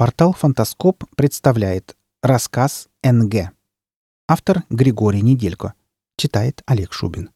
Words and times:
Портал 0.00 0.32
«Фантаскоп» 0.32 1.04
представляет 1.14 1.94
рассказ 2.22 2.88
«НГ». 3.02 3.52
Автор 4.26 4.64
Григорий 4.70 5.20
Неделько. 5.20 5.74
Читает 6.16 6.62
Олег 6.64 6.94
Шубин. 6.94 7.28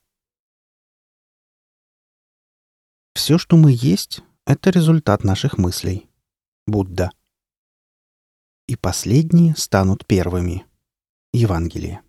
Все, 3.12 3.36
что 3.36 3.58
мы 3.58 3.70
есть,— 3.70 4.22
это 4.46 4.70
результат 4.70 5.24
наших 5.24 5.58
мыслей. 5.58 6.08
Будда. 6.66 7.10
И 8.66 8.76
последние 8.76 9.54
станут 9.56 10.06
первыми. 10.06 10.64
Евангелие. 11.34 12.00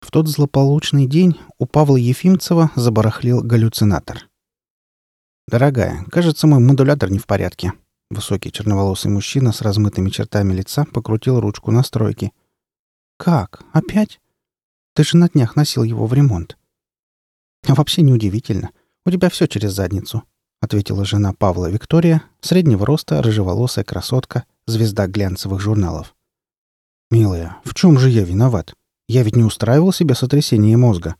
В 0.00 0.10
тот 0.10 0.28
злополучный 0.28 1.06
день 1.06 1.40
у 1.56 1.64
Павла 1.64 1.96
Ефимцева 1.96 2.72
забарахлил 2.76 3.40
галлюцинатор. 3.40 4.27
«Дорогая, 5.48 6.04
кажется, 6.10 6.46
мой 6.46 6.58
модулятор 6.58 7.10
не 7.10 7.18
в 7.18 7.26
порядке». 7.26 7.72
Высокий 8.10 8.52
черноволосый 8.52 9.10
мужчина 9.10 9.50
с 9.50 9.62
размытыми 9.62 10.10
чертами 10.10 10.52
лица 10.52 10.84
покрутил 10.84 11.40
ручку 11.40 11.70
настройки. 11.70 12.32
«Как? 13.16 13.62
Опять? 13.72 14.20
Ты 14.94 15.04
же 15.04 15.16
на 15.16 15.26
днях 15.30 15.56
носил 15.56 15.84
его 15.84 16.06
в 16.06 16.12
ремонт». 16.12 16.58
«А 17.66 17.74
вообще 17.74 18.02
неудивительно. 18.02 18.72
У 19.06 19.10
тебя 19.10 19.30
все 19.30 19.46
через 19.46 19.72
задницу»,— 19.72 20.22
ответила 20.60 21.06
жена 21.06 21.32
Павла 21.32 21.70
Виктория, 21.70 22.24
среднего 22.42 22.84
роста, 22.84 23.22
рыжеволосая 23.22 23.86
красотка, 23.86 24.44
звезда 24.66 25.06
глянцевых 25.06 25.62
журналов. 25.62 26.14
«Милая, 27.10 27.56
в 27.64 27.72
чем 27.72 27.98
же 27.98 28.10
я 28.10 28.22
виноват? 28.22 28.74
Я 29.08 29.22
ведь 29.22 29.34
не 29.34 29.44
устраивал 29.44 29.94
себе 29.94 30.14
сотрясение 30.14 30.76
мозга». 30.76 31.16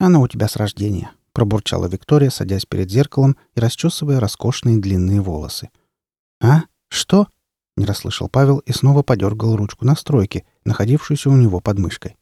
«Оно 0.00 0.20
у 0.20 0.26
тебя 0.26 0.48
с 0.48 0.56
рождения»,— 0.56 1.12
пробурчала 1.32 1.86
Виктория, 1.86 2.30
садясь 2.30 2.66
перед 2.66 2.90
зеркалом 2.90 3.36
и 3.54 3.60
расчесывая 3.60 4.20
роскошные 4.20 4.78
длинные 4.78 5.20
волосы. 5.20 5.70
«А? 6.40 6.62
Что?»— 6.88 7.28
не 7.76 7.84
расслышал 7.84 8.28
Павел 8.28 8.58
и 8.58 8.72
снова 8.72 9.02
подергал 9.02 9.56
ручку 9.56 9.84
настройки, 9.84 10.44
находившуюся 10.64 11.30
у 11.30 11.36
него 11.36 11.60
под 11.60 11.78
мышкой. 11.78 12.16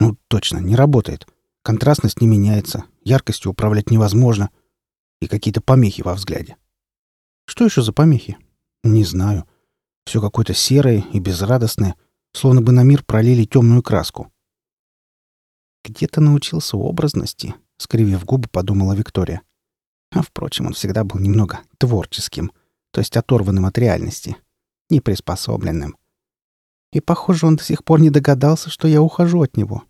«Ну, 0.00 0.16
точно, 0.28 0.58
не 0.58 0.76
работает. 0.76 1.26
Контрастность 1.62 2.20
не 2.20 2.26
меняется, 2.26 2.84
яркостью 3.02 3.50
управлять 3.50 3.90
невозможно. 3.90 4.50
И 5.20 5.26
какие-то 5.26 5.60
помехи 5.60 6.02
во 6.02 6.14
взгляде». 6.14 6.56
«Что 7.46 7.64
еще 7.64 7.82
за 7.82 7.92
помехи?» 7.92 8.38
«Не 8.84 9.04
знаю. 9.04 9.44
Все 10.04 10.20
какое-то 10.20 10.54
серое 10.54 11.04
и 11.12 11.18
безрадостное, 11.18 11.96
словно 12.32 12.62
бы 12.62 12.72
на 12.72 12.84
мир 12.84 13.02
пролили 13.04 13.44
темную 13.44 13.82
краску». 13.82 14.32
«Где-то 15.84 16.20
научился 16.20 16.76
образности»,— 16.76 17.54
скривив 17.78 18.24
губы, 18.24 18.48
подумала 18.48 18.92
Виктория. 18.92 19.42
А, 20.10 20.22
впрочем, 20.22 20.66
он 20.66 20.74
всегда 20.74 21.04
был 21.04 21.18
немного 21.18 21.60
творческим, 21.78 22.52
то 22.90 23.00
есть 23.00 23.16
оторванным 23.16 23.66
от 23.66 23.78
реальности, 23.78 24.36
неприспособленным. 24.90 25.96
И, 26.92 27.00
похоже, 27.00 27.46
он 27.46 27.56
до 27.56 27.64
сих 27.64 27.84
пор 27.84 28.00
не 28.00 28.10
догадался, 28.10 28.70
что 28.70 28.88
я 28.88 29.02
ухожу 29.02 29.42
от 29.42 29.56
него. 29.56 29.84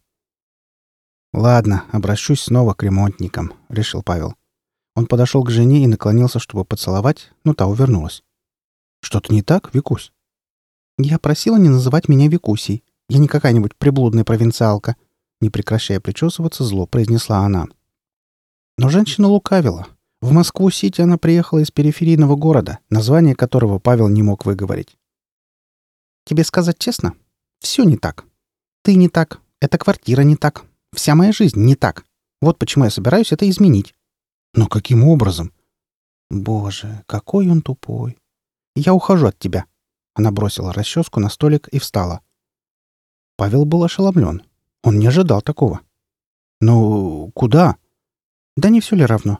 «Ладно, 1.33 1.85
обращусь 1.93 2.41
снова 2.41 2.75
к 2.75 2.83
ремонтникам»,— 2.83 3.53
решил 3.69 4.03
Павел. 4.03 4.35
Он 4.97 5.07
подошел 5.07 5.45
к 5.45 5.51
жене 5.51 5.85
и 5.85 5.87
наклонился, 5.87 6.39
чтобы 6.39 6.65
поцеловать, 6.65 7.31
но 7.45 7.55
та 7.55 7.67
увернулась. 7.67 8.25
«Что-то 9.01 9.33
не 9.33 9.43
так, 9.43 9.73
Викусь?» 9.75 10.13
«Я 10.99 11.19
просила 11.19 11.57
не 11.57 11.69
называть 11.69 12.09
меня 12.09 12.29
Викусей. 12.29 12.83
Я 13.09 13.19
не 13.19 13.29
какая-нибудь 13.29 13.77
приблудная 13.77 14.25
провинциалка»,— 14.25 14.97
не 15.41 15.51
прекращая 15.51 16.01
причесываться, 16.01 16.65
зло 16.65 16.87
произнесла 16.87 17.39
она. 17.39 17.69
Но 18.79 18.89
женщина 18.89 19.27
лукавила. 19.27 19.89
В 20.21 20.31
Москву-Сити 20.31 21.01
она 21.01 21.19
приехала 21.19 21.59
из 21.59 21.73
периферийного 21.73 22.37
города, 22.37 22.79
название 22.91 23.35
которого 23.35 23.81
Павел 23.81 24.09
не 24.09 24.23
мог 24.23 24.47
выговорить. 24.47 24.97
«Тебе 26.25 26.45
сказать 26.45 26.79
честно? 26.79 27.15
Все 27.59 27.83
не 27.83 27.97
так. 27.97 28.25
Ты 28.83 28.95
не 28.95 29.09
так, 29.09 29.41
эта 29.61 29.79
квартира 29.79 30.23
не 30.23 30.37
так, 30.37 30.65
вся 30.93 31.17
моя 31.17 31.33
жизнь 31.33 31.59
не 31.59 31.75
так. 31.75 32.05
Вот 32.41 32.59
почему 32.59 32.85
я 32.85 32.91
собираюсь 32.91 33.33
это 33.33 33.51
изменить». 33.51 33.97
«Но 34.55 34.69
каким 34.69 35.05
образом?» 35.05 35.53
«Боже, 36.31 37.03
какой 37.07 37.51
он 37.51 37.63
тупой. 37.63 38.17
Я 38.77 38.95
ухожу 38.95 39.27
от 39.27 39.39
тебя». 39.41 39.67
Она 40.15 40.31
бросила 40.31 40.73
расческу 40.73 41.19
на 41.19 41.31
столик 41.31 41.67
и 41.69 41.81
встала. 41.81 42.21
Павел 43.37 43.65
был 43.65 43.83
ошеломлен. 43.83 44.45
Он 44.85 45.01
не 45.01 45.07
ожидал 45.09 45.43
такого. 45.43 45.81
«Ну, 46.61 47.33
куда?» 47.35 47.77
Да 48.59 48.71
не 48.71 48.81
все 48.81 48.97
ли 48.97 49.07
равно? 49.07 49.39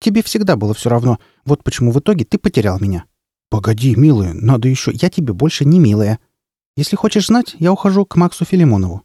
Тебе 0.00 0.22
всегда 0.22 0.56
было 0.56 0.72
все 0.72 0.88
равно. 0.88 1.18
Вот 1.44 1.62
почему 1.62 1.92
в 1.92 1.98
итоге 1.98 2.24
ты 2.24 2.38
потерял 2.38 2.80
меня. 2.80 3.04
Погоди, 3.50 3.94
милая, 3.94 4.32
надо 4.32 4.68
еще... 4.68 4.90
Я 4.94 5.10
тебе 5.10 5.34
больше 5.34 5.66
не 5.66 5.78
милая. 5.78 6.18
Если 6.74 6.96
хочешь 6.96 7.26
знать, 7.26 7.56
я 7.58 7.72
ухожу 7.72 8.06
к 8.06 8.16
Максу 8.16 8.46
Филимонову. 8.46 9.02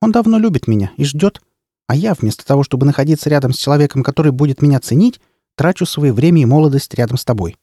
Он 0.00 0.12
давно 0.12 0.38
любит 0.38 0.68
меня 0.68 0.92
и 0.96 1.04
ждет. 1.04 1.42
А 1.88 1.96
я, 1.96 2.14
вместо 2.14 2.46
того, 2.46 2.62
чтобы 2.62 2.86
находиться 2.86 3.28
рядом 3.28 3.52
с 3.52 3.58
человеком, 3.58 4.04
который 4.04 4.30
будет 4.30 4.62
меня 4.62 4.78
ценить, 4.78 5.20
трачу 5.56 5.86
свое 5.86 6.12
время 6.12 6.42
и 6.42 6.46
молодость 6.46 6.94
рядом 6.94 7.16
с 7.16 7.24
тобой. 7.24 7.56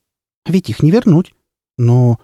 Ведь 0.46 0.70
их 0.70 0.84
не 0.84 0.92
вернуть. 0.92 1.34
Но... 1.78 2.20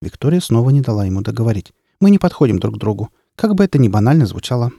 Виктория 0.00 0.40
снова 0.40 0.70
не 0.70 0.80
дала 0.80 1.04
ему 1.04 1.20
договорить. 1.20 1.74
Мы 2.00 2.10
не 2.10 2.18
подходим 2.18 2.58
друг 2.58 2.76
к 2.76 2.78
другу. 2.78 3.10
Как 3.36 3.54
бы 3.54 3.64
это 3.64 3.78
ни 3.78 3.88
банально 3.88 4.24
звучало. 4.24 4.72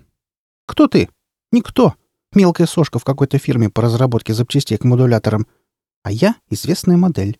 «Кто 0.65 0.87
ты?» 0.87 1.09
«Никто. 1.51 1.93
Мелкая 2.35 2.67
сошка 2.67 2.99
в 2.99 3.03
какой-то 3.03 3.37
фирме 3.37 3.69
по 3.69 3.81
разработке 3.81 4.33
запчастей 4.33 4.77
к 4.77 4.83
модуляторам. 4.83 5.47
А 6.03 6.11
я— 6.11 6.35
известная 6.49 6.97
модель. 6.97 7.39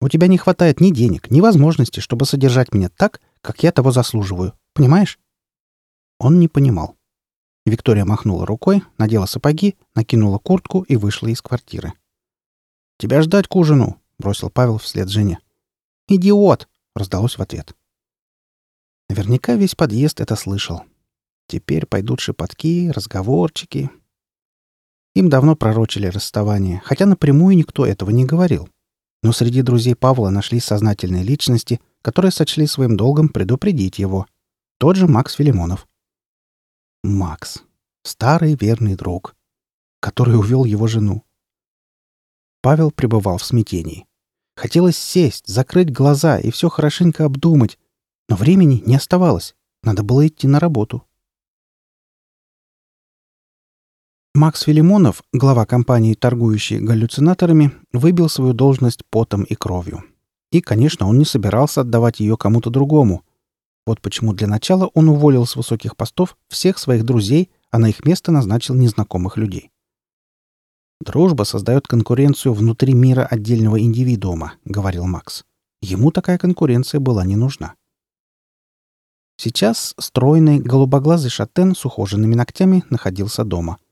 У 0.00 0.08
тебя 0.08 0.26
не 0.28 0.38
хватает 0.38 0.80
ни 0.80 0.92
денег, 0.92 1.30
ни 1.30 1.40
возможности, 1.40 2.00
чтобы 2.00 2.24
содержать 2.24 2.72
меня 2.72 2.88
так, 2.88 3.20
как 3.40 3.62
я 3.62 3.72
того 3.72 3.90
заслуживаю. 3.90 4.52
Понимаешь?» 4.74 5.18
Он 6.18 6.38
не 6.38 6.48
понимал. 6.48 6.96
Виктория 7.66 8.04
махнула 8.04 8.46
рукой, 8.46 8.82
надела 8.96 9.26
сапоги, 9.26 9.76
накинула 9.94 10.38
куртку 10.38 10.82
и 10.82 10.96
вышла 10.96 11.28
из 11.28 11.42
квартиры. 11.42 11.94
«Тебя 12.98 13.22
ждать 13.22 13.48
к 13.48 13.56
ужину»,— 13.56 14.00
бросил 14.18 14.50
Павел 14.50 14.78
вслед 14.78 15.08
жене. 15.08 15.38
«Идиот!»— 16.08 16.68
раздалось 16.94 17.38
в 17.38 17.42
ответ. 17.42 17.74
Наверняка 19.08 19.54
весь 19.54 19.74
подъезд 19.74 20.20
это 20.20 20.36
слышал. 20.36 20.82
Теперь 21.48 21.86
пойдут 21.86 22.20
шепотки, 22.20 22.90
разговорчики. 22.90 23.90
Им 25.14 25.30
давно 25.30 25.56
пророчили 25.56 26.06
расставание, 26.06 26.82
хотя 26.84 27.06
напрямую 27.06 27.56
никто 27.56 27.86
этого 27.86 28.10
не 28.10 28.26
говорил. 28.26 28.68
Но 29.22 29.32
среди 29.32 29.62
друзей 29.62 29.96
Павла 29.96 30.28
нашлись 30.28 30.64
сознательные 30.64 31.24
личности, 31.24 31.80
которые 32.02 32.32
сочли 32.32 32.66
своим 32.66 32.98
долгом 32.98 33.30
предупредить 33.30 33.98
его. 33.98 34.26
Тот 34.78 34.96
же 34.96 35.08
Макс 35.08 35.34
Филимонов. 35.34 35.88
Макс. 37.02 37.62
Старый 38.02 38.54
верный 38.54 38.94
друг, 38.94 39.34
который 40.00 40.38
увел 40.38 40.66
его 40.66 40.86
жену. 40.86 41.24
Павел 42.60 42.90
пребывал 42.90 43.38
в 43.38 43.44
смятении. 43.44 44.06
Хотелось 44.54 44.98
сесть, 44.98 45.46
закрыть 45.46 45.92
глаза 45.92 46.38
и 46.38 46.50
все 46.50 46.68
хорошенько 46.68 47.24
обдумать, 47.24 47.78
но 48.28 48.36
времени 48.36 48.82
не 48.84 48.96
оставалось. 48.96 49.56
Надо 49.82 50.02
было 50.02 50.26
идти 50.26 50.46
на 50.46 50.60
работу. 50.60 51.07
Макс 54.38 54.62
Филимонов, 54.62 55.24
глава 55.32 55.66
компании, 55.66 56.14
торгующей 56.14 56.78
галлюцинаторами, 56.78 57.72
выбил 57.92 58.28
свою 58.28 58.52
должность 58.52 59.04
потом 59.10 59.42
и 59.42 59.56
кровью. 59.56 60.04
И, 60.52 60.60
конечно, 60.60 61.08
он 61.08 61.18
не 61.18 61.24
собирался 61.24 61.80
отдавать 61.80 62.20
ее 62.20 62.36
кому-то 62.36 62.70
другому. 62.70 63.24
Вот 63.84 64.00
почему 64.00 64.32
для 64.34 64.46
начала 64.46 64.92
он 64.94 65.08
уволил 65.08 65.44
с 65.44 65.56
высоких 65.56 65.96
постов 65.96 66.36
всех 66.46 66.78
своих 66.78 67.02
друзей, 67.04 67.50
а 67.72 67.80
на 67.80 67.88
их 67.88 68.04
место 68.04 68.30
назначил 68.30 68.76
незнакомых 68.76 69.36
людей. 69.36 69.72
«Дружба 71.00 71.42
создает 71.42 71.88
конкуренцию 71.88 72.54
внутри 72.54 72.94
мира 72.94 73.26
отдельного 73.28 73.80
индивидуума»,— 73.80 74.52
говорил 74.64 75.06
Макс. 75.08 75.44
Ему 75.82 76.12
такая 76.12 76.38
конкуренция 76.38 77.00
была 77.00 77.24
не 77.24 77.34
нужна. 77.34 77.74
Сейчас 79.36 79.96
стройный, 79.98 80.60
голубоглазый 80.60 81.30
шатен 81.30 81.74
с 81.74 81.84
ухоженными 81.84 82.36
ногтями 82.36 82.84
находился 82.88 83.42
дома— 83.42 83.78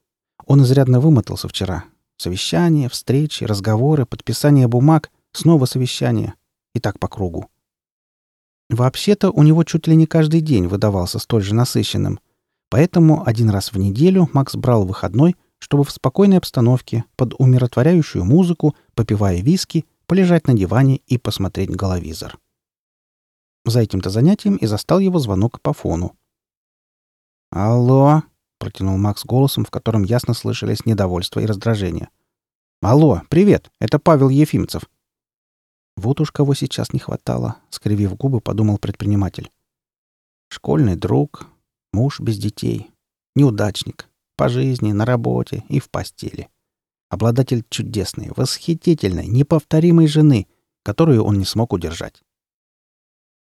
он 0.47 0.63
изрядно 0.63 1.01
вымотался 1.01 1.49
вчера. 1.49 1.85
Совещания, 2.17 2.89
встречи, 2.89 3.45
разговоры, 3.45 4.07
подписание 4.07 4.69
бумаг, 4.69 5.11
снова 5.33 5.67
совещания. 5.67 6.35
И 6.75 6.81
так 6.81 6.99
по 6.99 7.09
кругу. 7.09 7.51
Вообще-то 8.71 9.31
у 9.31 9.43
него 9.43 9.65
чуть 9.65 9.87
ли 9.87 9.97
не 9.97 10.07
каждый 10.07 10.41
день 10.41 10.67
выдавался 10.67 11.19
столь 11.19 11.43
же 11.43 11.55
насыщенным. 11.55 12.21
Поэтому 12.69 13.27
один 13.27 13.51
раз 13.51 13.73
в 13.73 13.79
неделю 13.79 14.29
Макс 14.33 14.57
брал 14.57 14.85
выходной, 14.85 15.37
чтобы 15.59 15.85
в 15.85 15.91
спокойной 15.91 16.39
обстановке, 16.39 17.05
под 17.17 17.35
умиротворяющую 17.39 18.25
музыку, 18.25 18.75
попивая 18.95 19.41
виски, 19.41 19.87
полежать 20.07 20.47
на 20.47 20.55
диване 20.55 20.97
и 21.07 21.19
посмотреть 21.19 21.71
головизор. 21.71 22.39
За 23.65 23.81
этим-то 23.81 24.11
занятием 24.11 24.57
и 24.57 24.67
застал 24.67 24.99
его 25.01 25.19
звонок 25.19 25.61
по 25.61 25.73
фону. 25.73 26.17
«Алло!»— 27.51 28.23
протянул 28.59 28.97
Макс 28.99 29.25
голосом, 29.25 29.65
в 29.65 29.71
котором 29.71 30.03
ясно 30.03 30.35
слышались 30.35 30.87
недовольство 30.87 31.41
и 31.41 31.47
раздражение. 31.47 32.09
«Алло, 32.83 33.23
привет, 33.29 33.71
это 33.81 33.99
Павел 33.99 34.29
Ефимцев. 34.29 34.83
Вот 35.97 36.21
уж 36.21 36.31
кого 36.31 36.55
сейчас 36.55 36.93
не 36.93 36.99
хватало, 36.99 37.57
скривив 37.71 38.17
губы, 38.17 38.41
подумал 38.41 38.79
предприниматель. 38.79 39.51
Школьный 40.49 40.95
друг, 40.95 41.47
муж 41.93 42.21
без 42.21 42.39
детей, 42.39 42.91
неудачник, 43.35 44.09
по 44.37 44.49
жизни, 44.49 44.93
на 44.93 45.07
работе 45.07 45.65
и 45.69 45.81
в 45.81 45.89
постели. 45.89 46.49
Обладатель 47.09 47.65
чудесной, 47.71 48.31
восхитительной, 48.37 49.27
неповторимой 49.27 50.07
жены, 50.07 50.47
которую 50.83 51.25
он 51.25 51.39
не 51.39 51.45
смог 51.45 51.73
удержать. 51.73 52.23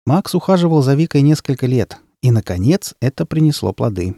Макс 0.06 0.36
ухаживал 0.36 0.84
за 0.84 0.94
Викой 0.94 1.22
несколько 1.22 1.66
лет, 1.66 1.98
и, 2.22 2.32
наконец, 2.32 2.94
это 3.00 3.26
принесло 3.26 3.74
плоды. 3.74 4.16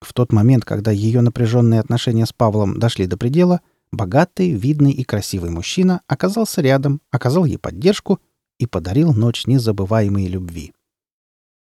В 0.00 0.12
тот 0.12 0.32
момент, 0.32 0.64
когда 0.64 0.90
ее 0.90 1.20
напряженные 1.20 1.80
отношения 1.80 2.26
с 2.26 2.32
Павлом 2.32 2.78
дошли 2.78 3.06
до 3.06 3.16
предела, 3.16 3.60
богатый, 3.90 4.50
видный 4.52 4.92
и 4.92 5.04
красивый 5.04 5.50
мужчина 5.50 6.02
оказался 6.06 6.60
рядом, 6.60 7.00
оказал 7.10 7.44
ей 7.44 7.58
поддержку 7.58 8.20
и 8.58 8.66
подарил 8.66 9.12
ночь 9.12 9.46
незабываемой 9.46 10.26
любви. 10.26 10.72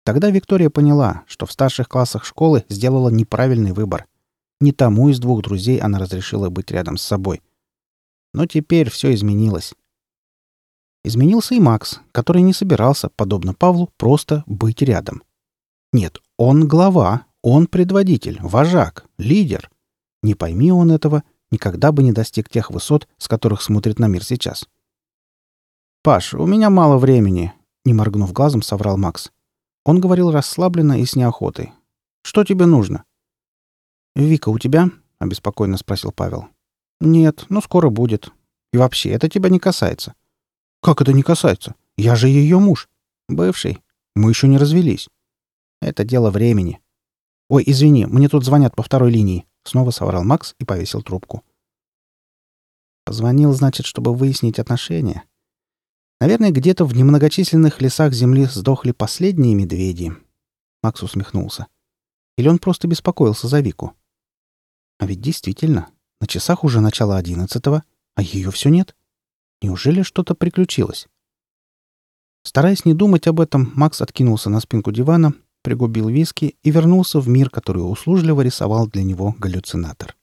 Тогда 0.05 0.31
Виктория 0.31 0.69
поняла, 0.69 1.23
что 1.27 1.47
в 1.47 1.53
старших 1.53 1.89
классах 1.89 2.25
школы 2.25 2.65
сделала 2.69 3.09
неправильный 3.09 3.73
выбор. 3.73 4.07
Не 4.61 4.73
тому 4.73 5.09
из 5.09 5.19
двух 5.19 5.43
друзей 5.43 5.79
она 5.79 5.99
разрешила 5.99 6.51
быть 6.51 6.71
рядом 6.71 6.97
с 6.97 7.03
собой. 7.03 7.43
Но 8.33 8.47
теперь 8.47 8.91
все 8.91 9.15
изменилось. 9.15 9.75
Изменился 11.05 11.55
и 11.55 11.61
Макс, 11.61 12.01
который 12.13 12.43
не 12.43 12.53
собирался, 12.53 13.09
подобно 13.11 13.55
Павлу, 13.55 13.93
просто 13.97 14.43
быть 14.47 14.83
рядом. 14.83 15.23
Нет, 15.93 16.19
он 16.37 16.67
глава, 16.67 17.27
он 17.45 17.67
предводитель, 17.67 18.39
вожак, 18.41 19.05
лидер. 19.19 19.71
Не 20.23 20.35
пойми 20.35 20.73
он 20.73 20.91
этого, 20.91 21.25
никогда 21.51 21.93
бы 21.93 22.03
не 22.03 22.11
достиг 22.11 22.49
тех 22.49 22.71
высот, 22.71 23.07
с 23.19 23.29
которых 23.29 23.61
смотрит 23.61 23.99
на 23.99 24.07
мир 24.07 24.25
сейчас. 24.25 24.67
«Паш, 26.03 26.33
у 26.33 26.47
меня 26.47 26.71
мало 26.71 26.97
времени»,— 26.97 27.53
не 27.85 27.93
моргнув 27.93 28.33
глазом, 28.33 28.63
соврал 28.63 28.97
Макс. 28.97 29.31
Он 29.85 30.01
говорил 30.01 30.31
расслабленно 30.31 30.99
и 30.99 31.05
с 31.05 31.17
неохотой. 31.17 31.75
«Что 32.23 32.45
тебе 32.45 32.65
нужно?» 32.65 33.05
«Вика 34.15 34.49
у 34.49 34.59
тебя?»— 34.59 34.89
обеспокоенно 35.19 35.77
спросил 35.77 36.13
Павел. 36.13 36.49
«Нет, 37.03 37.45
но 37.51 37.61
скоро 37.61 37.91
будет. 37.91 38.33
И 38.73 38.79
вообще, 38.79 39.11
это 39.11 39.29
тебя 39.29 39.51
не 39.51 39.59
касается». 39.59 40.15
«Как 40.81 41.03
это 41.03 41.13
не 41.13 41.23
касается? 41.23 41.75
Я 41.99 42.17
же 42.17 42.29
ее 42.29 42.59
муж. 42.59 42.89
Бывший. 43.29 43.83
Мы 44.15 44.31
еще 44.31 44.49
не 44.49 44.57
развелись». 44.57 45.11
«Это 45.83 46.05
дело 46.05 46.31
времени. 46.31 46.81
«Ой, 47.49 47.63
извини, 47.67 48.07
мне 48.07 48.29
тут 48.29 48.45
звонят 48.45 48.75
по 48.75 48.83
второй 48.83 49.11
линии»,— 49.11 49.47
снова 49.65 49.91
соврал 49.91 50.25
Макс 50.25 50.55
и 50.59 50.65
повесил 50.65 51.03
трубку. 51.03 51.45
Позвонил, 53.05 53.53
значит, 53.53 53.85
чтобы 53.85 54.15
выяснить 54.15 54.59
отношения. 54.59 55.25
Наверное, 56.21 56.51
где-то 56.51 56.87
в 56.87 56.95
немногочисленных 56.95 57.83
лесах 57.83 58.15
земли 58.15 58.47
сдохли 58.47 58.93
последние 58.93 59.55
медведи. 59.55 60.17
Макс 60.83 61.03
усмехнулся. 61.03 61.67
Или 62.39 62.49
он 62.49 62.59
просто 62.59 62.89
беспокоился 62.89 63.47
за 63.47 63.61
Вику? 63.61 63.93
А 64.99 65.07
ведь 65.07 65.21
действительно, 65.21 65.89
на 66.21 66.27
часах 66.27 66.65
уже 66.65 66.81
начало 66.81 67.19
одиннадцатого, 67.19 67.85
а 68.15 68.23
ее 68.23 68.51
все 68.51 68.71
нет. 68.71 68.97
Неужели 69.61 70.03
что-то 70.03 70.35
приключилось? 70.35 71.09
Стараясь 72.43 72.85
не 72.87 72.95
думать 72.95 73.27
об 73.27 73.41
этом, 73.41 73.73
Макс 73.75 74.01
откинулся 74.01 74.49
на 74.49 74.61
спинку 74.61 74.93
дивана 74.93 75.35
пригубил 75.65 76.09
виски 76.09 76.57
и 76.63 76.71
вернулся 76.71 77.19
в 77.19 77.29
мир, 77.29 77.49
который 77.49 77.79
услужливо 77.81 78.43
рисовал 78.43 78.87
для 78.87 79.03
него 79.03 79.35
галлюцинатор. 79.39 80.15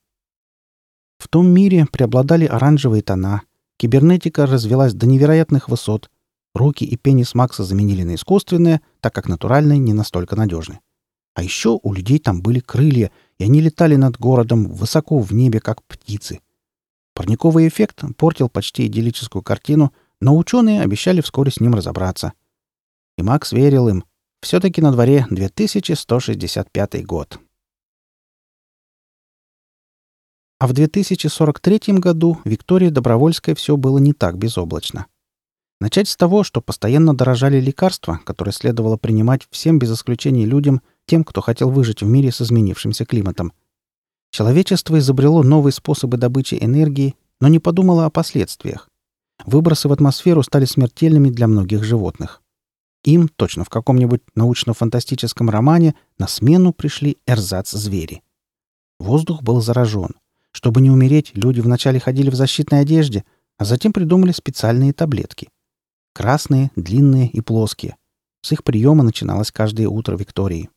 В 1.18 1.28
том 1.28 1.48
мире 1.48 1.88
преобладали 1.92 2.46
оранжевые 2.46 3.02
тона, 3.02 3.42
кибернетика 3.78 4.46
развелась 4.46 4.94
до 4.94 5.08
невероятных 5.08 5.68
высот, 5.68 6.12
руки 6.54 6.86
и 6.86 6.96
пенис 6.96 7.34
Макса 7.34 7.64
заменили 7.64 8.04
на 8.04 8.16
искусственные, 8.16 8.82
так 9.02 9.14
как 9.14 9.28
натуральные 9.28 9.80
не 9.80 9.94
настолько 9.94 10.36
надежны. 10.36 10.80
А 11.34 11.44
еще 11.44 11.80
у 11.82 11.94
людей 11.94 12.20
там 12.20 12.42
были 12.42 12.60
крылья, 12.60 13.12
и 13.40 13.44
они 13.44 13.62
летали 13.62 13.96
над 13.96 14.18
городом 14.20 14.68
высоко 14.68 15.20
в 15.20 15.34
небе, 15.34 15.60
как 15.60 15.84
птицы. 15.84 16.42
Парниковый 17.16 17.68
эффект 17.68 18.04
портил 18.16 18.48
почти 18.48 18.86
идиллическую 18.86 19.42
картину, 19.42 19.92
но 20.20 20.38
ученые 20.38 20.82
обещали 20.82 21.22
вскоре 21.22 21.52
с 21.52 21.60
ним 21.60 21.74
разобраться. 21.74 22.34
И 23.18 23.24
Макс 23.24 23.52
верил 23.52 23.88
им, 23.90 24.04
все-таки 24.42 24.82
на 24.82 24.92
дворе 24.92 25.28
2165 25.30 27.06
год. 27.06 27.40
А 30.60 30.68
в 30.68 30.74
2043 30.74 31.94
году 32.00 32.40
Виктории 32.46 32.90
Добровольской 32.90 33.56
все 33.56 33.78
было 33.78 33.98
не 33.98 34.14
так 34.14 34.38
безоблачно. 34.38 35.08
Начать 35.80 36.08
с 36.08 36.16
того, 36.16 36.44
что 36.44 36.62
постоянно 36.62 37.16
дорожали 37.16 37.60
лекарства, 37.60 38.20
которые 38.24 38.54
следовало 38.54 38.98
принимать 38.98 39.48
всем 39.50 39.80
без 39.80 39.92
исключения 39.92 40.46
людям, 40.46 40.82
тем, 41.08 41.24
кто 41.24 41.42
хотел 41.42 41.72
выжить 41.72 42.04
в 42.04 42.06
мире 42.06 42.32
с 42.32 42.42
изменившимся 42.42 43.06
климатом. 43.06 43.54
Человечество 44.30 45.00
изобрело 45.00 45.42
новые 45.42 45.74
способы 45.74 46.18
добычи 46.18 46.58
энергии, 46.62 47.16
но 47.40 47.48
не 47.48 47.58
подумало 47.58 48.06
о 48.06 48.12
последствиях. 48.12 48.88
Выбросы 49.46 49.88
в 49.88 49.94
атмосферу 49.94 50.44
стали 50.44 50.66
смертельными 50.66 51.30
для 51.30 51.48
многих 51.48 51.84
животных. 51.84 52.44
Им, 53.03 53.27
точно 53.30 53.63
в 53.63 53.69
каком-нибудь 53.69 54.21
научно-фантастическом 54.36 55.50
романе, 55.50 55.95
на 56.18 56.27
смену 56.27 56.71
пришли 56.71 57.18
эрзац-звери. 57.25 58.21
Воздух 59.00 59.42
был 59.42 59.62
заражен. 59.62 60.15
Чтобы 60.51 60.81
не 60.81 60.92
умереть, 60.92 61.31
люди 61.33 61.62
вначале 61.62 62.00
ходили 62.00 62.30
в 62.30 62.36
защитной 62.36 62.81
одежде, 62.81 63.24
а 63.57 63.65
затем 63.65 63.94
придумали 63.94 64.31
специальные 64.31 64.94
таблетки. 64.94 65.50
Красные, 66.13 66.71
длинные 66.75 67.27
и 67.27 67.42
плоские. 67.42 67.95
С 68.42 68.51
их 68.51 68.63
приема 68.63 69.03
начиналось 69.03 69.51
каждое 69.51 69.88
утро 69.88 70.18
Виктории. 70.18 70.69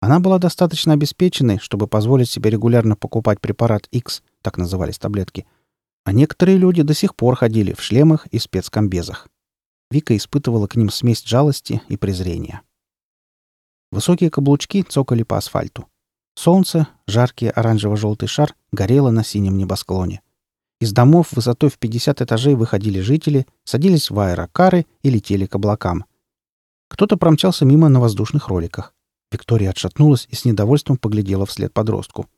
Она 0.00 0.20
была 0.20 0.38
достаточно 0.38 0.92
обеспеченной, 0.92 1.58
чтобы 1.58 1.86
позволить 1.86 2.30
себе 2.30 2.50
регулярно 2.50 2.96
покупать 2.96 3.40
препарат 3.40 3.86
X, 3.90 4.22
так 4.42 4.56
назывались 4.56 4.98
таблетки, 4.98 5.46
а 6.04 6.12
некоторые 6.12 6.56
люди 6.56 6.82
до 6.82 6.94
сих 6.94 7.14
пор 7.14 7.36
ходили 7.36 7.72
в 7.72 7.82
шлемах 7.82 8.26
и 8.28 8.38
спецкомбезах. 8.38 9.28
Вика 9.90 10.16
испытывала 10.16 10.66
к 10.66 10.76
ним 10.76 10.90
смесь 10.90 11.24
жалости 11.24 11.82
и 11.88 11.96
презрения. 11.96 12.62
Высокие 13.90 14.30
каблучки 14.30 14.82
цокали 14.82 15.22
по 15.22 15.38
асфальту. 15.38 15.88
Солнце, 16.34 16.88
жаркий 17.06 17.48
оранжево-желтый 17.48 18.28
шар, 18.28 18.54
горело 18.70 19.10
на 19.10 19.24
синем 19.24 19.56
небосклоне. 19.56 20.20
Из 20.80 20.92
домов 20.92 21.32
высотой 21.32 21.70
в 21.70 21.78
50 21.78 22.20
этажей 22.20 22.54
выходили 22.54 23.00
жители, 23.00 23.46
садились 23.64 24.10
в 24.10 24.18
аэрокары 24.20 24.86
и 25.02 25.10
летели 25.10 25.46
к 25.46 25.54
облакам. 25.56 26.04
Кто-то 26.88 27.16
промчался 27.16 27.64
мимо 27.64 27.88
на 27.88 27.98
воздушных 27.98 28.48
роликах. 28.48 28.94
Виктория 29.32 29.70
отшатнулась 29.70 30.28
и 30.30 30.34
с 30.34 30.44
недовольством 30.44 30.96
поглядела 30.96 31.46
вслед 31.46 31.72
подростку. 31.72 32.28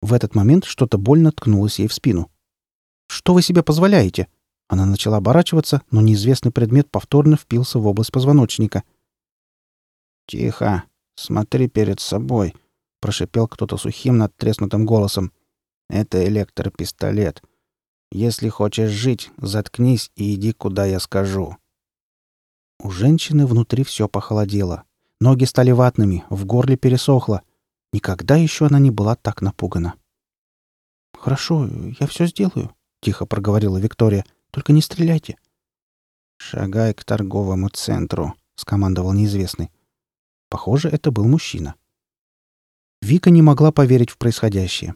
В 0.00 0.12
этот 0.12 0.34
момент 0.34 0.64
что-то 0.64 0.96
больно 0.96 1.32
ткнулось 1.32 1.78
ей 1.80 1.88
в 1.88 1.92
спину. 1.92 2.30
«Что 3.08 3.34
вы 3.34 3.42
себе 3.42 3.62
позволяете?» 3.62 4.28
Она 4.68 4.84
начала 4.84 5.16
оборачиваться, 5.16 5.82
но 5.90 6.02
неизвестный 6.02 6.52
предмет 6.52 6.90
повторно 6.90 7.36
впился 7.36 7.78
в 7.78 7.86
область 7.86 8.12
позвоночника. 8.12 8.84
«Тихо! 10.26 10.84
Смотри 11.16 11.68
перед 11.68 12.00
собой!»— 12.00 12.54
прошипел 13.00 13.48
кто-то 13.48 13.78
сухим 13.78 14.18
надтреснутым 14.18 14.84
голосом. 14.84 15.32
«Это 15.88 16.22
электропистолет. 16.28 17.42
Если 18.12 18.50
хочешь 18.50 18.90
жить, 18.90 19.30
заткнись 19.38 20.12
и 20.16 20.34
иди, 20.34 20.52
куда 20.52 20.84
я 20.84 21.00
скажу». 21.00 21.56
У 22.78 22.90
женщины 22.90 23.46
внутри 23.46 23.84
все 23.84 24.06
похолодело. 24.06 24.84
Ноги 25.18 25.44
стали 25.44 25.70
ватными, 25.70 26.24
в 26.28 26.44
горле 26.44 26.76
пересохло. 26.76 27.42
Никогда 27.92 28.36
еще 28.36 28.66
она 28.66 28.78
не 28.78 28.90
была 28.90 29.16
так 29.16 29.40
напугана. 29.40 29.94
«Хорошо, 31.18 31.66
я 31.98 32.06
все 32.06 32.26
сделаю»,— 32.26 32.70
тихо 33.00 33.24
проговорила 33.24 33.78
Виктория.— 33.78 34.26
только 34.50 34.72
не 34.72 34.82
стреляйте!» 34.82 35.36
«Шагай 36.38 36.94
к 36.94 37.04
торговому 37.04 37.68
центру»,— 37.68 38.34
скомандовал 38.54 39.12
неизвестный. 39.12 39.70
Похоже, 40.48 40.88
это 40.88 41.10
был 41.10 41.26
мужчина. 41.26 41.74
Вика 43.02 43.30
не 43.30 43.42
могла 43.42 43.70
поверить 43.70 44.10
в 44.10 44.18
происходящее. 44.18 44.94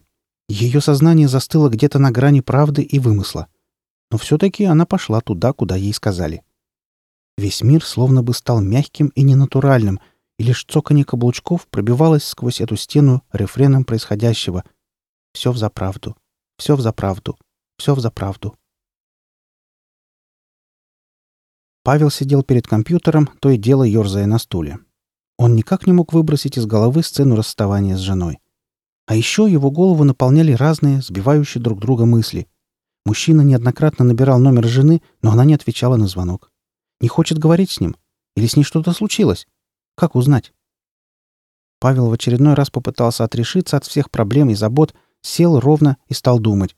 Ее 0.49 0.81
сознание 0.81 1.29
застыло 1.29 1.69
где-то 1.69 1.99
на 1.99 2.11
грани 2.11 2.41
правды 2.41 2.83
и 2.83 2.99
вымысла. 2.99 3.49
Но 4.11 4.19
все-таки 4.19 4.65
она 4.65 4.87
пошла 4.87 5.21
туда, 5.21 5.53
куда 5.53 5.77
ей 5.77 5.93
сказали. 5.95 6.43
Весь 7.39 7.63
мир 7.63 7.85
словно 7.85 8.23
бы 8.23 8.35
стал 8.35 8.61
мягким 8.61 9.09
и 9.09 9.23
ненатуральным, 9.23 10.01
и 10.39 10.45
лишь 10.45 10.65
цоканье 10.65 11.05
каблучков 11.05 11.67
пробивалось 11.69 12.25
сквозь 12.25 12.61
эту 12.61 12.77
стену 12.77 13.23
рефреном 13.33 13.85
происходящего. 13.85 14.65
«Все 15.33 15.51
взаправду, 15.53 16.17
все 16.59 16.77
взаправду, 16.77 17.39
все 17.79 17.95
взаправду». 17.95 18.57
Павел 21.85 22.11
сидел 22.11 22.43
перед 22.45 22.67
компьютером, 22.67 23.29
то 23.41 23.51
и 23.51 23.57
дело 23.57 23.83
ерзая 23.83 24.27
на 24.27 24.39
стуле. 24.39 24.79
Он 25.37 25.57
никак 25.57 25.87
не 25.87 25.93
мог 25.93 26.13
выбросить 26.13 26.57
из 26.57 26.67
головы 26.67 27.03
сцену 27.03 27.35
расставания 27.35 27.97
с 27.97 28.01
женой. 28.01 28.39
А 29.07 29.17
еще 29.17 29.51
его 29.51 29.71
голову 29.73 30.05
наполняли 30.05 30.53
разные, 30.53 31.03
сбивающие 31.03 31.61
друг 31.61 31.81
друга 31.81 32.07
мысли. 32.07 32.47
Мужчина 33.05 33.41
неоднократно 33.41 34.05
набирал 34.05 34.39
номер 34.39 34.69
жены, 34.69 35.03
но 35.23 35.33
она 35.33 35.45
не 35.45 35.55
отвечала 35.55 35.97
на 35.97 36.07
звонок. 36.07 36.53
Не 37.01 37.09
хочет 37.09 37.39
говорить 37.39 37.73
с 37.73 37.81
ним? 37.81 37.97
Или 38.37 38.47
с 38.47 38.57
ней 38.57 38.63
что-то 38.63 38.93
случилось? 38.93 39.49
Как 39.97 40.15
узнать? 40.15 40.53
Павел 41.81 42.09
в 42.09 42.13
очередной 42.13 42.55
раз 42.55 42.71
попытался 42.71 43.25
отрешиться 43.25 43.77
от 43.77 43.85
всех 43.85 44.09
проблем 44.09 44.51
и 44.51 44.55
забот, 44.55 44.95
сел 45.21 45.59
ровно 45.59 45.97
и 46.07 46.15
стал 46.15 46.39
думать. 46.39 46.77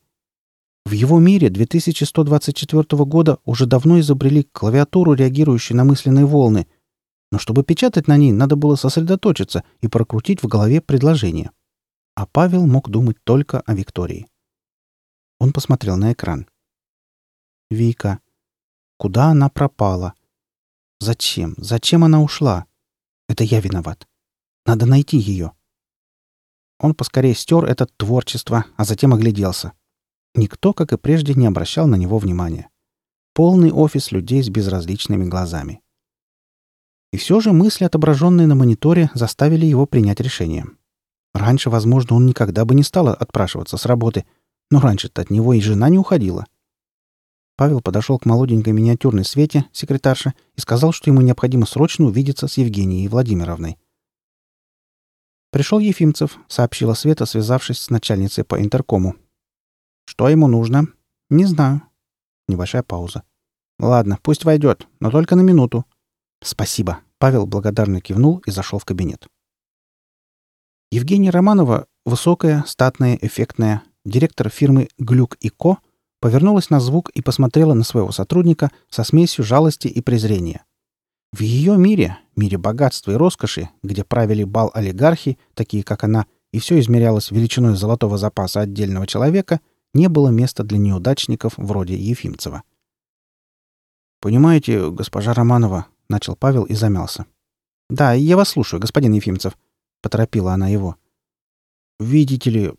В 0.85 0.91
его 0.91 1.19
мире 1.19 1.49
2124 1.49 3.05
года 3.05 3.39
уже 3.43 3.65
давно 3.65 3.99
изобрели 3.99 4.43
клавиатуру, 4.43 5.13
реагирующую 5.13 5.75
на 5.75 5.83
мысленные 5.83 6.25
волны. 6.25 6.67
Но 7.31 7.39
чтобы 7.39 7.63
печатать 7.63 8.07
на 8.07 8.17
ней, 8.17 8.31
надо 8.31 8.55
было 8.55 8.75
сосредоточиться 8.75 9.63
и 9.81 9.87
прокрутить 9.87 10.43
в 10.43 10.47
голове 10.47 10.81
предложение. 10.81 11.49
А 12.13 12.27
Павел 12.27 12.67
мог 12.67 12.89
думать 12.89 13.17
только 13.23 13.61
о 13.61 13.73
Виктории. 13.73 14.27
Он 15.39 15.53
посмотрел 15.53 15.97
на 15.97 16.13
экран. 16.13 16.47
«Вика. 17.71 18.19
Куда 18.97 19.31
она 19.31 19.49
пропала? 19.49 20.13
Зачем? 20.99 21.55
Зачем 21.57 22.03
она 22.03 22.21
ушла? 22.21 22.67
Это 23.27 23.43
я 23.43 23.59
виноват. 23.59 24.07
Надо 24.67 24.85
найти 24.85 25.17
ее». 25.17 25.51
Он 26.79 26.93
поскорее 26.93 27.33
стер 27.33 27.65
это 27.65 27.87
творчество, 27.87 28.65
а 28.77 28.85
затем 28.85 29.13
огляделся. 29.13 29.73
Никто, 30.35 30.73
как 30.73 30.91
и 30.91 30.97
прежде, 30.97 31.33
не 31.33 31.47
обращал 31.47 31.87
на 31.87 31.95
него 31.95 32.17
внимания. 32.17 32.69
Полный 33.33 33.71
офис 33.71 34.11
людей 34.11 34.43
с 34.43 34.49
безразличными 34.49 35.25
глазами. 35.25 35.81
И 37.13 37.17
все 37.17 37.39
же 37.39 37.53
мысли, 37.53 37.85
отображенные 37.85 38.45
на 38.45 38.55
мониторе, 38.55 39.09
заставили 39.13 39.65
его 39.65 39.85
принять 39.85 40.19
решение. 40.19 40.65
Раньше, 41.33 41.69
возможно, 41.69 42.17
он 42.17 42.25
никогда 42.25 42.65
бы 42.65 42.75
не 42.75 42.83
стал 42.83 43.07
отпрашиваться 43.07 43.77
с 43.77 43.85
работы, 43.85 44.25
но 44.69 44.81
раньше-то 44.81 45.21
от 45.21 45.29
него 45.29 45.53
и 45.53 45.61
жена 45.61 45.87
не 45.87 45.97
уходила. 45.97 46.45
Павел 47.55 47.79
подошел 47.79 48.19
к 48.19 48.25
молоденькой 48.25 48.73
миниатюрной 48.73 49.23
Свете, 49.23 49.65
секретарше, 49.71 50.33
и 50.57 50.61
сказал, 50.61 50.91
что 50.91 51.09
ему 51.09 51.21
необходимо 51.21 51.65
срочно 51.65 52.05
увидеться 52.05 52.49
с 52.49 52.57
Евгенией 52.57 53.07
Владимировной. 53.07 53.77
«Пришел 55.51 55.79
Ефимцев»,— 55.79 56.37
сообщила 56.49 56.93
Света, 56.93 57.25
связавшись 57.25 57.79
с 57.79 57.89
начальницей 57.89 58.43
по 58.43 58.59
интеркому. 58.59 59.15
Что 60.15 60.29
ему 60.29 60.47
нужно? 60.47 60.87
Не 61.29 61.43
знаю. 61.43 61.81
Небольшая 62.47 62.83
пауза. 62.83 63.23
Ладно, 63.79 64.17
пусть 64.23 64.45
войдет, 64.45 64.87
но 65.01 65.11
только 65.11 65.35
на 65.35 65.41
минуту. 65.41 65.83
Спасибо. 66.41 66.99
Павел 67.17 67.45
благодарно 67.45 67.99
кивнул 67.99 68.41
и 68.45 68.51
зашел 68.51 68.79
в 68.79 68.85
кабинет. 68.85 69.27
Евгения 70.89 71.31
Романова, 71.31 71.87
высокая, 72.05 72.63
статная, 72.65 73.19
эффектная, 73.21 73.83
директор 74.05 74.47
фирмы 74.47 74.87
«Глюк 74.97 75.35
и 75.41 75.49
Ко», 75.49 75.79
повернулась 76.21 76.69
на 76.69 76.79
звук 76.79 77.09
и 77.09 77.21
посмотрела 77.21 77.73
на 77.73 77.83
своего 77.83 78.13
сотрудника 78.13 78.71
со 78.89 79.03
смесью 79.03 79.43
жалости 79.43 79.89
и 79.89 79.99
презрения. 79.99 80.63
В 81.33 81.41
ее 81.41 81.75
мире, 81.75 82.19
мире 82.37 82.57
богатства 82.57 83.11
и 83.11 83.15
роскоши, 83.15 83.69
где 83.83 84.05
правили 84.05 84.45
бал 84.45 84.71
олигархи, 84.73 85.37
такие 85.55 85.83
как 85.83 86.05
она, 86.05 86.25
и 86.53 86.59
все 86.59 86.79
измерялось 86.79 87.31
величиной 87.31 87.75
золотого 87.75 88.17
запаса 88.17 88.61
отдельного 88.61 89.07
человека— 89.07 89.59
не 89.95 90.09
было 90.09 90.29
места 90.29 90.63
для 90.63 90.77
неудачников 90.77 91.53
вроде 91.57 91.95
Ефимцева. 91.95 92.63
«Понимаете, 94.19 94.91
госпожа 94.91 95.33
Романова»,— 95.33 95.87
начал 96.09 96.35
Павел 96.35 96.63
и 96.63 96.73
замялся. 96.73 97.25
«Да, 97.89 98.13
я 98.13 98.35
вас 98.35 98.49
слушаю, 98.49 98.79
господин 98.79 99.13
Ефимцев»,— 99.13 99.57
поторопила 100.01 100.53
она 100.53 100.67
его. 100.67 100.97
«Видите 101.99 102.49
ли, 102.49 102.73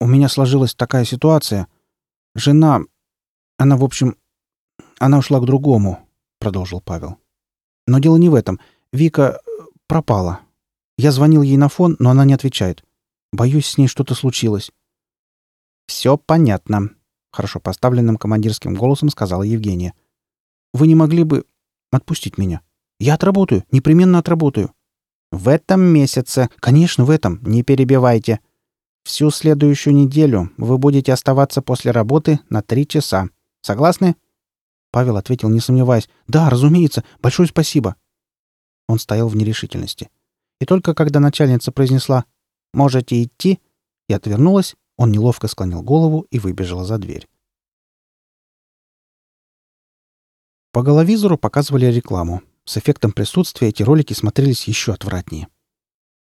у 0.00 0.06
меня 0.06 0.28
сложилась 0.28 0.74
такая 0.74 1.04
ситуация. 1.04 1.68
Жена... 2.34 2.80
Она, 3.58 3.76
в 3.76 3.84
общем... 3.84 4.16
Она 4.98 5.18
ушла 5.18 5.40
к 5.40 5.44
другому»,— 5.44 6.08
продолжил 6.38 6.80
Павел. 6.80 7.18
«Но 7.86 7.98
дело 7.98 8.16
не 8.16 8.28
в 8.30 8.34
этом. 8.34 8.60
Вика 8.92 9.40
э, 9.44 9.62
пропала. 9.86 10.40
Я 10.96 11.12
звонил 11.12 11.42
ей 11.42 11.58
на 11.58 11.68
фон, 11.68 11.96
но 11.98 12.10
она 12.10 12.24
не 12.24 12.32
отвечает. 12.32 12.82
Боюсь, 13.32 13.66
с 13.66 13.78
ней 13.78 13.88
что-то 13.88 14.14
случилось. 14.14 14.70
«Все 15.86 16.16
понятно»,— 16.16 16.90
хорошо 17.32 17.60
поставленным 17.60 18.16
командирским 18.16 18.74
голосом 18.74 19.08
сказала 19.08 19.42
Евгения. 19.42 19.94
«Вы 20.72 20.86
не 20.86 20.94
могли 20.94 21.24
бы 21.24 21.44
отпустить 21.90 22.38
меня? 22.38 22.60
Я 22.98 23.14
отработаю, 23.14 23.64
непременно 23.70 24.18
отработаю». 24.18 24.72
«В 25.32 25.48
этом 25.48 25.80
месяце. 25.80 26.50
Конечно, 26.58 27.04
в 27.04 27.10
этом. 27.10 27.40
Не 27.42 27.62
перебивайте. 27.62 28.40
Всю 29.04 29.30
следующую 29.30 29.94
неделю 29.94 30.50
вы 30.56 30.76
будете 30.76 31.12
оставаться 31.12 31.62
после 31.62 31.92
работы 31.92 32.40
на 32.48 32.62
три 32.62 32.86
часа. 32.86 33.28
Согласны?» 33.62 34.16
Павел 34.90 35.16
ответил, 35.16 35.48
не 35.48 35.60
сомневаясь. 35.60 36.08
«Да, 36.26 36.50
разумеется. 36.50 37.04
Большое 37.20 37.48
спасибо». 37.48 37.96
Он 38.88 38.98
стоял 38.98 39.28
в 39.28 39.36
нерешительности. 39.36 40.10
И 40.60 40.66
только 40.66 40.94
когда 40.94 41.20
начальница 41.20 41.72
произнесла 41.72 42.24
«Можете 42.72 43.22
идти», 43.22 43.60
и 44.08 44.12
отвернулась, 44.12 44.74
он 45.00 45.12
неловко 45.12 45.48
склонил 45.48 45.82
голову 45.82 46.26
и 46.30 46.38
выбежал 46.38 46.84
за 46.84 46.98
дверь. 46.98 47.26
По 50.72 50.82
головизору 50.82 51.38
показывали 51.38 51.86
рекламу. 51.86 52.42
С 52.66 52.76
эффектом 52.76 53.12
присутствия 53.12 53.68
эти 53.68 53.82
ролики 53.82 54.12
смотрелись 54.12 54.68
еще 54.68 54.92
отвратнее. 54.92 55.48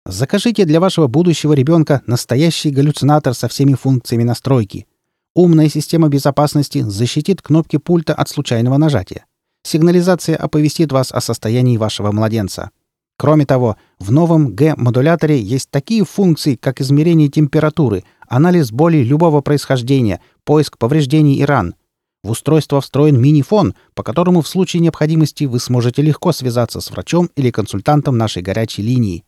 Закажите 0.07 0.65
для 0.65 0.79
вашего 0.79 1.05
будущего 1.05 1.53
ребенка 1.53 2.01
настоящий 2.07 2.71
галлюцинатор 2.71 3.35
со 3.35 3.47
всеми 3.47 3.75
функциями 3.75 4.23
настройки. 4.23 4.87
Умная 5.35 5.69
система 5.69 6.09
безопасности 6.09 6.81
защитит 6.81 7.43
кнопки 7.43 7.77
пульта 7.77 8.15
от 8.15 8.29
случайного 8.29 8.77
нажатия. 8.77 9.27
Сигнализация 9.61 10.37
оповестит 10.37 10.91
вас 10.91 11.11
о 11.11 11.21
состоянии 11.21 11.77
вашего 11.77 12.11
младенца. 12.11 12.71
Кроме 13.17 13.45
того, 13.45 13.77
в 13.99 14.11
новом 14.11 14.55
G-модуляторе 14.55 15.39
есть 15.39 15.69
такие 15.69 16.03
функции, 16.03 16.55
как 16.55 16.81
измерение 16.81 17.29
температуры, 17.29 18.03
анализ 18.27 18.71
боли 18.71 18.97
любого 18.97 19.41
происхождения, 19.41 20.21
поиск 20.43 20.77
повреждений 20.77 21.35
и 21.35 21.43
ран. 21.43 21.75
В 22.23 22.31
устройство 22.31 22.81
встроен 22.81 23.21
мини-фон, 23.21 23.75
по 23.93 24.01
которому 24.01 24.41
в 24.41 24.47
случае 24.47 24.81
необходимости 24.81 25.43
вы 25.43 25.59
сможете 25.59 26.01
легко 26.01 26.31
связаться 26.31 26.81
с 26.81 26.89
врачом 26.89 27.29
или 27.35 27.51
консультантом 27.51 28.17
нашей 28.17 28.41
горячей 28.41 28.81
линии. 28.81 29.23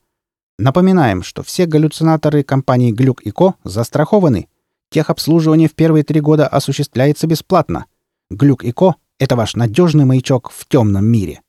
Напоминаем, 0.58 1.22
что 1.22 1.44
все 1.44 1.68
галлюцинаторы 1.68 2.44
компании 2.44 2.92
Глюк 2.92 3.22
и 3.22 3.30
Ко 3.30 3.54
застрахованы. 3.64 4.48
Техобслуживание 4.90 5.70
в 5.70 5.76
первые 5.76 6.04
три 6.04 6.22
года 6.22 6.48
осуществляется 6.48 7.28
бесплатно. 7.28 7.86
Глюк 8.32 8.64
и 8.64 8.72
Ко— 8.72 8.96
это 9.20 9.36
ваш 9.36 9.56
надежный 9.56 10.06
маячок 10.06 10.50
в 10.50 10.68
темном 10.68 11.06
мире. 11.06 11.42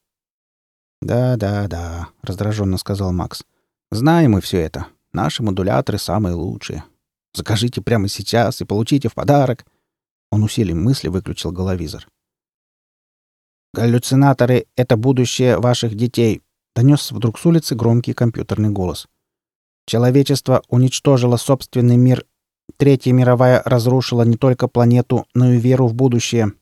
«Да-да-да»,— 1.00 2.08
раздраженно 2.22 2.76
сказал 2.76 3.12
Макс. 3.12 3.44
«Знаем 3.90 4.32
мы 4.32 4.40
все 4.40 4.58
это. 4.58 4.86
Наши 5.12 5.42
модуляторы 5.42 5.96
самые 5.96 6.34
лучшие. 6.34 6.84
Закажите 7.38 7.80
прямо 7.80 8.08
сейчас 8.08 8.60
и 8.60 8.64
получите 8.64 9.08
в 9.08 9.14
подарок». 9.14 9.64
Он 10.32 10.42
усилием 10.42 10.82
мысли 10.82 11.06
выключил 11.06 11.52
головизор. 11.52 12.08
«Галлюцинаторы— 13.72 14.66
это 14.76 14.96
будущее 14.96 15.58
ваших 15.58 15.94
детей»,— 15.94 16.42
донес 16.74 17.12
вдруг 17.12 17.38
с 17.38 17.46
улицы 17.46 17.76
громкий 17.76 18.12
компьютерный 18.12 18.70
голос. 18.70 19.06
«Человечество 19.86 20.64
уничтожило 20.68 21.36
собственный 21.36 21.96
мир. 21.96 22.26
Третья 22.76 23.12
мировая 23.12 23.62
разрушила 23.64 24.24
не 24.24 24.36
только 24.36 24.66
планету, 24.66 25.24
но 25.32 25.52
и 25.52 25.58
веру 25.58 25.86
в 25.86 25.94
будущее. 25.94 26.54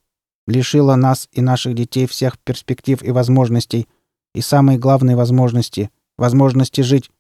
Лишила 0.47 0.95
нас 0.95 1.27
и 1.33 1.41
наших 1.41 1.75
детей 1.75 2.07
всех 2.07 2.39
перспектив 2.39 3.03
и 3.03 3.11
возможностей. 3.13 3.89
И 4.35 4.43
самой 4.43 4.77
главной 4.77 5.15
возможности— 5.15 5.91
возможности 6.19 6.83
жить. 6.83 7.11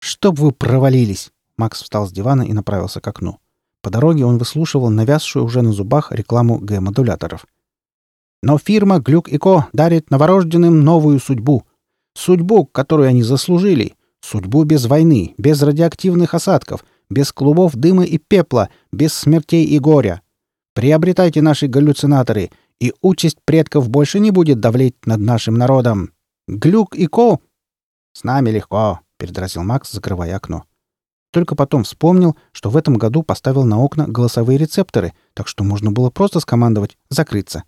Чтоб 0.00 0.38
вы 0.38 0.52
провалились!» 0.52 1.32
Макс 1.62 1.80
встал 1.80 2.08
с 2.08 2.12
дивана 2.12 2.42
и 2.42 2.52
направился 2.52 3.00
к 3.00 3.06
окну. 3.06 3.38
По 3.82 3.90
дороге 3.90 4.24
он 4.24 4.36
выслушивал 4.36 4.90
навязшую 4.90 5.44
уже 5.44 5.62
на 5.62 5.72
зубах 5.72 6.10
рекламу 6.10 6.58
Г-модуляторов. 6.58 7.46
Но 8.42 8.58
фирма 8.58 8.98
Глюк 8.98 9.28
и 9.28 9.38
Ко 9.38 9.68
дарит 9.72 10.10
новорожденным 10.10 10.80
новую 10.80 11.20
судьбу. 11.20 11.64
Судьбу, 12.14 12.66
которую 12.66 13.08
они 13.08 13.22
заслужили. 13.22 13.94
Судьбу 14.20 14.64
без 14.64 14.86
войны, 14.86 15.34
без 15.38 15.62
радиоактивных 15.62 16.34
осадков, 16.34 16.84
без 17.08 17.30
клубов 17.30 17.76
дыма 17.76 18.04
и 18.04 18.18
пепла, 18.18 18.68
без 18.90 19.14
смертей 19.14 19.64
и 19.64 19.78
горя. 19.78 20.20
Приобретайте 20.74 21.42
наши 21.42 21.68
галлюцинаторы, 21.68 22.50
и 22.80 22.92
участь 23.02 23.38
предков 23.44 23.88
больше 23.88 24.18
не 24.18 24.32
будет 24.32 24.58
давлеть 24.58 25.06
над 25.06 25.20
нашим 25.20 25.54
народом. 25.54 26.10
Глюк 26.48 26.96
и 26.96 27.06
Ко...» 27.06 27.38
«С 28.14 28.24
нами 28.24 28.50
легко»,— 28.50 28.98
передразил 29.16 29.62
Макс, 29.62 29.92
закрывая 29.92 30.34
окно. 30.36 30.64
Только 31.32 31.56
потом 31.56 31.84
вспомнил, 31.84 32.36
что 32.52 32.68
в 32.68 32.76
этом 32.76 32.96
году 32.96 33.22
поставил 33.22 33.64
на 33.64 33.78
окна 33.80 34.06
голосовые 34.06 34.58
рецепторы, 34.58 35.14
так 35.32 35.48
что 35.48 35.64
можно 35.64 35.90
было 35.90 36.10
просто 36.10 36.40
скомандовать 36.40 36.98
«закрыться». 37.08 37.64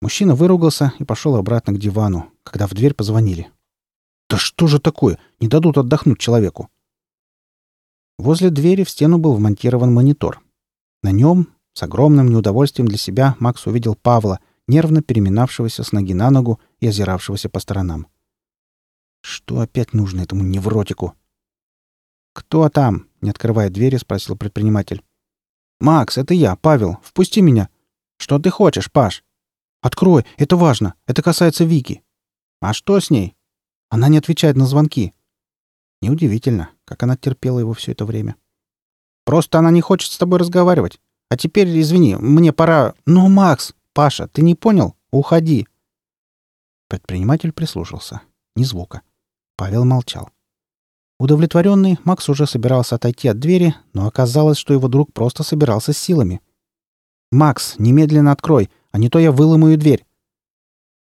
Мужчина 0.00 0.34
выругался 0.34 0.94
и 0.98 1.04
пошел 1.04 1.36
обратно 1.36 1.74
к 1.74 1.78
дивану, 1.78 2.32
когда 2.42 2.66
в 2.66 2.72
дверь 2.72 2.94
позвонили. 2.94 3.50
«Да 4.30 4.38
что 4.38 4.66
же 4.66 4.80
такое? 4.80 5.18
Не 5.40 5.48
дадут 5.48 5.76
отдохнуть 5.76 6.18
человеку!» 6.18 6.70
Возле 8.18 8.48
двери 8.48 8.84
в 8.84 8.90
стену 8.90 9.18
был 9.18 9.34
вмонтирован 9.34 9.92
монитор. 9.92 10.40
На 11.02 11.12
нем 11.12 11.48
С 11.74 11.82
огромным 11.82 12.30
неудовольствием 12.30 12.88
для 12.88 12.98
себя 12.98 13.36
Макс 13.38 13.66
увидел 13.66 13.94
Павла, 13.94 14.40
нервно 14.66 15.02
переминавшегося 15.02 15.84
с 15.84 15.92
ноги 15.92 16.14
на 16.14 16.30
ногу 16.30 16.60
и 16.80 16.88
озиравшегося 16.88 17.48
по 17.50 17.60
сторонам. 17.60 18.06
Что 19.20 19.60
опять 19.60 19.92
нужно 19.92 20.22
этому 20.22 20.42
невротику? 20.42 21.14
«Кто 22.32 22.68
там?»— 22.68 23.08
не 23.20 23.30
открывая 23.30 23.70
двери, 23.70 23.96
спросил 23.96 24.36
предприниматель. 24.36 25.02
«Макс, 25.80 26.18
это 26.18 26.34
я, 26.34 26.56
Павел. 26.56 26.98
Впусти 27.02 27.40
меня». 27.40 27.68
«Что 28.18 28.38
ты 28.38 28.50
хочешь, 28.50 28.92
Паш?» 28.92 29.24
«Открой, 29.80 30.26
это 30.36 30.56
важно. 30.56 30.94
Это 31.06 31.22
касается 31.22 31.64
Вики». 31.64 32.02
«А 32.60 32.74
что 32.74 33.00
с 33.00 33.10
ней?» 33.10 33.34
«Она 33.88 34.08
не 34.08 34.18
отвечает 34.18 34.56
на 34.56 34.66
звонки». 34.66 35.14
Неудивительно, 36.02 36.70
как 36.84 37.02
она 37.02 37.16
терпела 37.16 37.58
его 37.58 37.72
все 37.72 37.92
это 37.92 38.04
время. 38.04 38.36
«Просто 39.24 39.58
она 39.58 39.70
не 39.70 39.80
хочет 39.80 40.12
с 40.12 40.18
тобой 40.18 40.38
разговаривать. 40.38 41.00
А 41.30 41.36
теперь, 41.36 41.68
извини, 41.80 42.16
мне 42.16 42.52
пора...» 42.52 42.94
«Ну, 43.06 43.28
Макс, 43.28 43.74
Паша, 43.94 44.28
ты 44.28 44.42
не 44.42 44.54
понял? 44.54 44.96
Уходи». 45.10 45.66
Предприниматель 46.88 47.52
прислушался. 47.52 48.20
Ни 48.56 48.64
звука. 48.64 49.02
Павел 49.56 49.84
молчал. 49.84 50.30
Удовлетворенный, 51.20 51.98
Макс 52.04 52.30
уже 52.30 52.46
собирался 52.46 52.94
отойти 52.94 53.28
от 53.28 53.38
двери, 53.38 53.74
но 53.92 54.06
оказалось, 54.06 54.56
что 54.56 54.72
его 54.72 54.88
друг 54.88 55.12
просто 55.12 55.42
собирался 55.42 55.92
с 55.92 55.98
силами. 55.98 56.40
«Макс, 57.30 57.74
немедленно 57.76 58.32
открой, 58.32 58.70
а 58.90 58.96
не 58.96 59.10
то 59.10 59.18
я 59.18 59.30
выломаю 59.30 59.76
дверь!» 59.76 60.06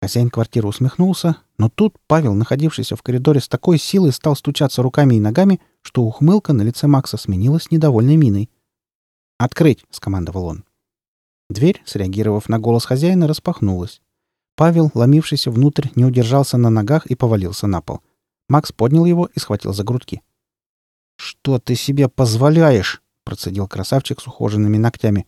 Хозяин 0.03 0.29
квартиры 0.29 0.67
усмехнулся, 0.67 1.37
но 1.57 1.69
тут 1.69 1.95
Павел, 2.09 2.35
находившийся 2.35 2.97
в 2.97 3.03
коридоре 3.03 3.39
с 3.39 3.47
такой 3.47 3.79
силой, 3.79 4.13
стал 4.13 4.35
стучаться 4.35 4.83
руками 4.83 5.15
и 5.15 5.21
ногами, 5.21 5.61
что 5.83 6.03
ухмылка 6.03 6.53
на 6.53 6.63
лице 6.63 6.89
Макса 6.89 7.17
сменилась 7.17 7.71
недовольной 7.71 8.17
миной. 8.17 8.51
«Открыть!»— 9.39 9.85
скомандовал 9.93 10.47
он. 10.47 10.65
Дверь, 11.49 11.81
среагировав 11.87 12.49
на 12.49 12.59
голос 12.59 12.87
хозяина, 12.87 13.29
распахнулась. 13.29 14.03
Павел, 14.57 14.91
ломившийся 14.95 15.53
внутрь, 15.53 15.91
не 15.95 16.05
удержался 16.05 16.59
на 16.59 16.71
ногах 16.71 17.07
и 17.07 17.15
повалился 17.15 17.69
на 17.69 17.81
пол— 17.81 18.01
Макс 18.53 18.71
поднял 18.71 19.07
его 19.07 19.31
и 19.35 19.41
схватил 19.41 19.73
за 19.73 19.83
грудки. 19.83 20.21
«Что 21.17 21.59
ты 21.59 21.75
себе 21.75 22.11
позволяешь?»— 22.11 23.03
процедил 23.25 23.67
красавчик 23.67 24.21
с 24.21 24.27
ухоженными 24.27 24.77
ногтями. 24.77 25.27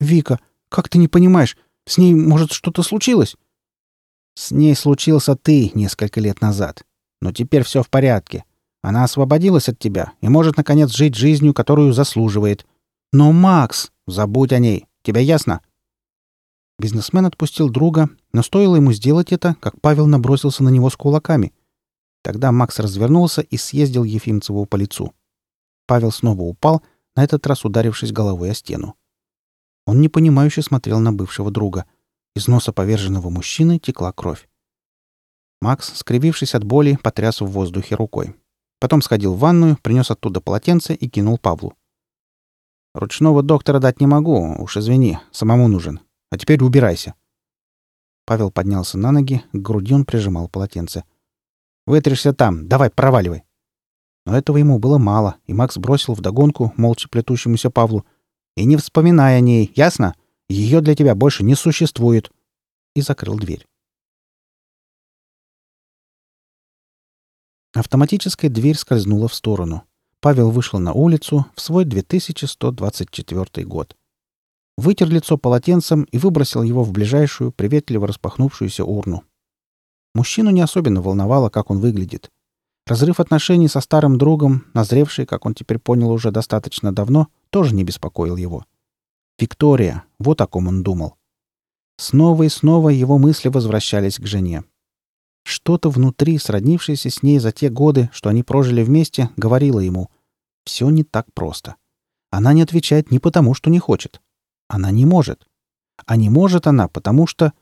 «Вика, 0.00 0.38
как 0.68 0.90
ты 0.90 0.98
не 0.98 1.08
понимаешь? 1.08 1.56
С 1.86 1.96
ней, 1.96 2.12
может, 2.12 2.52
что-то 2.52 2.82
случилось?» 2.82 3.36
«С 4.34 4.50
ней 4.50 4.76
случился 4.76 5.34
ты 5.34 5.70
несколько 5.72 6.20
лет 6.20 6.42
назад. 6.42 6.84
Но 7.22 7.32
теперь 7.32 7.62
все 7.62 7.82
в 7.82 7.88
порядке. 7.88 8.44
Она 8.82 9.04
освободилась 9.04 9.70
от 9.70 9.78
тебя 9.78 10.12
и 10.20 10.28
может, 10.28 10.58
наконец, 10.58 10.90
жить 10.90 11.14
жизнью, 11.14 11.54
которую 11.54 11.94
заслуживает. 11.94 12.66
Но, 13.14 13.32
Макс, 13.32 13.92
забудь 14.06 14.52
о 14.52 14.58
ней. 14.58 14.84
Тебе 15.02 15.22
ясно?» 15.22 15.62
Бизнесмен 16.78 17.24
отпустил 17.24 17.70
друга, 17.70 18.10
но 18.34 18.42
стоило 18.42 18.76
ему 18.76 18.92
сделать 18.92 19.32
это, 19.32 19.56
как 19.58 19.80
Павел 19.80 20.06
набросился 20.06 20.62
на 20.62 20.68
него 20.68 20.90
с 20.90 20.96
кулаками. 20.96 21.54
Тогда 22.28 22.52
Макс 22.52 22.78
развернулся 22.78 23.40
и 23.40 23.56
съездил 23.56 24.04
Ефимцеву 24.04 24.66
по 24.66 24.76
лицу. 24.76 25.14
Павел 25.86 26.12
снова 26.12 26.42
упал, 26.42 26.82
на 27.16 27.24
этот 27.24 27.46
раз 27.46 27.64
ударившись 27.64 28.12
головой 28.12 28.50
о 28.50 28.54
стену. 28.54 28.96
Он 29.86 30.02
непонимающе 30.02 30.60
смотрел 30.60 31.00
на 31.00 31.10
бывшего 31.10 31.50
друга. 31.50 31.86
Из 32.36 32.46
носа 32.46 32.70
поверженного 32.70 33.30
мужчины 33.30 33.78
текла 33.78 34.12
кровь. 34.12 34.46
Макс, 35.62 35.90
скривившись 35.94 36.54
от 36.54 36.64
боли, 36.64 36.98
потряс 37.02 37.40
в 37.40 37.46
воздухе 37.46 37.94
рукой. 37.94 38.36
Потом 38.78 39.00
сходил 39.00 39.32
в 39.32 39.38
ванную, 39.38 39.78
принес 39.80 40.10
оттуда 40.10 40.42
полотенце 40.42 40.92
и 40.92 41.08
кинул 41.08 41.38
Павлу. 41.38 41.78
«Ручного 42.92 43.42
доктора 43.42 43.78
дать 43.78 44.02
не 44.02 44.06
могу, 44.06 44.54
уж 44.58 44.76
извини, 44.76 45.18
самому 45.30 45.66
нужен. 45.66 46.00
А 46.30 46.36
теперь 46.36 46.62
убирайся». 46.62 47.14
Павел 48.26 48.50
поднялся 48.50 48.98
на 48.98 49.12
ноги, 49.12 49.42
к 49.50 49.56
груди 49.56 49.94
он 49.94 50.04
прижимал 50.04 50.50
полотенце— 50.50 51.04
Вытришься 51.88 52.34
там. 52.34 52.68
Давай, 52.68 52.90
проваливай. 52.90 53.44
Но 54.26 54.36
этого 54.36 54.58
ему 54.58 54.78
было 54.78 54.98
мало, 54.98 55.36
и 55.46 55.54
Макс 55.54 55.78
бросил 55.78 56.12
вдогонку 56.12 56.74
молча 56.76 57.08
плетущемуся 57.08 57.70
Павлу. 57.70 58.04
«И 58.58 58.66
не 58.66 58.76
вспоминай 58.76 59.38
о 59.38 59.40
ней, 59.40 59.72
ясно? 59.74 60.14
Ее 60.50 60.82
для 60.82 60.94
тебя 60.94 61.14
больше 61.14 61.44
не 61.44 61.54
существует!» 61.54 62.30
И 62.94 63.00
закрыл 63.00 63.38
дверь. 63.38 63.66
Автоматическая 67.72 68.50
дверь 68.50 68.76
скользнула 68.76 69.26
в 69.26 69.34
сторону. 69.34 69.84
Павел 70.20 70.50
вышел 70.50 70.78
на 70.78 70.92
улицу 70.92 71.46
в 71.54 71.60
свой 71.62 71.86
2124 71.86 73.66
год. 73.66 73.96
Вытер 74.76 75.08
лицо 75.08 75.38
полотенцем 75.38 76.02
и 76.02 76.18
выбросил 76.18 76.62
его 76.62 76.84
в 76.84 76.92
ближайшую, 76.92 77.50
приветливо 77.50 78.08
распахнувшуюся 78.08 78.84
урну. 78.84 79.24
Мужчину 80.14 80.50
не 80.50 80.60
особенно 80.60 81.02
волновало, 81.02 81.48
как 81.50 81.70
он 81.70 81.78
выглядит. 81.78 82.30
Разрыв 82.86 83.20
отношений 83.20 83.68
со 83.68 83.80
старым 83.80 84.16
другом, 84.16 84.64
назревший, 84.72 85.26
как 85.26 85.44
он 85.44 85.54
теперь 85.54 85.78
понял 85.78 86.10
уже 86.10 86.30
достаточно 86.30 86.92
давно, 86.92 87.28
тоже 87.50 87.74
не 87.74 87.84
беспокоил 87.84 88.36
его. 88.36 88.64
Виктория, 89.38 90.04
вот 90.18 90.40
о 90.40 90.46
ком 90.46 90.68
он 90.68 90.82
думал. 90.82 91.14
Снова 91.98 92.44
и 92.44 92.48
снова 92.48 92.88
его 92.88 93.18
мысли 93.18 93.48
возвращались 93.48 94.18
к 94.18 94.26
жене. 94.26 94.64
Что-то 95.44 95.90
внутри, 95.90 96.38
сроднившееся 96.38 97.10
с 97.10 97.22
ней 97.22 97.38
за 97.38 97.52
те 97.52 97.68
годы, 97.68 98.10
что 98.12 98.30
они 98.30 98.42
прожили 98.42 98.82
вместе, 98.82 99.30
говорило 99.36 99.80
ему 99.80 100.10
«все 100.64 100.90
не 100.90 101.04
так 101.04 101.26
просто». 101.34 101.76
Она 102.30 102.52
не 102.52 102.62
отвечает 102.62 103.10
не 103.10 103.18
потому, 103.18 103.54
что 103.54 103.70
не 103.70 103.78
хочет. 103.78 104.20
Она 104.68 104.90
не 104.90 105.06
может. 105.06 105.46
А 106.06 106.16
не 106.16 106.30
может 106.30 106.66
она, 106.66 106.88
потому 106.88 107.26
что 107.26 107.52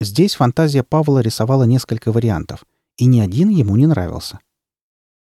Здесь 0.00 0.36
фантазия 0.36 0.84
Павла 0.84 1.18
рисовала 1.18 1.64
несколько 1.64 2.12
вариантов, 2.12 2.64
и 2.96 3.06
ни 3.06 3.18
один 3.18 3.48
ему 3.48 3.76
не 3.76 3.86
нравился. 3.86 4.38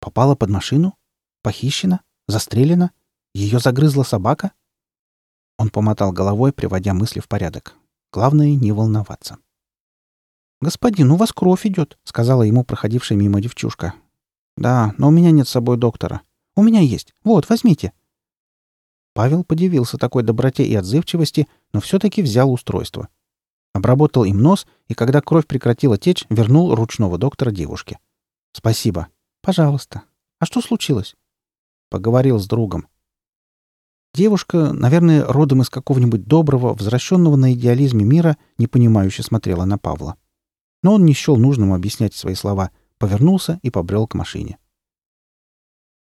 Попала 0.00 0.34
под 0.34 0.50
машину? 0.50 0.94
Похищена? 1.42 2.02
Застрелена? 2.28 2.90
Ее 3.34 3.58
загрызла 3.58 4.02
собака? 4.02 4.52
Он 5.58 5.70
помотал 5.70 6.12
головой, 6.12 6.52
приводя 6.52 6.92
мысли 6.92 7.20
в 7.20 7.28
порядок. 7.28 7.74
Главное— 8.12 8.54
не 8.54 8.72
волноваться. 8.72 9.38
«Господин, 10.60 11.10
у 11.10 11.16
вас 11.16 11.32
кровь 11.32 11.66
идет»,— 11.66 11.98
сказала 12.04 12.42
ему 12.42 12.64
проходившая 12.64 13.18
мимо 13.18 13.40
девчушка. 13.40 13.94
«Да, 14.56 14.94
но 14.96 15.08
у 15.08 15.10
меня 15.10 15.30
нет 15.30 15.48
с 15.48 15.50
собой 15.50 15.76
доктора. 15.76 16.22
У 16.54 16.62
меня 16.62 16.80
есть. 16.80 17.14
Вот, 17.24 17.48
возьмите». 17.48 17.92
Павел 19.12 19.44
подивился 19.44 19.98
такой 19.98 20.22
доброте 20.22 20.64
и 20.64 20.74
отзывчивости, 20.74 21.46
но 21.72 21.80
все-таки 21.80 22.22
взял 22.22 22.52
устройство. 22.52 23.08
Обработал 23.76 24.24
им 24.24 24.40
нос, 24.40 24.66
и 24.88 24.94
когда 24.94 25.20
кровь 25.20 25.46
прекратила 25.46 25.98
течь, 25.98 26.24
вернул 26.30 26.74
ручного 26.74 27.18
доктора 27.18 27.50
девушке. 27.50 27.98
«Спасибо. 28.52 29.08
Пожалуйста. 29.42 30.04
А 30.38 30.46
что 30.46 30.62
случилось?» 30.62 31.14
Поговорил 31.90 32.38
с 32.38 32.46
другом. 32.46 32.88
Девушка, 34.14 34.72
наверное, 34.72 35.26
родом 35.26 35.60
из 35.60 35.68
какого-нибудь 35.68 36.24
доброго, 36.24 36.72
возвращенного 36.72 37.36
на 37.36 37.52
идеализме 37.52 38.06
мира, 38.06 38.38
непонимающе 38.56 39.22
смотрела 39.22 39.66
на 39.66 39.76
Павла. 39.76 40.16
Но 40.82 40.94
он 40.94 41.04
не 41.04 41.12
счел 41.12 41.36
нужным 41.36 41.74
объяснять 41.74 42.14
свои 42.14 42.34
слова, 42.34 42.70
повернулся 42.96 43.60
и 43.62 43.68
побрел 43.68 44.06
к 44.06 44.14
машине. 44.14 44.56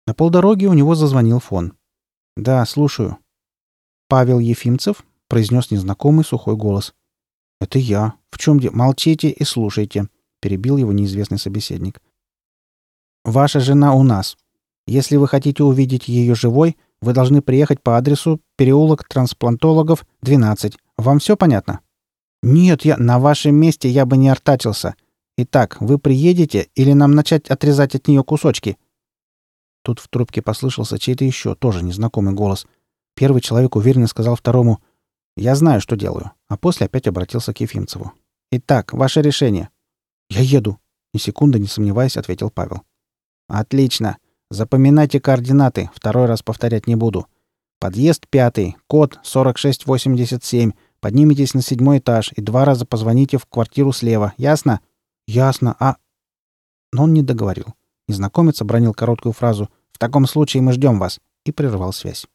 На 0.06 0.14
полдороги 0.14 0.68
у 0.68 0.74
него 0.74 0.94
зазвонил 0.94 1.40
фон. 1.40 1.74
«Да, 2.38 2.64
слушаю». 2.68 3.18
«Павел 4.10 4.38
Ефимцев?»— 4.38 5.04
произнес 5.28 5.72
незнакомый 5.72 6.24
сухой 6.24 6.56
голос. 6.56 6.94
«Это 7.60 7.80
я. 7.80 8.16
В 8.30 8.38
чем 8.38 8.60
дело? 8.60 8.74
Молчите 8.74 9.30
и 9.30 9.44
слушайте»,— 9.44 10.08
перебил 10.42 10.78
его 10.78 10.92
неизвестный 10.92 11.38
собеседник. 11.40 12.02
«Ваша 13.24 13.60
жена 13.60 13.94
у 13.94 14.04
нас. 14.04 14.38
Если 14.86 15.16
вы 15.16 15.28
хотите 15.28 15.64
увидеть 15.64 16.08
ее 16.08 16.36
живой, 16.36 16.78
вы 17.02 17.14
должны 17.14 17.42
приехать 17.42 17.82
по 17.82 17.98
адресу 17.98 18.42
переулок 18.58 19.08
трансплантологов, 19.08 20.06
12. 20.22 20.78
Вам 20.98 21.20
все 21.20 21.38
понятно?» 21.38 21.80
«Нет, 22.42 22.84
я 22.84 22.98
на 22.98 23.20
вашем 23.20 23.56
месте 23.56 23.88
я 23.90 24.06
бы 24.06 24.18
не 24.18 24.28
артачился. 24.28 24.96
Итак, 25.38 25.78
вы 25.80 25.98
приедете 25.98 26.68
или 26.76 26.92
нам 26.92 27.12
начать 27.12 27.50
отрезать 27.50 27.96
от 27.96 28.08
нее 28.08 28.24
кусочки?» 28.24 28.78
Тут 29.84 30.00
в 30.00 30.08
трубке 30.10 30.42
послышался 30.42 31.00
чей-то 31.00 31.24
еще, 31.24 31.56
тоже 31.56 31.84
незнакомый 31.84 32.34
голос. 32.34 32.68
Первый 33.16 33.42
человек 33.42 33.76
уверенно 33.76 34.08
сказал 34.08 34.36
второму— 34.36 34.82
я 35.36 35.56
знаю, 35.56 35.82
что 35.82 35.96
делаю. 35.96 36.32
А 36.54 36.58
после 36.58 36.86
опять 36.86 37.08
обратился 37.08 37.52
к 37.52 37.62
Ефимцеву. 37.62 38.14
Итак, 38.52 38.94
ваше 38.94 39.24
решение. 39.24 39.70
Я 40.30 40.42
еду. 40.42 40.78
Ни 41.12 41.18
секунды 41.18 41.58
не 41.58 41.66
сомневаясь, 41.66 42.16
ответил 42.16 42.52
Павел. 42.52 42.84
Отлично. 43.48 44.18
Запоминайте 44.52 45.20
координаты. 45.20 45.90
Второй 45.96 46.28
раз 46.28 46.44
повторять 46.44 46.86
не 46.86 46.96
буду. 46.96 47.26
Подъезд 47.80 48.28
пятый, 48.30 48.78
код 48.86 49.20
4687. 49.24 50.74
Поднимитесь 51.00 51.56
на 51.56 51.64
седьмой 51.64 51.98
этаж 51.98 52.32
и 52.36 52.42
два 52.44 52.66
раза 52.66 52.86
позвоните 52.86 53.40
в 53.40 53.48
квартиру 53.48 53.92
слева. 53.92 54.36
Ясно? 54.38 54.82
Ясно. 55.26 55.76
А... 55.80 55.96
Но 56.92 57.06
он 57.06 57.14
не 57.14 57.24
договорил. 57.24 57.74
Незнакомец 58.08 58.62
обронил 58.62 58.94
короткую 58.94 59.34
фразу 59.34 59.72
«В 59.92 59.98
таком 59.98 60.28
случае 60.28 60.62
мы 60.62 60.74
ждем 60.74 61.00
вас» 61.00 61.20
и 61.46 61.52
прервал 61.52 61.94
связь. 61.94 62.28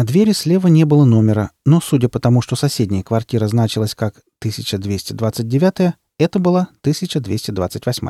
На 0.00 0.06
двери 0.06 0.32
слева 0.32 0.68
не 0.68 0.84
было 0.84 1.04
номера, 1.04 1.50
но, 1.66 1.78
судя 1.78 2.08
по 2.08 2.18
тому, 2.20 2.40
что 2.40 2.56
соседняя 2.56 3.02
квартира 3.02 3.46
значилась 3.48 3.94
как 3.94 4.22
1229, 4.38 5.94
это 6.16 6.38
была 6.38 6.68
1228. 6.80 8.08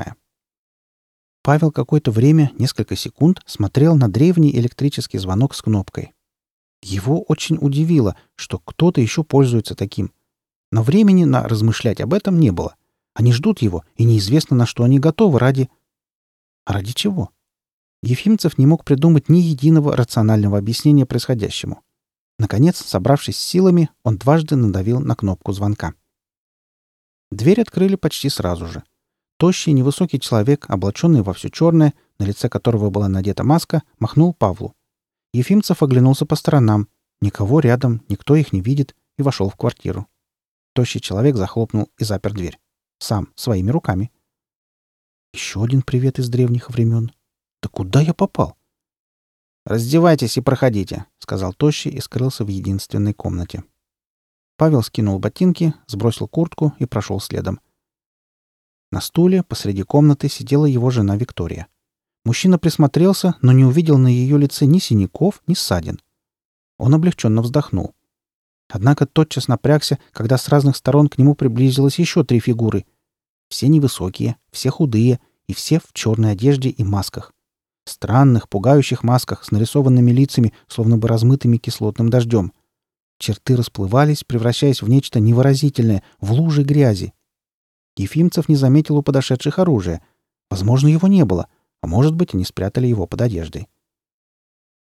Павел 1.43 1.73
какое-то 1.73 2.13
время, 2.13 2.53
несколько 2.57 2.95
секунд, 2.95 3.41
смотрел 3.45 3.97
на 3.97 4.09
древний 4.09 4.55
электрический 4.57 5.19
звонок 5.19 5.53
с 5.53 5.63
кнопкой. 5.63 6.13
Его 6.81 7.23
очень 7.23 7.59
удивило, 7.61 8.15
что 8.37 8.61
кто-то 8.61 9.01
еще 9.01 9.25
пользуется 9.25 9.75
таким. 9.75 10.13
Но 10.71 10.85
времени 10.85 11.25
на 11.25 11.43
размышлять 11.43 12.01
об 12.01 12.15
этом 12.15 12.39
не 12.39 12.53
было. 12.53 12.77
Они 13.15 13.33
ждут 13.33 13.63
его, 13.63 13.83
и 13.97 14.05
неизвестно, 14.05 14.57
на 14.57 14.65
что 14.65 14.85
они 14.85 15.01
готовы 15.01 15.41
ради... 15.41 15.69
Ради 16.65 16.93
чего? 16.93 17.33
Ефимцев 18.03 18.57
не 18.57 18.67
мог 18.67 18.85
придумать 18.85 19.29
ни 19.29 19.39
единого 19.39 19.97
рационального 19.97 20.59
объяснения 20.59 21.05
происходящему. 21.05 21.83
Наконец, 22.39 22.79
собравшись 22.79 23.37
с 23.37 23.47
силами, 23.47 23.91
он 24.03 24.17
дважды 24.17 24.57
надавил 24.57 25.01
на 25.01 25.15
кнопку 25.15 25.53
звонка. 25.53 25.95
Дверь 27.31 27.61
открыли 27.61 27.97
почти 27.97 28.31
сразу 28.31 28.67
же. 28.67 28.83
Тощий, 29.37 29.73
невысокий 29.73 30.19
человек, 30.19 30.65
облаченный 30.69 31.23
во 31.23 31.35
все 31.35 31.51
черное, 31.51 31.95
на 32.19 32.25
лице 32.25 32.49
которого 32.49 32.91
была 32.91 33.09
надета 33.09 33.45
маска, 33.45 33.83
махнул 33.99 34.35
Павлу. 34.35 34.75
Ефимцев 35.33 35.83
оглянулся 35.83 36.27
по 36.27 36.37
сторонам. 36.37 36.89
Никого 37.21 37.61
рядом, 37.61 38.03
никто 38.09 38.35
их 38.35 38.53
не 38.53 38.63
видит, 38.63 38.97
и 39.19 39.23
вошел 39.23 39.51
в 39.51 39.57
квартиру. 39.57 40.07
Тощий 40.75 41.01
человек 41.01 41.37
захлопнул 41.37 41.91
и 41.99 42.05
запер 42.05 42.33
дверь. 42.33 42.59
Сам, 42.99 43.29
своими 43.35 43.71
руками. 43.71 44.11
Еще 45.33 45.63
один 45.63 45.83
привет 45.83 46.19
из 46.19 46.29
древних 46.29 46.71
времен. 46.71 47.13
Да 47.63 47.69
куда 47.69 48.01
я 48.01 48.15
попал? 48.15 48.57
«Раздевайтесь 49.67 50.39
и 50.39 50.41
проходите»,— 50.41 51.07
сказал 51.19 51.53
Тощий 51.53 51.91
и 51.91 52.01
скрылся 52.01 52.45
в 52.45 52.49
единственной 52.49 53.13
комнате. 53.13 53.63
Павел 54.57 54.83
скинул 54.83 55.19
ботинки, 55.19 55.75
сбросил 55.87 56.29
куртку 56.29 56.75
и 56.79 56.87
прошел 56.87 57.21
следом. 57.21 57.61
На 58.91 59.01
стуле 59.01 59.43
посреди 59.43 59.83
комнаты 59.83 60.29
сидела 60.29 60.65
его 60.65 60.91
жена 60.91 61.17
Виктория. 61.17 61.69
Мужчина 62.25 62.59
присмотрелся, 62.59 63.37
но 63.43 63.53
не 63.53 63.65
увидел 63.65 63.99
на 63.99 64.09
ее 64.09 64.39
лице 64.39 64.67
ни 64.67 64.79
синяков, 64.79 65.43
ни 65.47 65.55
ссадин. 65.55 66.01
Он 66.79 66.95
облегченно 66.95 67.43
вздохнул. 67.43 67.95
Однако 68.69 69.07
тотчас 69.07 69.47
напрягся, 69.47 69.99
когда 70.13 70.39
с 70.39 70.49
разных 70.49 70.77
сторон 70.77 71.09
к 71.09 71.19
нему 71.19 71.35
приблизилось 71.35 71.99
еще 71.99 72.25
три 72.25 72.41
фигуры. 72.41 72.87
Все 73.49 73.69
невысокие, 73.69 74.37
все 74.51 74.71
худые 74.71 75.21
и 75.47 75.55
все 75.55 75.81
в 75.81 75.93
черной 75.93 76.33
одежде 76.33 76.71
и 76.71 76.83
масках 76.83 77.33
странных, 77.85 78.49
пугающих 78.49 79.03
масках 79.03 79.45
с 79.45 79.51
нарисованными 79.51 80.11
лицами, 80.11 80.53
словно 80.69 80.99
бы 80.99 81.09
размытыми 81.09 81.57
кислотным 81.57 82.11
дождем. 82.11 82.53
Черты 83.19 83.57
расплывались, 83.57 84.25
превращаясь 84.25 84.83
в 84.83 84.89
нечто 84.89 85.21
невыразительное, 85.21 86.03
в 86.21 86.33
лужи 86.33 86.63
грязи. 86.63 87.13
Ефимцев 87.97 88.49
не 88.49 88.57
заметил 88.57 88.97
у 88.97 89.03
подошедших 89.03 89.59
оружия. 89.59 90.03
Возможно, 90.51 90.89
его 90.89 91.07
не 91.07 91.25
было, 91.25 91.49
а 91.83 91.87
может 91.87 92.15
быть, 92.15 92.35
они 92.35 92.45
спрятали 92.45 92.87
его 92.87 93.07
под 93.07 93.21
одеждой. 93.21 93.69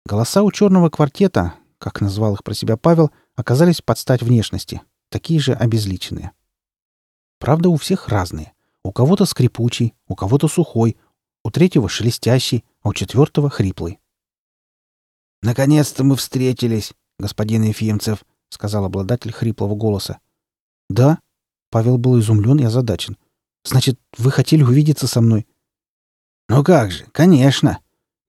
Голоса 0.05 0.43
у 0.43 0.51
черного 0.51 0.89
квартета, 0.89 1.55
как 1.77 2.01
назвал 2.01 2.33
их 2.33 2.43
про 2.43 2.53
себя 2.53 2.77
Павел, 2.77 3.11
оказались 3.35 3.81
под 3.81 3.97
стать 3.97 4.21
внешности, 4.21 4.81
такие 5.09 5.39
же 5.39 5.53
обезличенные. 5.53 6.31
Правда, 7.39 7.69
у 7.69 7.75
всех 7.75 8.07
разные. 8.07 8.53
У 8.83 8.91
кого-то 8.91 9.25
скрипучий, 9.25 9.93
у 10.07 10.15
кого-то 10.15 10.47
сухой, 10.47 10.97
у 11.43 11.51
третьего 11.51 11.89
шелестящий, 11.89 12.63
а 12.81 12.89
у 12.89 12.93
четвертого— 12.93 13.49
хриплый. 13.51 13.99
«Наконец-то 15.41 16.03
мы 16.03 16.15
встретились, 16.15 16.93
господин 17.19 17.63
Ефимцев»,— 17.63 18.23
сказал 18.49 18.85
обладатель 18.85 19.31
хриплого 19.31 19.75
голоса. 19.75 20.19
«Да?»— 20.89 21.19
Павел 21.69 21.97
был 21.97 22.19
изумлен 22.19 22.59
и 22.59 22.63
озадачен. 22.63 23.17
«Значит, 23.65 23.99
вы 24.17 24.31
хотели 24.31 24.63
увидеться 24.63 25.07
со 25.07 25.21
мной?» 25.21 25.45
«Ну 26.47 26.63
как 26.63 26.91
же, 26.91 27.05
конечно. 27.11 27.79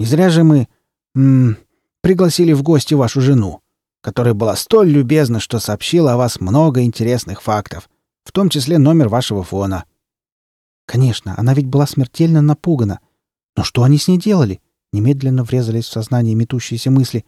Не 0.00 0.07
зря 0.07 0.31
же 0.31 0.44
мы... 0.44 0.68
М 1.14 1.53
-м, 1.53 1.57
пригласили 2.00 2.53
в 2.53 2.62
гости 2.62 2.94
вашу 2.94 3.20
жену, 3.20 3.62
которая 4.00 4.35
была 4.35 4.57
столь 4.57 4.88
любезна, 4.88 5.40
что 5.40 5.61
сообщила 5.61 6.14
о 6.14 6.16
вас 6.16 6.40
много 6.40 6.83
интересных 6.83 7.42
фактов, 7.42 7.88
в 8.24 8.33
том 8.33 8.48
числе 8.48 8.79
номер 8.79 9.09
вашего 9.09 9.44
фона». 9.44 9.85
«Конечно, 10.87 11.35
она 11.38 11.55
ведь 11.55 11.66
была 11.66 11.87
смертельно 11.87 12.42
напугана. 12.42 13.01
Но 13.57 13.62
что 13.64 13.83
они 13.83 13.99
с 13.99 14.09
ней 14.09 14.18
делали? 14.18 14.61
Немедленно 14.92 15.42
врезались 15.42 15.87
в 15.87 15.92
сознание 15.92 16.35
метущиеся 16.35 16.90
мысли. 16.90 17.25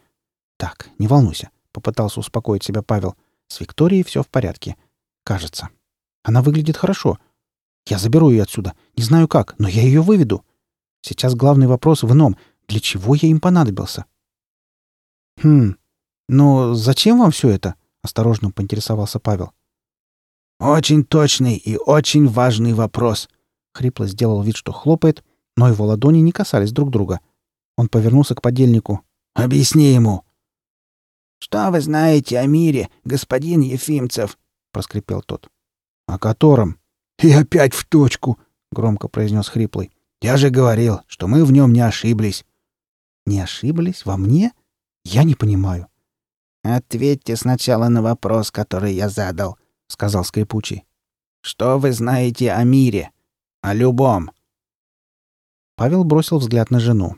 «Так, 0.57 0.89
не 0.97 1.07
волнуйся»,— 1.07 1.49
попытался 1.71 2.19
успокоить 2.19 2.63
себя 2.63 2.81
Павел. 2.81 3.15
«С 3.47 3.59
Викторией 3.59 4.03
все 4.03 4.23
в 4.23 4.27
порядке. 4.27 4.75
Кажется. 5.23 5.69
Она 6.23 6.41
выглядит 6.41 6.77
хорошо. 6.77 7.19
Я 7.87 7.97
заберу 7.97 8.29
ее 8.29 8.43
отсюда. 8.43 8.73
Не 8.95 9.03
знаю 9.03 9.27
как, 9.27 9.57
но 9.59 9.67
я 9.67 9.81
ее 9.81 10.01
выведу. 10.01 10.45
Сейчас 11.01 11.35
главный 11.35 11.67
вопрос 11.67 12.03
в 12.03 12.11
ином. 12.11 12.37
Для 12.67 12.79
чего 12.79 13.15
я 13.15 13.27
им 13.27 13.39
понадобился?» 13.39 14.05
«Хм, 15.41 15.75
но 16.27 16.73
зачем 16.73 17.19
вам 17.19 17.31
все 17.31 17.49
это?»— 17.49 17.75
осторожно 18.01 18.51
поинтересовался 18.51 19.19
Павел. 19.19 19.51
«Очень 20.59 21.03
точный 21.03 21.55
и 21.55 21.77
очень 21.77 22.27
важный 22.27 22.73
вопрос»,— 22.73 23.29
хрипло 23.77 24.07
сделал 24.07 24.41
вид, 24.41 24.55
что 24.55 24.71
хлопает, 24.71 25.23
но 25.55 25.69
его 25.69 25.85
ладони 25.85 26.19
не 26.19 26.31
касались 26.31 26.71
друг 26.71 26.89
друга. 26.89 27.19
Он 27.77 27.87
повернулся 27.87 28.35
к 28.35 28.41
подельнику. 28.41 29.01
«Объясни 29.33 29.93
ему!» 29.93 30.23
«Что 31.39 31.69
вы 31.69 31.81
знаете 31.81 32.39
о 32.39 32.47
мире, 32.47 32.89
господин 33.05 33.61
Ефимцев?»— 33.61 34.37
проскрипел 34.71 35.21
тот. 35.21 35.49
«О 36.07 36.17
котором?» 36.17 36.79
«И 37.21 37.31
опять 37.31 37.73
в 37.73 37.85
точку!»— 37.85 38.39
громко 38.71 39.07
произнес 39.07 39.47
хриплый. 39.47 39.91
«Я 40.21 40.37
же 40.37 40.49
говорил, 40.49 41.01
что 41.07 41.27
мы 41.27 41.45
в 41.45 41.51
нем 41.51 41.73
не 41.73 41.81
ошиблись». 41.81 42.45
«Не 43.25 43.41
ошиблись? 43.41 44.05
Во 44.05 44.17
мне? 44.17 44.53
Я 45.03 45.23
не 45.23 45.35
понимаю». 45.35 45.87
«Ответьте 46.63 47.35
сначала 47.35 47.87
на 47.87 48.01
вопрос, 48.01 48.51
который 48.51 48.93
я 48.93 49.09
задал»,— 49.09 49.57
сказал 49.87 50.23
скрипучий. 50.23 50.85
«Что 51.41 51.77
вы 51.77 51.91
знаете 51.91 52.51
о 52.51 52.63
мире? 52.63 53.11
О 53.61 53.73
любом?» 53.73 54.31
Павел 55.75 56.03
бросил 56.03 56.39
взгляд 56.39 56.71
на 56.71 56.79
жену. 56.79 57.17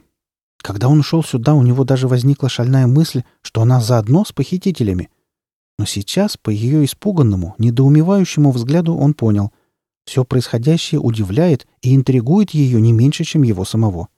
Когда 0.61 0.89
он 0.89 1.01
шел 1.01 1.23
сюда, 1.23 1.53
у 1.53 1.63
него 1.63 1.85
даже 1.85 2.07
возникла 2.07 2.49
шальная 2.49 2.87
мысль, 2.87 3.23
что 3.41 3.61
она 3.61 3.79
заодно 3.79 4.25
с 4.25 4.33
похитителями. 4.33 5.09
Но 5.77 5.85
сейчас, 5.85 6.35
по 6.35 6.49
ее 6.49 6.83
испуганному, 6.83 7.55
недоумевающему 7.57 8.51
взгляду, 8.51 8.95
он 8.95 9.13
понял. 9.13 9.53
Все 10.05 10.25
происходящее 10.25 10.99
удивляет 10.99 11.67
и 11.81 11.95
интригует 11.95 12.49
ее 12.49 12.81
не 12.81 12.91
меньше, 12.91 13.23
чем 13.23 13.43
его 13.43 13.63
самого. 13.63 14.09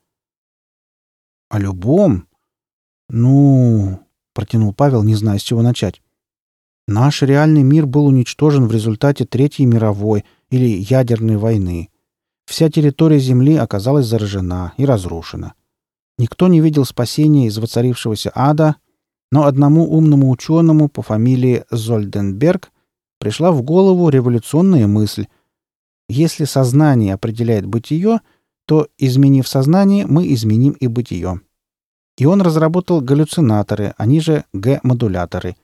«О 1.49 1.59
любом?» 1.59 2.27
«Ну...»— 3.09 3.99
протянул 4.33 4.73
Павел, 4.73 5.03
не 5.03 5.13
зная, 5.13 5.37
с 5.37 5.43
чего 5.43 5.61
начать. 5.61 6.01
«Наш 6.87 7.21
реальный 7.21 7.61
мир 7.61 7.85
был 7.85 8.07
уничтожен 8.07 8.67
в 8.67 8.71
результате 8.71 9.25
Третьей 9.25 9.67
мировой 9.67 10.25
или 10.49 10.65
ядерной 10.65 11.37
войны. 11.37 11.90
Вся 12.51 12.69
территория 12.69 13.17
Земли 13.17 13.55
оказалась 13.55 14.07
заражена 14.07 14.73
и 14.75 14.83
разрушена. 14.83 15.53
Никто 16.17 16.49
не 16.49 16.59
видел 16.59 16.83
спасения 16.83 17.47
из 17.47 17.57
воцарившегося 17.57 18.29
ада, 18.35 18.75
но 19.31 19.45
одному 19.45 19.89
умному 19.89 20.29
ученому 20.29 20.89
по 20.89 21.01
фамилии 21.01 21.63
Зольденберг 21.71 22.73
пришла 23.19 23.53
в 23.53 23.61
голову 23.61 24.09
революционная 24.09 24.85
мысль. 24.85 25.27
Если 26.09 26.43
сознание 26.43 27.13
определяет 27.13 27.65
бытие, 27.65 28.19
то, 28.65 28.89
изменив 28.97 29.47
сознание, 29.47 30.05
мы 30.05 30.33
изменим 30.33 30.73
и 30.73 30.87
бытие. 30.87 31.39
И 32.17 32.25
он 32.25 32.41
разработал 32.41 32.99
галлюцинаторы, 32.99 33.93
они 33.95 34.19
же 34.19 34.43
Г-модуляторы. 34.51 35.55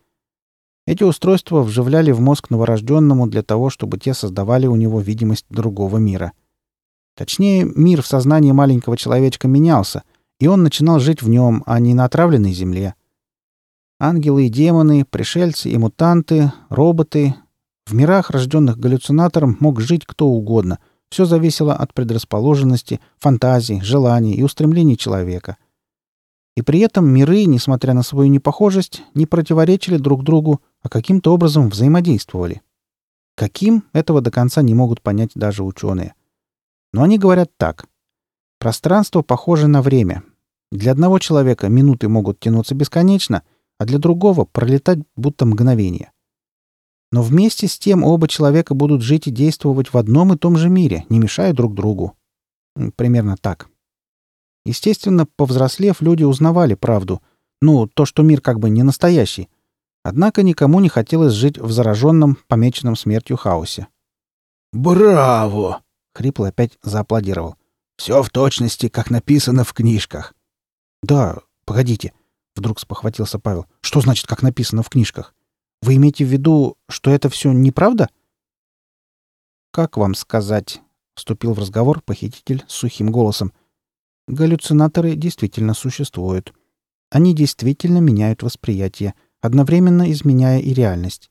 Эти 0.86 1.04
устройства 1.04 1.64
вживляли 1.64 2.12
в 2.12 2.22
мозг 2.22 2.50
новорожденному 2.50 3.28
для 3.28 3.44
того, 3.44 3.70
чтобы 3.70 3.98
те 3.98 4.14
создавали 4.14 4.68
у 4.68 4.78
него 4.78 5.02
видимость 5.02 5.48
другого 5.50 5.98
мира— 5.98 6.32
Точнее, 7.18 7.66
мир 7.76 8.04
в 8.04 8.08
сознании 8.08 8.52
маленького 8.52 8.96
человечка 8.96 9.48
менялся, 9.48 10.04
и 10.40 10.46
он 10.46 10.62
начинал 10.62 11.00
жить 11.00 11.24
в 11.24 11.30
нем, 11.30 11.64
а 11.66 11.80
не 11.80 11.96
на 11.96 12.06
отравленной 12.06 12.54
земле. 12.54 12.94
Ангелы 14.00 14.46
и 14.46 14.50
демоны, 14.50 15.04
пришельцы 15.04 15.72
и 15.72 15.78
мутанты, 15.80 16.54
роботы. 16.70 17.34
В 17.88 17.96
мирах, 17.96 18.30
рожденных 18.30 18.78
галлюцинатором, 18.78 19.58
мог 19.60 19.82
жить 19.82 20.06
кто 20.06 20.28
угодно. 20.28 20.78
Все 21.10 21.26
зависело 21.26 21.74
от 21.74 21.92
предрасположенности, 21.96 23.00
фантазий, 23.18 23.82
желаний 23.82 24.36
и 24.36 24.44
устремлений 24.44 24.96
человека. 24.96 25.58
И 26.56 26.62
при 26.62 26.82
этом 26.82 27.10
миры, 27.10 27.46
несмотря 27.46 27.96
на 27.96 28.04
свою 28.04 28.30
непохожесть, 28.30 29.02
не 29.16 29.26
противоречили 29.26 29.98
друг 29.98 30.24
другу, 30.24 30.62
а 30.84 30.90
каким-то 30.90 31.34
образом 31.34 31.70
взаимодействовали. 31.70 32.62
Каким, 33.36 33.86
этого 33.94 34.22
до 34.22 34.30
конца 34.30 34.62
не 34.62 34.76
могут 34.76 35.02
понять 35.02 35.32
даже 35.34 35.64
ученые. 35.64 36.14
Но 36.94 37.04
они 37.04 37.18
говорят 37.18 37.52
так. 37.58 37.88
Пространство 38.60 39.22
похоже 39.22 39.68
на 39.68 39.82
время. 39.82 40.24
Для 40.72 40.92
одного 40.92 41.20
человека 41.20 41.70
минуты 41.70 42.10
могут 42.10 42.40
тянуться 42.40 42.76
бесконечно, 42.76 43.44
а 43.80 43.86
для 43.86 44.00
другого 44.00 44.46
пролетать 44.46 45.00
будто 45.16 45.46
мгновение. 45.46 46.12
Но 47.12 47.22
вместе 47.22 47.68
с 47.68 47.80
тем 47.80 48.04
оба 48.04 48.28
человека 48.28 48.74
будут 48.74 49.02
жить 49.02 49.28
и 49.28 49.32
действовать 49.32 49.94
в 49.94 49.98
одном 49.98 50.34
и 50.34 50.38
том 50.38 50.58
же 50.58 50.70
мире, 50.70 51.06
не 51.10 51.20
мешая 51.20 51.54
друг 51.54 51.74
другу. 51.74 52.18
Примерно 52.96 53.38
так. 53.38 53.70
Естественно, 54.66 55.26
повзрослев, 55.26 56.02
люди 56.02 56.24
узнавали 56.24 56.74
правду. 56.74 57.22
Ну, 57.62 57.88
то, 57.88 58.06
что 58.06 58.24
мир 58.24 58.42
как 58.42 58.60
бы 58.60 58.70
не 58.70 58.84
настоящий. 58.84 59.50
Однако 60.04 60.44
никому 60.44 60.80
не 60.80 60.90
хотелось 60.90 61.34
жить 61.34 61.58
в 61.58 61.72
зараженном, 61.72 62.38
помеченном 62.48 62.96
смертью 62.96 63.38
хаосе. 63.38 63.88
«Браво!»— 64.74 65.82
Хриплый 66.18 66.50
опять 66.50 66.80
зааплодировал. 66.82 67.58
«Все 67.96 68.24
в 68.24 68.32
точности, 68.32 68.90
как 68.90 69.12
написано 69.12 69.64
в 69.64 69.74
книжках». 69.74 70.34
«Да, 71.04 71.38
погодите»,— 71.64 72.12
вдруг 72.56 72.80
спохватился 72.80 73.38
Павел. 73.38 73.68
«Что 73.82 74.02
значит, 74.02 74.26
как 74.26 74.42
написано 74.42 74.82
в 74.82 74.90
книжках? 74.90 75.36
Вы 75.84 75.98
имеете 75.98 76.26
в 76.26 76.30
виду, 76.30 76.76
что 76.90 77.12
это 77.12 77.30
все 77.30 77.52
неправда?» 77.52 78.10
«Как 79.72 79.96
вам 79.96 80.16
сказать?»— 80.16 80.82
вступил 81.16 81.54
в 81.54 81.60
разговор 81.60 82.02
похититель 82.02 82.66
с 82.68 82.74
сухим 82.74 83.12
голосом. 83.12 83.54
«Галлюцинаторы 84.28 85.16
действительно 85.16 85.76
существуют. 85.76 86.52
Они 87.12 87.36
действительно 87.36 88.00
меняют 88.00 88.42
восприятие, 88.42 89.14
одновременно 89.40 90.12
изменяя 90.12 90.62
и 90.62 90.74
реальность. 90.74 91.30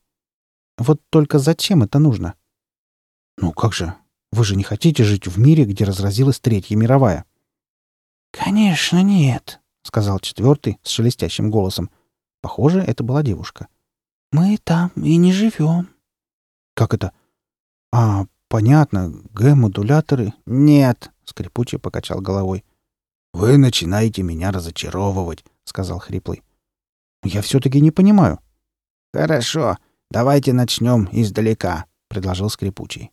Вот 0.77 1.01
только 1.09 1.39
зачем 1.39 1.83
это 1.83 1.99
нужно?» 1.99 2.35
«Ну 3.37 3.51
как 3.51 3.73
же? 3.73 3.93
Вы 4.37 4.45
же 4.45 4.55
не 4.55 4.63
хотите 4.63 5.03
жить 5.03 5.27
в 5.27 5.39
мире, 5.39 5.65
где 5.65 5.83
разразилась 5.83 6.39
Третья 6.39 6.75
мировая?» 6.75 7.25
«Конечно 8.31 9.01
нет»,— 9.01 9.59
сказал 9.83 10.19
четвертый 10.19 10.79
с 10.83 10.89
шелестящим 10.89 11.49
голосом. 11.49 11.89
Похоже, 12.41 12.79
это 12.79 13.03
была 13.03 13.23
девушка. 13.23 13.67
Мы 14.31 14.57
там 14.57 14.91
и 14.95 15.17
не 15.17 15.33
живем. 15.33 15.89
Как 16.75 16.93
это? 16.93 17.11
А, 17.91 18.25
понятно, 18.47 19.11
Г-модуляторы. 19.33 20.33
Нет, 20.45 21.11
скрипучий 21.25 21.79
покачал 21.79 22.21
головой. 22.21 22.63
Вы 23.33 23.57
начинаете 23.57 24.23
меня 24.23 24.51
разочаровывать, 24.51 25.43
сказал 25.63 25.99
хриплый. 25.99 26.43
Я 27.23 27.41
все-таки 27.41 27.81
не 27.81 27.91
понимаю. 27.91 28.39
Хорошо, 29.13 29.77
давайте 30.11 30.53
начнем 30.53 31.09
издалека, 31.11 31.85
предложил 32.07 32.49
скрипучий. 32.49 33.11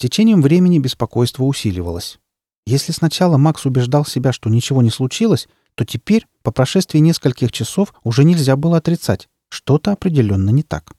Течением 0.00 0.42
времени 0.42 0.78
беспокойство 0.78 1.44
усиливалось. 1.44 2.18
Если 2.66 2.92
сначала 2.92 3.36
Макс 3.36 3.64
убеждал 3.66 4.04
себя, 4.04 4.32
что 4.32 4.50
ничего 4.50 4.82
не 4.82 4.90
случилось, 4.90 5.48
то 5.74 5.84
теперь, 5.84 6.26
по 6.42 6.50
прошествии 6.50 6.98
нескольких 6.98 7.52
часов, 7.52 7.94
уже 8.02 8.24
нельзя 8.24 8.56
было 8.56 8.78
отрицать. 8.78 9.28
Что-то 9.50 9.92
определенно 9.92 10.50
не 10.50 10.62
так. 10.62 10.92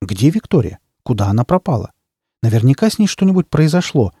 Где 0.00 0.30
Виктория? 0.30 0.80
Куда 1.02 1.28
она 1.28 1.44
пропала? 1.44 1.92
Наверняка 2.42 2.90
с 2.90 2.98
ней 2.98 3.06
что-нибудь 3.06 3.48
произошло. 3.48 4.12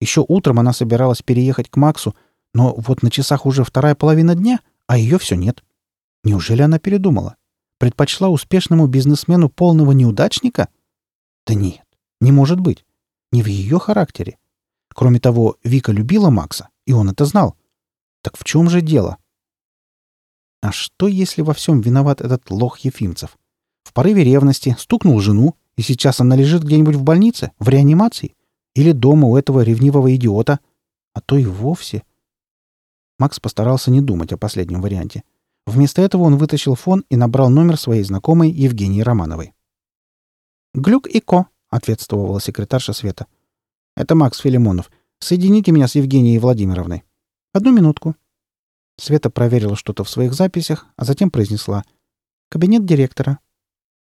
Еще 0.00 0.24
утром 0.26 0.58
она 0.60 0.72
собиралась 0.72 1.22
переехать 1.22 1.68
к 1.68 1.76
Максу, 1.76 2.14
но 2.54 2.74
вот 2.74 3.02
на 3.02 3.10
часах 3.10 3.44
уже 3.44 3.64
вторая 3.64 3.94
половина 3.94 4.34
дня, 4.34 4.60
а 4.86 4.96
ее 4.96 5.18
все 5.18 5.34
нет. 5.34 5.62
Неужели 6.24 6.62
она 6.62 6.78
передумала? 6.78 7.36
Предпочла 7.78 8.28
успешному 8.28 8.86
бизнесмену 8.86 9.50
полного 9.50 9.92
неудачника? 9.92 10.68
Да 11.46 11.54
нет, 11.54 11.84
не 12.20 12.32
может 12.32 12.60
быть. 12.60 12.85
Не 13.36 13.42
в 13.42 13.48
ее 13.48 13.78
характере. 13.78 14.38
Кроме 14.88 15.20
того, 15.20 15.58
Вика 15.62 15.92
любила 15.92 16.30
Макса, 16.30 16.70
и 16.86 16.94
он 16.94 17.10
это 17.10 17.26
знал. 17.26 17.54
Так 18.22 18.38
в 18.38 18.44
чем 18.44 18.70
же 18.70 18.80
дело? 18.80 19.18
А 20.62 20.72
что, 20.72 21.06
если 21.06 21.42
во 21.42 21.52
всем 21.52 21.82
виноват 21.82 22.22
этот 22.22 22.50
лох 22.50 22.78
Ефимцев? 22.78 23.36
В 23.82 23.92
порыве 23.92 24.24
ревности 24.24 24.74
стукнул 24.78 25.20
жену, 25.20 25.54
и 25.76 25.82
сейчас 25.82 26.18
она 26.20 26.34
лежит 26.34 26.62
где-нибудь 26.62 26.94
в 26.94 27.02
больнице, 27.02 27.52
в 27.58 27.68
реанимации? 27.68 28.34
Или 28.74 28.92
дома 28.92 29.28
у 29.28 29.36
этого 29.36 29.60
ревнивого 29.60 30.16
идиота? 30.16 30.58
А 31.12 31.20
то 31.20 31.36
и 31.36 31.44
вовсе... 31.44 32.04
Макс 33.18 33.38
постарался 33.38 33.90
не 33.90 34.00
думать 34.00 34.32
о 34.32 34.38
последнем 34.38 34.80
варианте. 34.80 35.24
Вместо 35.66 36.00
этого 36.00 36.22
он 36.22 36.38
вытащил 36.38 36.74
фон 36.74 37.04
и 37.10 37.16
набрал 37.16 37.50
номер 37.50 37.76
своей 37.76 38.02
знакомой 38.02 38.50
Евгении 38.50 39.02
Романовой. 39.02 39.52
«Глюк 40.72 41.06
и 41.06 41.20
Ко»,— 41.20 41.48
ответствовала 41.70 42.40
секретарша 42.40 42.92
Света. 42.92 43.26
«Это 43.96 44.14
Макс 44.14 44.38
Филимонов. 44.38 44.90
Соедините 45.18 45.72
меня 45.72 45.88
с 45.88 45.94
Евгенией 45.94 46.38
Владимировной». 46.38 47.04
«Одну 47.52 47.72
минутку», 47.72 48.16
Света 48.98 49.28
проверила 49.28 49.76
что-то 49.76 50.04
в 50.04 50.10
своих 50.10 50.32
записях, 50.32 50.86
а 50.96 51.04
затем 51.04 51.30
произнесла 51.30 51.84
«Кабинет 52.48 52.86
директора». 52.86 53.40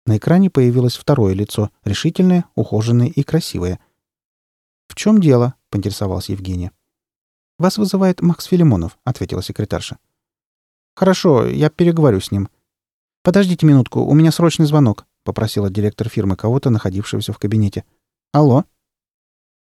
На 0.05 0.17
экране 0.17 0.49
появилось 0.49 0.95
второе 0.95 1.33
лицо, 1.33 1.71
решительное, 1.85 2.45
ухоженное 2.55 3.07
и 3.07 3.23
красивое. 3.23 3.79
«В 4.87 4.95
чем 4.95 5.21
дело?»— 5.21 5.55
поинтересовалась 5.69 6.29
Евгения. 6.29 6.71
«Вас 7.57 7.77
вызывает 7.77 8.21
Макс 8.21 8.45
Филимонов»,— 8.45 8.97
ответила 9.05 9.41
секретарша. 9.41 9.97
«Хорошо, 10.95 11.47
я 11.47 11.69
переговорю 11.69 12.19
с 12.19 12.31
ним». 12.31 12.49
«Подождите 13.23 13.65
минутку, 13.65 14.01
у 14.01 14.13
меня 14.13 14.31
срочный 14.31 14.65
звонок»,— 14.65 15.05
попросила 15.23 15.69
директор 15.69 16.09
фирмы 16.09 16.35
кого-то, 16.35 16.69
находившегося 16.69 17.33
в 17.33 17.37
кабинете. 17.37 17.83
«Алло?» 18.33 18.65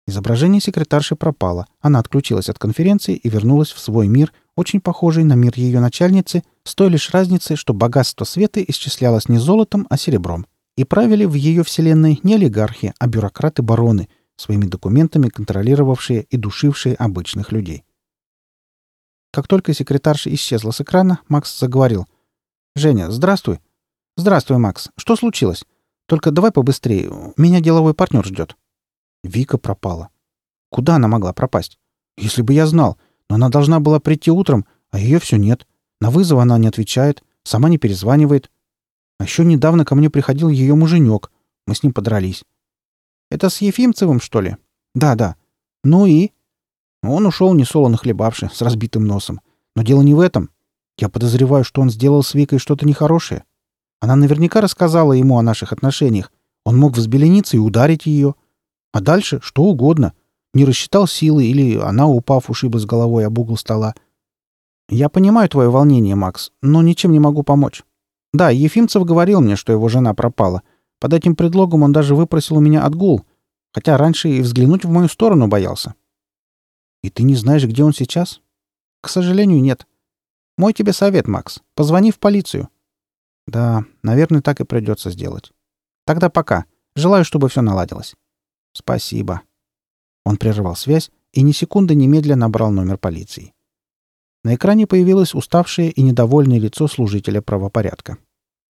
Изображение 0.06 0.60
секретарши 0.60 1.16
пропало. 1.16 1.66
Она 1.80 1.98
отключилась 1.98 2.50
от 2.50 2.58
конференции 2.58 3.16
и 3.16 3.28
вернулась 3.28 3.72
в 3.72 3.78
свой 3.78 4.06
мир, 4.06 4.32
очень 4.54 4.80
похожий 4.80 5.24
на 5.24 5.34
мир 5.34 5.52
ее 5.56 5.80
начальницы, 5.80 6.42
с 6.64 6.74
той 6.74 6.90
лишь 6.90 7.10
разницей, 7.10 7.56
что 7.56 7.72
богатство 7.72 8.24
Светы 8.24 8.64
исчислялось 8.68 9.28
не 9.28 9.38
золотом, 9.38 9.86
а 9.88 9.96
серебром. 9.96 10.46
И 10.76 10.84
правили 10.84 11.24
в 11.24 11.34
ее 11.34 11.62
вселенной 11.62 12.20
не 12.22 12.34
олигархи, 12.34 12.92
а 12.98 13.06
бюрократы-бароны, 13.06 14.08
своими 14.36 14.66
документами 14.66 15.28
контролировавшие 15.28 16.24
и 16.24 16.36
душившие 16.36 16.96
обычных 16.96 17.52
людей. 17.52 17.84
Как 19.32 19.48
только 19.48 19.72
секретарша 19.72 20.32
исчезла 20.34 20.70
с 20.70 20.80
экрана, 20.80 21.20
Макс 21.28 21.58
заговорил. 21.58 22.06
«Женя, 22.76 23.10
здравствуй». 23.10 23.60
«Здравствуй, 24.16 24.58
Макс. 24.58 24.90
Что 24.96 25.16
случилось? 25.16 25.64
Только 26.06 26.30
давай 26.30 26.52
побыстрее. 26.52 27.10
Меня 27.36 27.60
деловой 27.60 27.94
партнер 27.94 28.24
ждет». 28.24 28.56
Вика 29.24 29.58
пропала. 29.58 30.10
Куда 30.70 30.96
она 30.96 31.08
могла 31.08 31.32
пропасть? 31.32 31.78
Если 32.16 32.42
бы 32.42 32.52
я 32.52 32.66
знал. 32.66 32.96
Но 33.28 33.36
она 33.36 33.48
должна 33.48 33.80
была 33.80 33.98
прийти 33.98 34.30
утром, 34.30 34.66
а 34.92 35.00
ее 35.00 35.18
все 35.18 35.36
нет. 35.36 35.66
На 36.00 36.10
вызов 36.10 36.38
она 36.38 36.58
не 36.58 36.68
отвечает, 36.68 37.24
сама 37.42 37.68
не 37.68 37.78
перезванивает. 37.78 38.50
А 39.18 39.24
еще 39.24 39.44
недавно 39.44 39.84
ко 39.84 39.94
мне 39.96 40.10
приходил 40.10 40.48
ее 40.48 40.74
муженек. 40.74 41.32
Мы 41.66 41.74
с 41.74 41.82
ним 41.82 41.92
подрались. 41.92 42.44
Это 43.30 43.48
с 43.48 43.60
Ефимцевым, 43.62 44.20
что 44.20 44.40
ли? 44.40 44.56
Да, 44.94 45.16
да. 45.16 45.36
Ну 45.82 46.06
и? 46.06 46.30
Он 47.02 47.26
ушел 47.26 47.52
несолоно 47.54 47.96
хлебавши, 47.96 48.48
с 48.52 48.62
разбитым 48.62 49.06
носом. 49.06 49.40
Но 49.74 49.82
дело 49.82 50.02
не 50.02 50.14
в 50.14 50.20
этом. 50.20 50.50
Я 50.98 51.08
подозреваю, 51.08 51.64
что 51.64 51.80
он 51.80 51.90
сделал 51.90 52.22
с 52.22 52.34
Викой 52.34 52.58
что-то 52.58 52.86
нехорошее. 52.86 53.44
Она 54.04 54.16
наверняка 54.16 54.60
рассказала 54.60 55.14
ему 55.14 55.38
о 55.38 55.42
наших 55.42 55.72
отношениях. 55.72 56.30
Он 56.66 56.76
мог 56.76 56.92
взбелениться 56.92 57.56
и 57.56 57.58
ударить 57.58 58.04
ее. 58.04 58.34
А 58.92 59.00
дальше 59.00 59.40
что 59.42 59.62
угодно. 59.62 60.12
Не 60.52 60.66
рассчитал 60.66 61.06
силы 61.06 61.46
или 61.46 61.78
она, 61.78 62.06
упав, 62.06 62.50
ушиблась 62.50 62.84
головой 62.84 63.26
об 63.26 63.38
угол 63.38 63.56
стола. 63.56 63.94
Я 64.90 65.08
понимаю 65.08 65.48
твое 65.48 65.70
волнение, 65.70 66.16
Макс, 66.16 66.52
но 66.60 66.82
ничем 66.82 67.12
не 67.12 67.18
могу 67.18 67.44
помочь. 67.44 67.82
Да, 68.34 68.50
Ефимцев 68.50 69.06
говорил 69.06 69.40
мне, 69.40 69.56
что 69.56 69.72
его 69.72 69.88
жена 69.88 70.12
пропала. 70.12 70.60
Под 71.00 71.14
этим 71.14 71.34
предлогом 71.34 71.82
он 71.82 71.92
даже 71.92 72.14
выпросил 72.14 72.58
у 72.58 72.60
меня 72.60 72.84
отгул, 72.84 73.24
хотя 73.72 73.96
раньше 73.96 74.28
и 74.28 74.42
взглянуть 74.42 74.84
в 74.84 74.90
мою 74.90 75.08
сторону 75.08 75.48
боялся. 75.48 75.94
И 77.02 77.08
ты 77.08 77.22
не 77.22 77.36
знаешь, 77.36 77.64
где 77.64 77.82
он 77.82 77.94
сейчас? 77.94 78.42
К 79.00 79.08
сожалению, 79.08 79.62
нет. 79.62 79.86
Мой 80.58 80.74
тебе 80.74 80.92
совет, 80.92 81.26
Макс. 81.26 81.62
Позвони 81.74 82.10
в 82.10 82.18
полицию. 82.18 82.68
Да, 83.46 83.84
наверное, 84.02 84.42
так 84.42 84.60
и 84.60 84.64
придется 84.64 85.10
сделать. 85.10 85.52
Тогда 86.06 86.30
пока. 86.30 86.64
Желаю, 86.96 87.24
чтобы 87.24 87.48
все 87.48 87.60
наладилось. 87.60 88.14
«Спасибо». 88.74 89.42
Он 90.24 90.36
прервал 90.36 90.74
связь 90.74 91.10
и 91.32 91.42
ни 91.42 91.52
секунды 91.52 91.94
немедля 91.94 92.36
набрал 92.36 92.70
номер 92.70 92.98
полиции. 92.98 93.52
На 94.42 94.56
экране 94.56 94.86
появилось 94.86 95.34
уставшее 95.34 95.90
и 95.90 96.02
недовольное 96.02 96.58
лицо 96.58 96.88
служителя 96.88 97.40
правопорядка. 97.40 98.18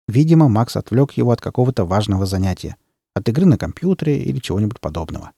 Видимо, 0.06 0.48
Макс 0.48 0.76
отвлек 0.76 1.12
его 1.12 1.32
от 1.32 1.40
какого-то 1.40 1.84
важного 1.84 2.26
занятия. 2.26 2.76
От 3.14 3.28
игры 3.28 3.44
на 3.44 3.58
компьютере 3.58 4.22
или 4.22 4.38
чего-нибудь 4.38 4.80
подобного. 4.80 5.32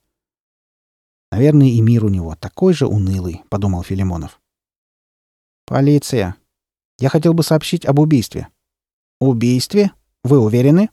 «Наверное, 1.33 1.69
и 1.69 1.81
мир 1.81 2.05
у 2.05 2.09
него 2.09 2.37
такой 2.37 2.75
же 2.75 2.87
унылый»,— 2.87 3.43
подумал 3.49 3.83
Филимонов. 3.83 4.41
«Полиция. 5.67 6.37
Я 6.99 7.09
хотел 7.09 7.35
бы 7.35 7.43
сообщить 7.43 7.87
об 7.87 7.99
убийстве». 7.99 8.49
«Убийстве? 9.21 9.93
Вы 10.25 10.39
уверены?» 10.39 10.91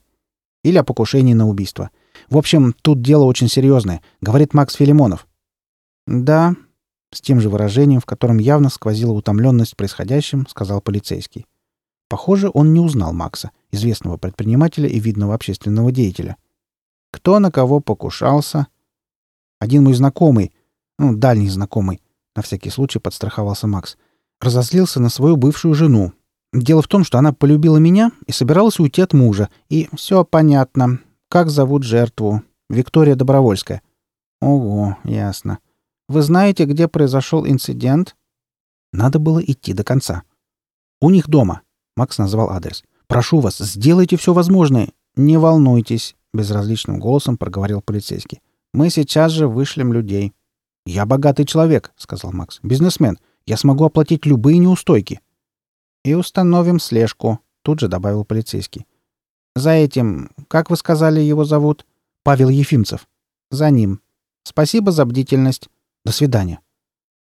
«Или 0.62 0.78
о 0.78 0.84
покушении 0.84 1.34
на 1.34 1.48
убийство. 1.48 1.90
В 2.28 2.36
общем, 2.36 2.74
тут 2.82 3.00
дело 3.00 3.24
очень 3.24 3.48
серьезное, 3.48 4.02
говорит 4.20 4.54
Макс 4.54 4.74
Филимонов. 4.74 5.26
Да. 6.06 6.56
С 7.12 7.20
тем 7.22 7.40
же 7.40 7.48
выражением, 7.48 8.00
в 8.00 8.06
котором 8.06 8.38
явно 8.38 8.68
сквозила 8.68 9.12
утомленность 9.12 9.76
происходящим, 9.76 10.46
сказал 10.46 10.82
полицейский. 10.82 11.46
Похоже, 12.08 12.50
он 12.52 12.72
не 12.72 12.80
узнал 12.80 13.12
Макса, 13.12 13.50
известного 13.70 14.18
предпринимателя 14.18 14.88
и 14.88 14.98
видного 14.98 15.34
общественного 15.34 15.92
деятеля. 15.92 16.36
Кто 17.10 17.38
на 17.38 17.50
кого 17.50 17.80
покушался? 17.80 18.66
Один 19.58 19.84
мой 19.84 19.94
знакомый, 19.94 20.52
ну, 20.98 21.16
дальний 21.16 21.48
знакомый, 21.48 22.02
на 22.36 22.42
всякий 22.42 22.70
случай 22.70 22.98
подстраховался 22.98 23.66
Макс, 23.66 23.96
разозлился 24.40 25.00
на 25.00 25.08
свою 25.08 25.36
бывшую 25.36 25.74
жену. 25.74 26.12
Дело 26.52 26.82
в 26.82 26.88
том, 26.88 27.04
что 27.04 27.18
она 27.18 27.32
полюбила 27.32 27.76
меня 27.76 28.10
и 28.26 28.32
собиралась 28.32 28.78
уйти 28.78 29.02
от 29.02 29.12
мужа. 29.12 29.50
И 29.68 29.88
все 29.94 30.24
понятно. 30.24 31.00
Как 31.28 31.50
зовут 31.50 31.82
жертву? 31.82 32.42
Виктория 32.70 33.14
Добровольская. 33.14 33.82
Ого, 34.40 34.96
ясно. 35.04 35.58
Вы 36.08 36.22
знаете, 36.22 36.64
где 36.64 36.88
произошел 36.88 37.46
инцидент? 37.46 38.16
Надо 38.92 39.18
было 39.18 39.40
идти 39.40 39.74
до 39.74 39.84
конца. 39.84 40.22
У 41.00 41.10
них 41.10 41.28
дома. 41.28 41.62
Макс 41.96 42.16
назвал 42.16 42.50
адрес. 42.50 42.84
«Прошу 43.08 43.40
вас, 43.40 43.58
сделайте 43.58 44.16
все 44.16 44.34
возможное. 44.34 44.90
Не 45.16 45.38
волнуйтесь»,— 45.38 46.14
безразличным 46.34 47.00
голосом 47.00 47.38
проговорил 47.38 47.80
полицейский. 47.80 48.40
«Мы 48.74 48.90
сейчас 48.90 49.32
же 49.32 49.48
вышлем 49.48 49.92
людей». 49.92 50.34
«Я 50.84 51.06
богатый 51.06 51.44
человек»,— 51.46 51.92
сказал 51.96 52.32
Макс. 52.32 52.60
«Бизнесмен. 52.62 53.18
Я 53.46 53.56
смогу 53.56 53.84
оплатить 53.84 54.26
любые 54.26 54.58
неустойки». 54.58 55.20
«И 56.04 56.14
установим 56.14 56.78
слежку»,— 56.78 57.40
тут 57.62 57.80
же 57.80 57.88
добавил 57.88 58.24
полицейский. 58.24 58.86
«За 59.54 59.70
этим, 59.70 60.30
как 60.48 60.70
вы 60.70 60.76
сказали, 60.76 61.20
его 61.20 61.44
зовут?» 61.44 61.86
«Павел 62.22 62.48
Ефимцев». 62.48 63.08
«За 63.50 63.70
ним. 63.70 64.00
Спасибо 64.44 64.92
за 64.92 65.04
бдительность. 65.04 65.68
До 66.04 66.12
свидания». 66.12 66.60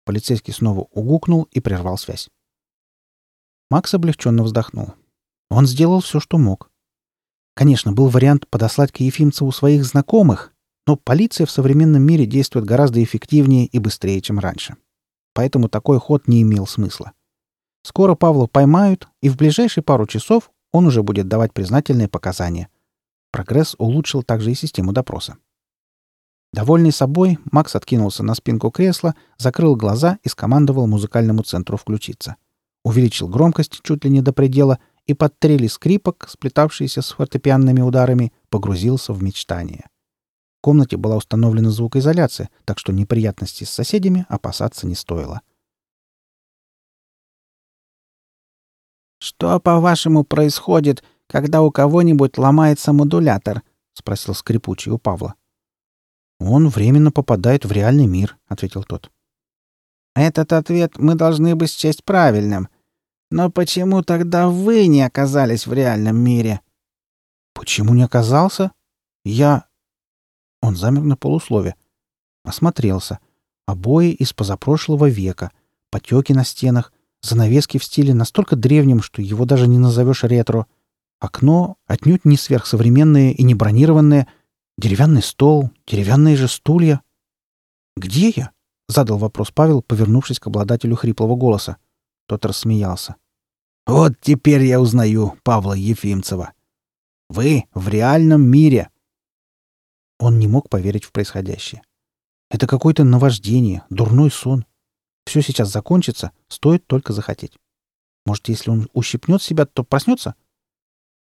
Полицейский 0.05 0.53
снова 0.53 0.87
угукнул 0.91 1.47
и 1.51 1.59
прервал 1.59 1.97
связь. 1.97 2.29
Макс 3.69 3.93
облегченно 3.93 4.43
вздохнул. 4.43 4.93
Он 5.49 5.65
сделал 5.65 6.01
все, 6.01 6.19
что 6.19 6.37
мог. 6.37 6.69
Конечно, 7.55 7.93
был 7.93 8.09
вариант 8.09 8.47
подослать 8.49 8.91
к 8.91 8.97
Ефимцеву 8.97 9.51
своих 9.51 9.85
знакомых, 9.85 10.53
но 10.85 10.97
полиция 10.97 11.45
в 11.45 11.51
современном 11.51 12.03
мире 12.03 12.25
действует 12.25 12.65
гораздо 12.65 13.03
эффективнее 13.03 13.65
и 13.65 13.79
быстрее, 13.79 14.21
чем 14.21 14.39
раньше. 14.39 14.75
Поэтому 15.33 15.69
такой 15.69 15.99
ход 15.99 16.27
не 16.27 16.41
имел 16.41 16.67
смысла. 16.67 17.13
Скоро 17.85 18.15
Павла 18.15 18.47
поймают, 18.47 19.07
и 19.21 19.29
в 19.29 19.37
ближайшие 19.37 19.83
пару 19.83 20.07
часов 20.07 20.51
он 20.73 20.87
уже 20.87 21.03
будет 21.03 21.27
давать 21.27 21.53
признательные 21.53 22.09
показания. 22.09 22.67
Прогресс 23.31 23.75
улучшил 23.77 24.23
также 24.23 24.51
и 24.51 24.55
систему 24.55 24.91
допроса. 24.91 25.37
Довольный 26.51 26.91
собой, 26.91 27.37
Макс 27.51 27.75
откинулся 27.75 28.23
на 28.23 28.33
спинку 28.33 28.71
кресла, 28.71 29.13
закрыл 29.37 29.75
глаза 29.75 30.17
и 30.23 30.29
скомандовал 30.29 30.87
музыкальному 30.87 31.43
центру 31.43 31.77
включиться 31.77 32.35
увеличил 32.85 33.27
громкость 33.27 33.81
чуть 33.81 34.05
ли 34.05 34.11
не 34.11 34.21
до 34.21 34.31
предела 34.31 34.79
и 35.07 35.13
под 35.13 35.37
трели 35.39 35.67
скрипок, 35.67 36.27
сплетавшиеся 36.29 37.01
с 37.01 37.11
фортепианными 37.11 37.81
ударами, 37.81 38.31
погрузился 38.49 39.11
в 39.11 39.21
мечтание. 39.23 39.87
В 40.59 40.61
комнате 40.61 40.95
была 40.95 41.17
установлена 41.17 41.71
звукоизоляция, 41.71 42.49
так 42.63 42.79
что 42.79 42.93
неприятностей 42.93 43.65
с 43.65 43.71
соседями 43.71 44.25
опасаться 44.29 44.87
не 44.87 44.95
стоило. 44.95 45.41
«Что, 49.25 49.59
по-вашему, 49.59 50.23
происходит, 50.23 51.03
когда 51.27 51.63
у 51.63 51.71
кого-нибудь 51.71 52.37
ломается 52.37 52.93
модулятор?»— 52.93 53.63
спросил 53.93 54.35
скрипучий 54.35 54.91
у 54.91 54.99
Павла. 54.99 55.33
«Он 56.39 56.69
временно 56.69 57.09
попадает 57.11 57.65
в 57.65 57.71
реальный 57.71 58.05
мир»,— 58.05 58.37
ответил 58.47 58.83
тот. 58.83 59.09
«Этот 60.13 60.53
ответ 60.53 60.99
мы 60.99 61.15
должны 61.15 61.55
бы 61.55 61.65
счесть 61.65 62.03
правильным. 62.03 62.69
Но 63.31 63.49
почему 63.49 64.03
тогда 64.03 64.47
вы 64.47 64.85
не 64.85 65.01
оказались 65.01 65.65
в 65.65 65.73
реальном 65.73 66.17
мире? 66.17 66.61
Почему 67.55 67.95
не 67.95 68.03
оказался? 68.03 68.73
Я... 69.23 69.65
Он 70.61 70.75
замер 70.75 71.01
на 71.01 71.17
полуслове. 71.17 71.75
Осмотрелся. 72.43 73.17
Обои 73.65 74.11
из 74.11 74.33
позапрошлого 74.33 75.09
века, 75.09 75.51
потеки 75.89 76.31
на 76.31 76.45
стенах, 76.45 76.93
занавески 77.25 77.77
в 77.77 77.83
стиле 77.83 78.13
настолько 78.13 78.55
древнем, 78.55 79.01
что 79.01 79.21
его 79.21 79.45
даже 79.45 79.67
не 79.67 79.77
назовешь 79.77 80.23
ретро. 80.23 80.67
Окно 81.19 81.77
отнюдь 81.87 82.25
не 82.25 82.37
сверхсовременное 82.37 83.31
и 83.31 83.43
не 83.43 83.55
бронированное. 83.55 84.27
Деревянный 84.77 85.23
стол, 85.23 85.71
деревянные 85.87 86.35
же 86.35 86.47
стулья. 86.47 87.01
«Где 87.95 88.29
я?»— 88.29 88.51
задал 88.87 89.17
вопрос 89.17 89.51
Павел, 89.51 89.81
повернувшись 89.81 90.39
к 90.39 90.47
обладателю 90.47 90.95
хриплого 90.95 91.35
голоса. 91.35 91.77
Тот 92.27 92.45
рассмеялся. 92.45 93.15
«Вот 93.85 94.13
теперь 94.19 94.63
я 94.63 94.81
узнаю 94.81 95.35
Павла 95.43 95.73
Ефимцева. 95.73 96.53
Вы 97.29 97.65
в 97.73 97.87
реальном 97.87 98.41
мире!» 98.41 98.89
Он 100.19 100.39
не 100.39 100.47
мог 100.47 100.69
поверить 100.69 101.05
в 101.05 101.11
происходящее. 101.11 101.81
Это 102.49 102.67
какое-то 102.67 103.03
наваждение, 103.03 103.83
дурной 103.89 104.31
сон. 104.31 104.65
Все 105.25 105.41
сейчас 105.41 105.71
закончится, 105.71 106.31
стоит 106.47 106.85
только 106.87 107.13
захотеть. 107.13 107.57
Может, 108.25 108.49
если 108.49 108.69
он 108.69 108.89
ущипнет 108.93 109.41
себя, 109.41 109.65
то 109.65 109.83
проснется? 109.83 110.35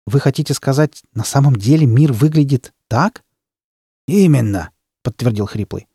Вы 0.07 0.21
хотите 0.21 0.55
сказать, 0.55 1.03
на 1.13 1.25
самом 1.25 1.57
деле 1.57 1.87
мир 1.87 2.13
выглядит 2.13 2.75
так? 2.89 3.25
Именно, 4.07 4.71
подтвердил 5.03 5.47
хриплый. 5.47 5.89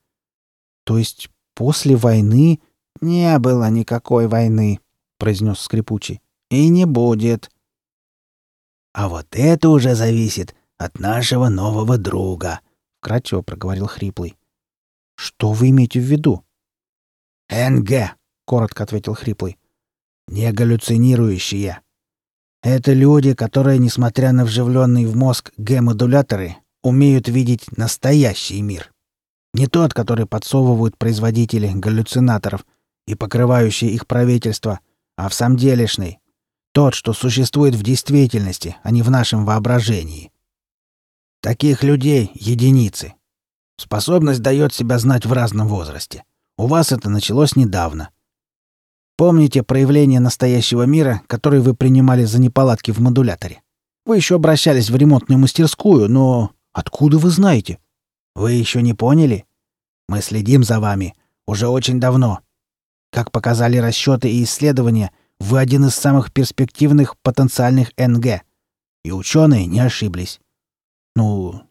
То 0.84 0.98
есть 0.98 1.30
после 1.54 1.95
войны 1.95 2.60
не 3.02 3.38
было 3.38 3.69
никакой 3.69 4.28
войны, 4.28 4.80
произнес 5.19 5.60
скрипучий. 5.60 6.22
«И 6.50 6.67
не 6.69 6.86
будет». 6.86 7.52
«А 8.93 9.08
вот 9.08 9.28
это 9.32 9.69
уже 9.69 9.93
зависит 9.93 10.56
от 10.80 10.98
нашего 11.00 11.50
нового 11.50 12.00
друга»,— 12.00 12.62
вкратчиво 13.02 13.43
проговорил 13.43 13.86
Хриплый. 13.86 14.36
«Что 15.15 15.52
вы 15.52 15.69
имеете 15.69 16.00
в 16.00 16.04
виду?» 16.04 16.43
«НГ»,— 17.49 18.15
коротко 18.45 18.83
ответил 18.83 19.15
Хриплый. 19.15 19.57
«Не 20.27 20.51
галлюцинирующие. 20.51 21.81
Это 22.62 22.93
люди, 22.93 23.33
которые, 23.33 23.79
несмотря 23.79 24.31
на 24.31 24.45
вживленные 24.45 25.07
в 25.07 25.15
мозг 25.15 25.51
Г-модуляторы, 25.57 26.57
умеют 26.83 27.27
видеть 27.27 27.77
настоящий 27.77 28.62
мир. 28.62 28.91
Не 29.53 29.67
тот, 29.67 29.93
который 29.93 30.25
подсовывают 30.25 30.97
производители 30.97 31.71
галлюцинаторов 31.73 32.65
и 33.07 33.15
покрывающие 33.15 33.91
их 33.91 34.05
правительство, 34.07 34.79
а 35.17 35.29
в 35.29 35.33
самом 35.33 35.57
делешный. 35.57 36.19
Тот, 36.73 36.93
что 36.93 37.13
существует 37.13 37.73
в 37.75 37.81
действительности, 37.81 38.75
а 38.83 38.91
не 38.91 39.01
в 39.01 39.09
нашем 39.09 39.45
воображении. 39.45 40.31
Таких 41.41 41.83
людей— 41.83 42.31
единицы. 42.35 43.15
Способность 43.77 44.41
дает 44.41 44.73
себя 44.73 44.99
знать 44.99 45.25
в 45.25 45.33
разном 45.33 45.67
возрасте. 45.67 46.23
У 46.60 46.67
вас 46.67 46.91
это 46.91 47.10
началось 47.10 47.56
недавно. 47.56 48.10
Помните 49.15 49.63
проявление 49.63 50.19
настоящего 50.19 50.84
мира, 50.84 51.22
который 51.28 51.62
вы 51.62 51.74
принимали 51.74 52.26
за 52.26 52.41
неполадки 52.41 52.91
в 52.91 53.00
модуляторе? 53.00 53.63
Вы 54.06 54.17
еще 54.17 54.36
обращались 54.36 54.89
в 54.89 54.95
ремонтную 54.98 55.39
мастерскую, 55.39 56.10
но... 56.10 56.52
Откуда 56.74 57.17
вы 57.17 57.30
знаете? 57.30 57.80
Вы 58.36 58.52
еще 58.52 58.82
не 58.82 58.93
поняли? 58.93 59.45
Мы 60.10 60.22
следим 60.22 60.65
за 60.65 60.82
вами. 60.82 61.15
Уже 61.48 61.69
очень 61.69 62.02
давно. 62.02 62.41
Как 63.10 63.32
показали 63.32 63.78
расчеты 63.78 64.30
и 64.30 64.43
исследования, 64.43 65.13
вы 65.39 65.60
один 65.60 65.86
из 65.86 65.95
самых 65.95 66.34
перспективных 66.34 67.17
потенциальных 67.19 67.93
НГ. 67.98 68.43
И 69.06 69.13
ученые 69.13 69.65
не 69.65 69.80
ошиблись. 69.80 70.41
Ну, 71.15 71.62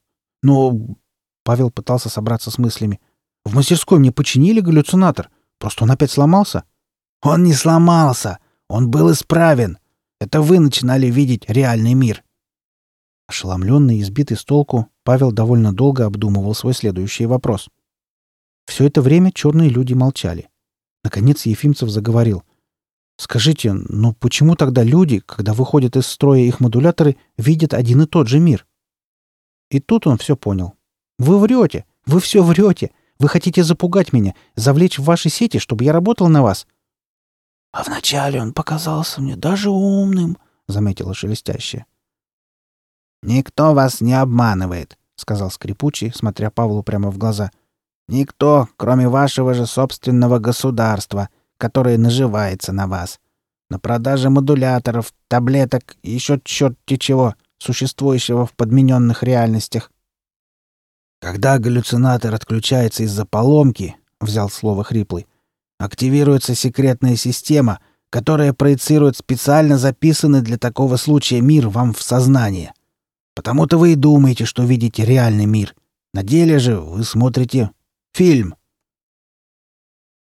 ну, 0.43 0.97
Павел 1.45 1.71
пытался 1.71 2.09
собраться 2.09 2.51
с 2.51 2.57
мыслями. 2.57 3.01
В 3.49 3.55
мастерской 3.55 3.99
мне 3.99 4.13
починили 4.13 4.61
галлюцинатор. 4.61 5.31
Просто 5.59 5.85
он 5.85 5.91
опять 5.91 6.11
сломался. 6.11 6.65
Он 7.23 7.45
не 7.45 7.55
сломался. 7.55 8.41
Он 8.69 8.91
был 8.91 9.11
исправен. 9.11 9.79
Это 10.21 10.43
вы 10.43 10.59
начинали 10.59 11.07
видеть 11.07 11.49
реальный 11.49 11.95
мир. 11.95 12.23
Ошеломленный 13.27 13.97
и 13.97 14.05
сбитый 14.05 14.37
с 14.37 14.45
толку, 14.45 14.89
Павел 15.03 15.33
довольно 15.33 15.73
долго 15.73 16.05
обдумывал 16.05 16.55
свой 16.55 16.75
следующий 16.75 17.25
вопрос. 17.25 17.71
Все 18.67 18.85
это 18.85 19.01
время 19.01 19.33
черные 19.33 19.71
люди 19.71 19.95
молчали. 19.95 20.51
Наконец 21.03 21.47
Ефимцев 21.47 21.89
заговорил. 21.89 22.43
«Скажите, 23.17 23.73
ну 23.73 24.13
почему 24.13 24.57
тогда 24.57 24.83
люди, 24.83 25.21
когда 25.21 25.55
выходят 25.55 25.97
из 25.97 26.07
строя 26.07 26.41
их 26.41 26.61
модуляторы, 26.61 27.17
видят 27.39 27.73
один 27.73 28.03
и 28.03 28.07
тот 28.07 28.29
же 28.29 28.41
мир?» 28.41 28.67
И 29.71 29.81
тут 29.81 30.07
он 30.07 30.19
все 30.19 30.37
понял. 30.37 30.75
«Вы 31.19 31.39
врете! 31.39 31.87
Вы 32.05 32.21
все 32.21 32.43
врете! 32.43 32.91
Вы 33.19 33.29
хотите 33.29 33.65
запугать 33.65 34.13
меня, 34.13 34.35
завлечь 34.55 34.99
в 34.99 35.05
ваши 35.05 35.29
сети, 35.29 35.59
чтобы 35.59 35.85
я 35.85 35.93
работал 35.93 36.29
на 36.29 36.43
вас!» 36.43 36.67
«А 37.73 37.83
вначале 37.83 38.41
он 38.41 38.53
показался 38.53 39.21
мне 39.21 39.37
даже 39.37 39.71
умным»,— 39.71 40.39
заметила 40.69 41.15
шелестящая. 41.15 41.87
«Никто 43.23 43.75
вас 43.75 44.01
не 44.01 44.15
обманывает»,— 44.15 44.99
сказал 45.17 45.51
скрипучий, 45.51 46.13
смотря 46.15 46.51
Павлу 46.51 46.83
прямо 46.83 47.11
в 47.11 47.19
глаза. 47.19 47.51
Никто, 48.09 48.69
кроме 48.79 49.07
вашего 49.07 49.53
же 49.53 49.67
собственного 49.67 50.39
государства, 50.39 51.29
которое 51.59 51.99
наживается 51.99 52.73
на 52.73 52.87
вас. 52.87 53.21
На 53.69 53.79
продаже 53.79 54.31
модуляторов, 54.31 55.13
таблеток 55.29 55.97
и 56.03 56.11
еще 56.11 56.41
черти 56.43 56.97
чего, 56.97 57.35
существующего 57.59 58.47
в 58.47 58.53
подмененных 58.53 59.23
реальностях. 59.23 59.93
Когда 61.21 61.59
галлюцинатор 61.59 62.35
отключается 62.35 63.03
из-за 63.03 63.25
поломки, 63.27 63.97
взял 64.21 64.49
слово 64.49 64.85
хриплый, 64.85 65.27
активируется 65.79 66.55
секретная 66.55 67.17
система, 67.17 67.81
которая 68.11 68.53
проецирует 68.53 69.17
специально 69.17 69.79
записанный 69.79 70.43
для 70.43 70.59
такого 70.59 70.97
случая 70.97 71.41
мир 71.41 71.69
вам 71.69 71.93
в 71.93 72.03
сознание. 72.03 72.73
Потому-то 73.35 73.79
вы 73.79 73.93
и 73.93 73.97
думаете, 73.97 74.45
что 74.45 74.65
видите 74.65 75.05
реальный 75.05 75.47
мир. 75.47 75.75
На 76.15 76.23
деле 76.23 76.59
же 76.59 76.81
вы 76.81 77.05
смотрите 77.05 77.71
фильм. 78.13 78.55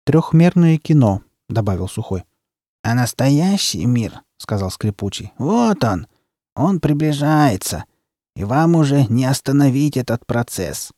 Трехмерное 0.05 0.79
кино, 0.79 1.23
добавил 1.49 1.89
Сухой. 1.89 2.25
А 2.83 2.95
настоящий 2.95 3.85
мир, 3.87 4.23
сказал 4.39 4.71
Скрипучий. 4.71 5.33
Вот 5.39 5.83
он. 5.85 6.07
Он 6.55 6.81
приближается, 6.81 7.85
и 8.37 8.45
вам 8.45 8.77
уже 8.77 9.07
не 9.09 9.25
остановить 9.25 9.97
этот 9.97 10.25
процесс. 10.27 10.93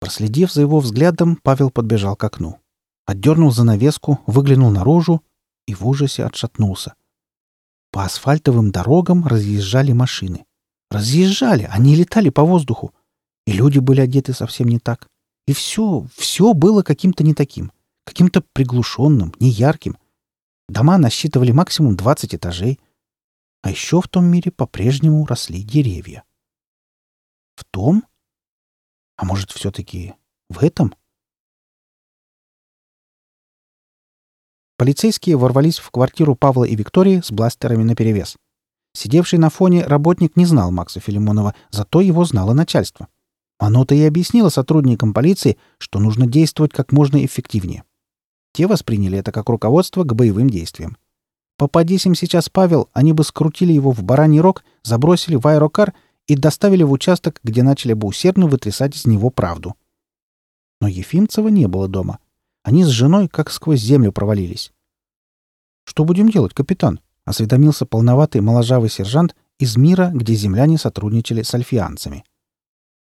Проследив 0.00 0.52
за 0.52 0.62
его 0.62 0.78
взглядом, 0.78 1.36
Павел 1.42 1.70
подбежал 1.70 2.16
к 2.16 2.24
окну. 2.24 2.60
Отдернул 3.06 3.50
занавеску, 3.50 4.20
выглянул 4.26 4.70
наружу 4.70 5.22
и 5.66 5.74
в 5.74 5.86
ужасе 5.86 6.24
отшатнулся. 6.24 6.94
По 7.90 8.04
асфальтовым 8.04 8.70
дорогам 8.70 9.26
разъезжали 9.26 9.92
машины. 9.92 10.46
Разъезжали, 10.90 11.68
они 11.70 11.96
летали 11.96 12.30
по 12.30 12.44
воздуху. 12.44 12.94
И 13.46 13.52
люди 13.52 13.80
были 13.80 14.00
одеты 14.00 14.32
совсем 14.32 14.68
не 14.68 14.78
так. 14.78 15.08
И 15.46 15.52
все, 15.52 16.06
все 16.14 16.52
было 16.52 16.82
каким-то 16.82 17.24
не 17.24 17.34
таким. 17.34 17.72
Каким-то 18.04 18.44
приглушенным, 18.52 19.34
неярким. 19.40 19.96
Дома 20.68 20.98
насчитывали 20.98 21.52
максимум 21.52 21.96
20 21.96 22.34
этажей. 22.34 22.78
А 23.66 23.70
еще 23.70 24.00
в 24.00 24.06
том 24.06 24.26
мире 24.26 24.52
по-прежнему 24.52 25.26
росли 25.26 25.60
деревья. 25.60 26.22
В 27.56 27.64
том? 27.64 28.04
А 29.16 29.24
может, 29.24 29.50
все-таки 29.50 30.14
в 30.48 30.62
этом? 30.62 30.94
Полицейские 34.78 35.36
ворвались 35.36 35.80
в 35.80 35.90
квартиру 35.90 36.36
Павла 36.36 36.62
и 36.62 36.76
Виктории 36.76 37.20
с 37.20 37.32
бластерами 37.32 37.82
наперевес. 37.82 38.36
Сидевший 38.92 39.40
на 39.40 39.50
фоне 39.50 39.84
работник 39.84 40.36
не 40.36 40.46
знал 40.46 40.70
Макса 40.70 41.00
Филимонова, 41.00 41.56
зато 41.70 42.00
его 42.00 42.24
знало 42.24 42.52
начальство. 42.52 43.08
Оно-то 43.58 43.96
и 43.96 44.02
объяснило 44.02 44.48
сотрудникам 44.48 45.12
полиции, 45.12 45.58
что 45.78 45.98
нужно 45.98 46.28
действовать 46.28 46.72
как 46.72 46.92
можно 46.92 47.24
эффективнее. 47.24 47.82
Те 48.52 48.68
восприняли 48.68 49.18
это 49.18 49.32
как 49.32 49.48
руководство 49.48 50.04
к 50.04 50.14
боевым 50.14 50.50
действиям. 50.50 50.96
Попадись 51.56 52.04
им 52.04 52.14
сейчас 52.14 52.50
Павел, 52.50 52.90
они 52.92 53.12
бы 53.12 53.24
скрутили 53.24 53.72
его 53.72 53.90
в 53.90 54.02
бараний 54.02 54.40
рог, 54.40 54.64
забросили 54.82 55.36
в 55.36 55.46
аэрокар 55.46 55.94
и 56.26 56.36
доставили 56.36 56.82
в 56.82 56.92
участок, 56.92 57.40
где 57.42 57.62
начали 57.62 57.94
бы 57.94 58.06
усердно 58.06 58.46
вытрясать 58.46 58.94
из 58.94 59.06
него 59.06 59.30
правду. 59.30 59.74
Но 60.80 60.88
Ефимцева 60.88 61.48
не 61.48 61.66
было 61.66 61.88
дома. 61.88 62.18
Они 62.62 62.84
с 62.84 62.88
женой 62.88 63.28
как 63.28 63.50
сквозь 63.50 63.80
землю 63.80 64.12
провалились. 64.12 64.72
«Что 65.84 66.04
будем 66.04 66.28
делать, 66.28 66.52
капитан?»— 66.52 67.00
осведомился 67.24 67.86
полноватый 67.86 68.40
моложавый 68.40 68.90
сержант 68.90 69.34
из 69.58 69.76
мира, 69.76 70.10
где 70.12 70.34
земляне 70.34 70.76
сотрудничали 70.76 71.42
с 71.42 71.54
альфианцами. 71.54 72.24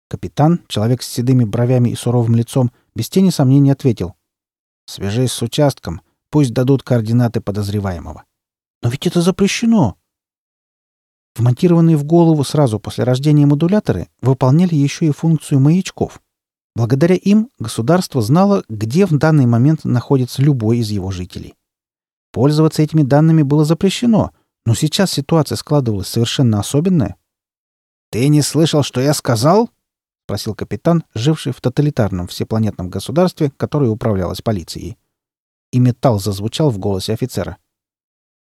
Капитан, 0.07 0.61
человек 0.67 1.01
с 1.01 1.09
седыми 1.09 1.43
бровями 1.43 1.89
и 1.89 1.95
суровым 1.95 2.35
лицом, 2.35 2.71
без 2.95 3.09
тени 3.09 3.31
сомнений 3.31 3.71
ответил. 3.71 4.15
«Свяжись 4.85 5.31
с 5.31 5.41
участком, 5.41 6.01
пусть 6.29 6.53
дадут 6.53 6.83
координаты 6.83 7.41
подозреваемого». 7.41 8.23
«Но 8.81 8.89
ведь 8.89 9.07
это 9.07 9.21
запрещено!» 9.21 9.97
Вмонтированные 11.35 11.97
в 11.97 12.05
голову 12.05 12.43
сразу 12.43 12.79
после 12.79 13.03
рождения 13.03 13.45
модуляторы 13.45 14.07
выполняли 14.21 14.73
еще 14.73 15.05
и 15.07 15.11
функцию 15.11 15.59
маячков. 15.59 16.21
Благодаря 16.75 17.15
им 17.15 17.49
государство 17.59 18.21
знало, 18.21 18.63
где 18.69 19.05
в 19.05 19.17
данный 19.17 19.45
момент 19.45 19.83
находится 19.83 20.41
любой 20.41 20.79
из 20.79 20.89
его 20.89 21.11
жителей. 21.11 21.55
Пользоваться 22.31 22.81
этими 22.81 23.01
данными 23.01 23.43
было 23.43 23.63
запрещено, 23.63 24.31
но 24.65 24.75
сейчас 24.75 25.11
ситуация 25.11 25.55
складывалась 25.55 26.07
совершенно 26.07 26.59
особенная. 26.59 27.15
«Ты 28.11 28.27
не 28.27 28.41
слышал, 28.41 28.83
что 28.83 28.99
я 29.01 29.13
сказал?»— 29.13 29.69
спросил 30.25 30.55
капитан, 30.55 31.03
живший 31.13 31.53
в 31.53 31.61
тоталитарном 31.61 32.27
всепланетном 32.27 32.89
государстве, 32.89 33.51
которое 33.55 33.89
управлялось 33.89 34.41
полицией. 34.41 34.97
И 35.71 35.79
металл 35.79 36.19
зазвучал 36.19 36.71
в 36.71 36.77
голосе 36.77 37.13
офицера. 37.13 37.57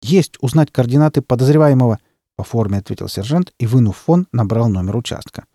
«Есть 0.01 0.37
узнать 0.41 0.71
координаты 0.71 1.21
подозреваемого»,— 1.21 1.99
по 2.35 2.43
форме 2.43 2.79
ответил 2.79 3.07
сержант 3.07 3.53
и, 3.59 3.67
вынув 3.67 3.97
фон, 3.97 4.27
набрал 4.31 4.69
номер 4.69 4.97
участка. 4.97 5.45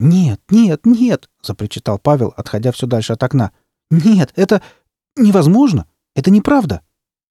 «Нет, 0.00 0.40
нет, 0.50 0.84
нет!»— 0.84 1.30
запричитал 1.42 1.98
Павел, 1.98 2.34
отходя 2.36 2.72
все 2.72 2.86
дальше 2.86 3.12
от 3.12 3.22
окна. 3.22 3.52
«Нет, 3.90 4.32
это 4.36 4.60
невозможно! 5.16 5.86
Это 6.14 6.30
неправда! 6.30 6.82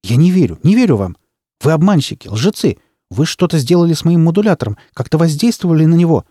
Я 0.04 0.16
не 0.16 0.32
верю, 0.32 0.60
не 0.64 0.76
верю 0.76 0.98
вам! 0.98 1.18
Вы 1.62 1.72
обманщики, 1.72 2.28
лжецы! 2.28 2.78
Вы 3.10 3.26
что-то 3.26 3.60
сделали 3.60 3.94
с 3.94 4.06
моим 4.06 4.24
модулятором, 4.24 4.78
как-то 4.94 5.18
воздействовали 5.18 5.86
на 5.86 5.96
него!» 5.96 6.26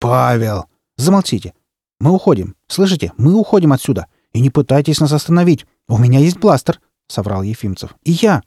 «Павел!» 0.00 0.66
«Замолчите! 0.96 1.54
Мы 1.98 2.10
уходим! 2.10 2.56
Слышите? 2.68 3.12
Мы 3.16 3.34
уходим 3.34 3.72
отсюда! 3.72 4.06
И 4.32 4.40
не 4.40 4.50
пытайтесь 4.50 5.00
нас 5.00 5.12
остановить! 5.12 5.66
У 5.88 5.98
меня 5.98 6.18
есть 6.18 6.38
бластер!»— 6.38 6.80
соврал 7.08 7.42
Ефимцев. 7.42 7.94
«И 8.04 8.12
я!» 8.12 8.42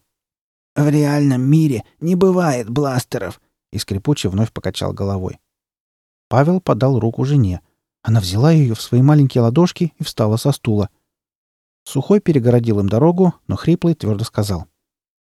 «В 0.75 0.87
реальном 0.89 1.41
мире 1.41 1.83
не 1.99 2.15
бывает 2.15 2.69
бластеров!» 2.69 3.41
И 3.71 3.77
скрипучий 3.79 4.29
вновь 4.29 4.51
покачал 4.51 4.93
головой. 4.93 5.39
Павел 6.29 6.61
подал 6.61 6.99
руку 6.99 7.25
жене. 7.25 7.61
Она 8.01 8.19
взяла 8.19 8.51
ее 8.51 8.75
в 8.75 8.81
свои 8.81 9.01
маленькие 9.01 9.41
ладошки 9.41 9.93
и 9.97 10.03
встала 10.03 10.37
со 10.37 10.51
стула. 10.51 10.89
Сухой 11.83 12.19
перегородил 12.19 12.79
им 12.79 12.89
дорогу, 12.89 13.33
но 13.47 13.55
хриплый 13.55 13.95
твердо 13.95 14.23
сказал. 14.23 14.67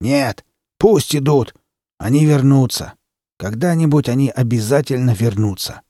«Нет, 0.01 0.45
пусть 0.79 1.15
идут. 1.15 1.55
Они 1.99 2.25
вернутся. 2.25 2.95
Когда-нибудь 3.39 4.09
они 4.09 4.31
обязательно 4.31 5.11
вернутся». 5.11 5.83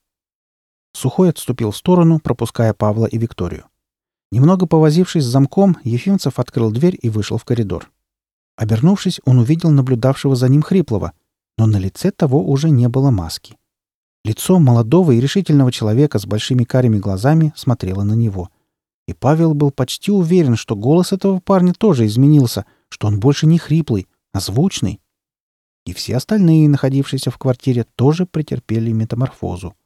Сухой 0.93 1.31
отступил 1.31 1.73
в 1.73 1.77
сторону, 1.77 2.21
пропуская 2.21 2.73
Павла 2.73 3.07
и 3.07 3.19
Викторию. 3.19 3.69
Немного 4.33 4.67
повозившись 4.67 5.25
с 5.25 5.29
замком, 5.29 5.79
Ефимцев 5.85 6.39
открыл 6.39 6.71
дверь 6.71 6.99
и 7.01 7.09
вышел 7.09 7.39
в 7.39 7.45
коридор. 7.45 7.91
Обернувшись, 8.57 9.21
он 9.25 9.39
увидел 9.39 9.71
наблюдавшего 9.71 10.35
за 10.35 10.49
ним 10.49 10.63
хриплого, 10.63 11.13
но 11.59 11.67
на 11.67 11.77
лице 11.77 12.11
того 12.11 12.43
уже 12.43 12.71
не 12.71 12.89
было 12.89 13.11
маски. 13.11 13.57
Лицо 14.25 14.59
молодого 14.59 15.13
и 15.13 15.21
решительного 15.21 15.71
человека 15.71 16.19
с 16.19 16.27
большими 16.27 16.65
карими 16.65 16.99
глазами 16.99 17.53
смотрело 17.55 18.03
на 18.03 18.15
него. 18.15 18.51
И 19.07 19.13
Павел 19.13 19.55
был 19.55 19.71
почти 19.71 20.11
уверен, 20.11 20.57
что 20.57 20.75
голос 20.75 21.13
этого 21.13 21.39
парня 21.39 21.73
тоже 21.73 22.07
изменился, 22.07 22.67
что 22.89 23.07
он 23.07 23.21
больше 23.21 23.47
не 23.47 23.59
хриплый, 23.59 24.09
а 24.33 24.41
звучный. 24.41 25.01
И 25.85 25.93
все 25.93 26.17
остальные, 26.17 26.69
находившиеся 26.69 27.31
в 27.31 27.39
квартире, 27.39 27.87
тоже 27.95 28.27
претерпели 28.27 28.91
метаморфозу. 28.91 29.77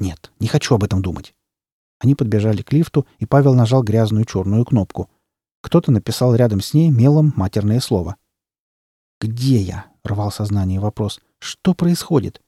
Нет, 0.00 0.32
не 0.40 0.48
хочу 0.48 0.74
об 0.74 0.82
этом 0.82 1.00
думать. 1.00 1.32
Они 2.02 2.16
подбежали 2.16 2.62
к 2.62 2.72
лифту, 2.72 3.06
и 3.20 3.26
Павел 3.26 3.54
нажал 3.54 3.84
грязную 3.84 4.24
черную 4.24 4.64
кнопку. 4.64 5.08
Кто-то 5.60 5.92
написал 5.92 6.34
рядом 6.34 6.60
с 6.60 6.74
ней 6.74 6.90
мелом 6.90 7.32
матерное 7.36 7.78
слово. 7.78 8.16
«Где 9.20 9.58
я?»— 9.58 9.86
рвал 10.02 10.32
сознание 10.32 10.80
вопрос. 10.80 11.20
«Что 11.38 11.74
происходит?» 11.74 12.42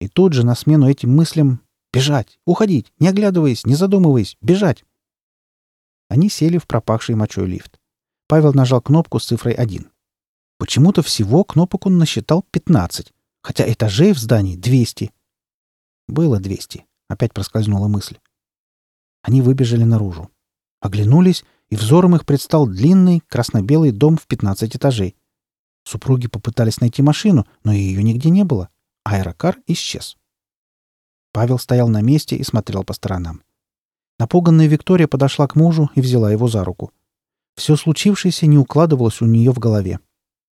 И 0.00 0.06
тут 0.06 0.34
же 0.34 0.46
на 0.46 0.54
смену 0.54 0.88
этим 0.88 1.12
мыслям 1.12 1.62
бежать, 1.92 2.38
уходить, 2.46 2.92
не 3.00 3.08
оглядываясь, 3.08 3.66
не 3.66 3.74
задумываясь, 3.74 4.36
бежать. 4.40 4.84
Они 6.08 6.28
сели 6.28 6.58
в 6.58 6.68
пропахший 6.68 7.16
мочой 7.16 7.48
лифт. 7.48 7.80
Павел 8.28 8.52
нажал 8.52 8.80
кнопку 8.80 9.18
с 9.18 9.26
цифрой 9.26 9.54
1. 9.54 9.90
Почему-то 10.58 11.02
всего 11.02 11.42
кнопок 11.42 11.86
он 11.86 11.98
насчитал 11.98 12.44
15, 12.52 13.12
хотя 13.42 13.72
этажей 13.72 14.12
в 14.12 14.18
здании 14.18 14.54
200. 14.54 15.10
Было 16.06 16.38
200. 16.38 16.86
Опять 17.08 17.32
проскользнула 17.34 17.88
мысль. 17.88 18.18
Они 19.26 19.42
выбежали 19.42 19.82
наружу. 19.82 20.30
Оглянулись, 20.80 21.44
и 21.68 21.74
взором 21.74 22.14
их 22.14 22.24
предстал 22.24 22.68
длинный 22.68 23.20
красно-белый 23.26 23.90
дом 23.90 24.16
в 24.16 24.28
15 24.28 24.76
этажей. 24.76 25.16
Супруги 25.82 26.28
попытались 26.28 26.80
найти 26.80 27.02
машину, 27.02 27.44
но 27.64 27.72
ее 27.72 28.04
нигде 28.04 28.30
не 28.30 28.44
было. 28.44 28.68
Аэрокар 29.02 29.58
исчез. 29.66 30.16
Павел 31.32 31.58
стоял 31.58 31.88
на 31.88 32.02
месте 32.02 32.36
и 32.36 32.44
смотрел 32.44 32.84
по 32.84 32.92
сторонам. 32.92 33.42
Напуганная 34.20 34.68
Виктория 34.68 35.08
подошла 35.08 35.48
к 35.48 35.56
мужу 35.56 35.90
и 35.96 36.00
взяла 36.00 36.30
его 36.30 36.46
за 36.46 36.62
руку. 36.62 36.92
Все 37.56 37.74
случившееся 37.74 38.46
не 38.46 38.58
укладывалось 38.58 39.20
у 39.22 39.26
нее 39.26 39.50
в 39.50 39.58
голове. 39.58 39.98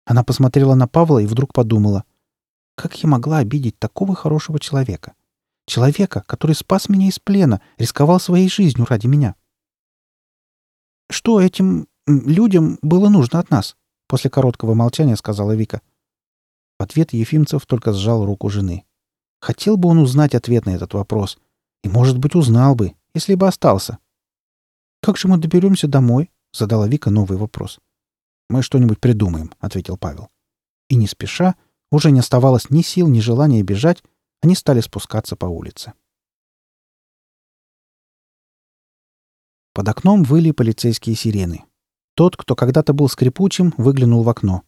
Она 0.06 0.24
посмотрела 0.24 0.76
на 0.76 0.88
Павла 0.88 1.18
и 1.18 1.26
вдруг 1.26 1.54
подумала, 1.54 2.04
как 2.76 3.02
я 3.02 3.10
могла 3.10 3.40
обидеть 3.40 3.80
такого 3.80 4.14
хорошего 4.14 4.60
человека? 4.60 5.16
Человека, 5.70 6.24
который 6.26 6.56
спас 6.56 6.90
меня 6.90 7.10
из 7.10 7.20
плена, 7.20 7.62
рисковал 7.78 8.20
своей 8.20 8.50
жизнью 8.50 8.88
ради 8.90 9.06
меня. 9.06 9.36
Что 11.12 11.40
этим 11.40 11.88
людям 12.08 12.80
было 12.82 13.08
нужно 13.08 13.38
от 13.38 13.52
нас? 13.52 13.78
После 14.08 14.32
короткого 14.32 14.74
молчания 14.74 15.16
сказала 15.16 15.56
Вика. 15.56 15.84
В 16.80 16.84
ответ 16.84 17.14
Ефимцев 17.14 17.68
только 17.68 17.94
сжал 17.94 18.26
руку 18.26 18.50
жены. 18.50 18.84
Хотел 19.42 19.78
бы 19.78 19.90
он 19.90 20.00
узнать 20.00 20.34
ответ 20.34 20.66
на 20.66 20.72
этот 20.72 20.96
вопрос. 20.96 21.38
И, 21.84 21.88
может 21.88 22.18
быть, 22.18 22.34
узнал 22.34 22.74
бы, 22.74 22.96
если 23.14 23.36
бы 23.36 23.48
остался. 23.48 24.00
«Как 25.04 25.18
же 25.18 25.28
мы 25.28 25.38
доберемся 25.38 25.88
домой?»— 25.88 26.32
задала 26.52 26.88
Вика 26.88 27.12
новый 27.12 27.38
вопрос. 27.38 27.78
«Мы 28.50 28.64
что-нибудь 28.64 29.00
придумаем»,— 29.00 29.54
ответил 29.60 29.98
Павел. 29.98 30.32
И 30.90 30.96
не 30.96 31.06
спеша, 31.06 31.54
уже 31.92 32.10
не 32.10 32.22
оставалось 32.22 32.72
ни 32.72 32.82
сил, 32.82 33.08
ни 33.08 33.20
желания 33.20 33.62
бежать, 33.62 34.02
они 34.42 34.56
стали 34.56 34.80
спускаться 34.82 35.36
по 35.36 35.46
улице. 35.46 35.94
Под 39.74 39.88
окном 39.88 40.24
выли 40.24 40.52
полицейские 40.52 41.16
сирены. 41.16 41.66
Тот, 42.16 42.36
кто 42.36 42.56
когда-то 42.56 42.94
был 42.94 43.08
скрипучим, 43.08 43.74
выглянул 43.78 44.24
в 44.24 44.30
окно. 44.30 44.64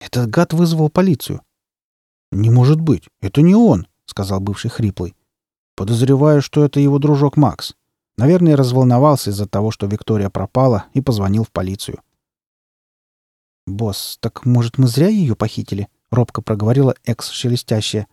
«Этот 0.00 0.28
гад 0.28 0.52
вызвал 0.52 0.90
полицию». 0.90 1.42
«Не 2.32 2.50
может 2.50 2.80
быть, 2.80 3.08
это 3.20 3.40
не 3.40 3.54
он»,— 3.54 3.86
сказал 4.06 4.40
бывший 4.40 4.68
хриплый. 4.68 5.16
«Подозреваю, 5.76 6.42
что 6.42 6.64
это 6.64 6.80
его 6.80 6.98
дружок 6.98 7.36
Макс. 7.36 7.74
Наверное, 8.16 8.56
разволновался 8.56 9.30
из-за 9.30 9.46
того, 9.46 9.70
что 9.70 9.86
Виктория 9.86 10.28
пропала, 10.28 10.86
и 10.92 11.00
позвонил 11.00 11.44
в 11.44 11.50
полицию». 11.50 12.02
«Босс, 13.66 14.18
так, 14.20 14.44
может, 14.44 14.76
мы 14.76 14.88
зря 14.88 15.08
ее 15.08 15.36
похитили?»— 15.36 15.88
робко 16.10 16.42
проговорила 16.42 16.94
экс-шелестящая. 17.04 18.06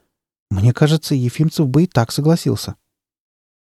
«Мне 0.50 0.74
кажется, 0.74 1.16
Ефимцев 1.16 1.68
бы 1.68 1.84
и 1.84 1.88
так 1.88 2.12
согласился». 2.12 2.76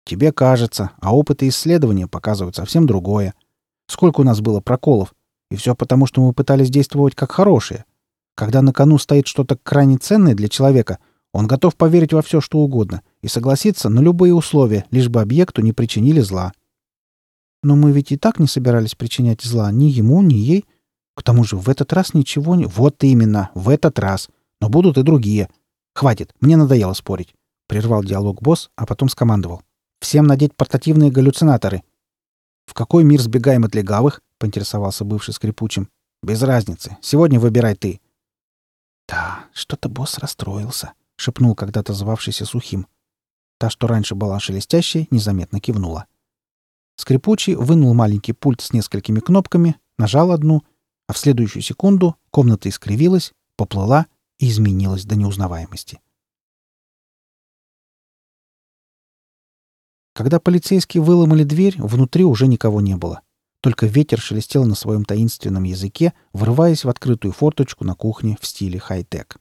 «Тебе 0.05 0.31
кажется, 0.31 0.91
а 0.99 1.15
опыты 1.15 1.47
исследования 1.47 2.07
показывают 2.07 2.55
совсем 2.55 2.87
другое. 2.87 3.33
Сколько 3.87 4.21
у 4.21 4.23
нас 4.23 4.41
было 4.41 4.61
проколов? 4.61 5.13
И 5.51 5.55
все 5.55 5.75
потому, 5.75 6.05
что 6.05 6.25
мы 6.25 6.33
пытались 6.33 6.69
действовать 6.69 7.13
как 7.13 7.31
хорошие. 7.31 7.85
Когда 8.35 8.61
на 8.61 8.73
кону 8.73 8.97
стоит 8.97 9.27
что-то 9.27 9.57
крайне 9.57 9.97
ценное 9.97 10.33
для 10.33 10.47
человека, 10.47 10.99
он 11.33 11.47
готов 11.47 11.75
поверить 11.75 12.13
во 12.13 12.21
все, 12.21 12.41
что 12.41 12.59
угодно, 12.59 13.01
и 13.21 13.27
согласиться 13.27 13.89
на 13.89 13.99
любые 13.99 14.33
условия, 14.33 14.85
лишь 14.91 15.09
бы 15.09 15.21
объекту 15.21 15.61
не 15.61 15.73
причинили 15.73 16.21
зла. 16.21 16.53
Но 17.63 17.75
мы 17.75 17.91
ведь 17.91 18.11
и 18.11 18.17
так 18.17 18.39
не 18.39 18.47
собирались 18.47 18.95
причинять 18.95 19.41
зла 19.41 19.71
ни 19.71 19.85
ему, 19.85 20.21
ни 20.21 20.33
ей. 20.33 20.65
К 21.15 21.23
тому 21.23 21.43
же 21.43 21.57
в 21.57 21.69
этот 21.69 21.93
раз 21.93 22.13
ничего 22.13 22.55
не... 22.55 22.65
Вот 22.65 23.03
именно, 23.03 23.51
в 23.53 23.69
этот 23.69 23.99
раз. 23.99 24.29
Но 24.59 24.69
будут 24.69 24.97
и 24.97 25.03
другие. 25.03 25.49
Хватит, 25.93 26.33
мне 26.39 26.57
надоело 26.57 26.93
спорить. 26.93 27.33
Прервал 27.67 28.03
диалог 28.03 28.41
босс, 28.41 28.69
а 28.75 28.85
потом 28.85 29.09
скомандовал. 29.09 29.63
Всем 29.99 30.25
надеть 30.25 30.55
портативные 30.55 31.11
галлюцинаторы. 31.11 31.83
В 32.65 32.73
какой 32.73 33.03
мир 33.03 33.21
сбегаем 33.21 33.65
от 33.65 33.75
легавых? 33.75 34.21
Поинтересовался 34.39 35.05
бывший 35.05 35.33
скрипучим. 35.33 35.89
Без 36.23 36.41
разницы. 36.41 36.97
Сегодня 37.01 37.39
выбирай 37.39 37.75
ты. 37.75 38.01
Да, 39.07 39.45
что-то 39.53 39.89
босс 39.89 40.17
расстроился, 40.19 40.93
шепнул 41.17 41.55
когда-то 41.55 41.93
звавшийся 41.93 42.45
сухим. 42.45 42.87
Та, 43.57 43.69
что 43.69 43.87
раньше 43.87 44.15
была 44.15 44.39
шелестящей, 44.39 45.07
незаметно 45.11 45.59
кивнула. 45.59 46.05
Скрипучий 46.95 47.55
вынул 47.55 47.93
маленький 47.93 48.33
пульт 48.33 48.61
с 48.61 48.73
несколькими 48.73 49.19
кнопками, 49.19 49.75
нажал 49.97 50.31
одну, 50.31 50.63
а 51.07 51.13
в 51.13 51.17
следующую 51.17 51.61
секунду 51.61 52.15
комната 52.29 52.69
искривилась, 52.69 53.33
поплыла 53.55 54.07
и 54.41 54.49
изменилась 54.49 55.05
до 55.05 55.15
неузнаваемости. 55.15 56.01
Когда 60.13 60.39
полицейские 60.39 61.03
выломали 61.03 61.43
дверь, 61.43 61.75
внутри 61.77 62.25
уже 62.25 62.47
никого 62.47 62.81
не 62.81 62.97
было. 62.97 63.21
Только 63.61 63.85
ветер 63.85 64.19
шелестел 64.19 64.65
на 64.65 64.73
своем 64.73 65.05
таинственном 65.05 65.63
языке, 65.63 66.13
врываясь 66.33 66.83
в 66.83 66.89
открытую 66.89 67.31
форточку 67.31 67.85
на 67.85 67.93
кухне 67.93 68.37
в 68.41 68.45
стиле 68.47 68.79
хай-тек. 68.79 69.37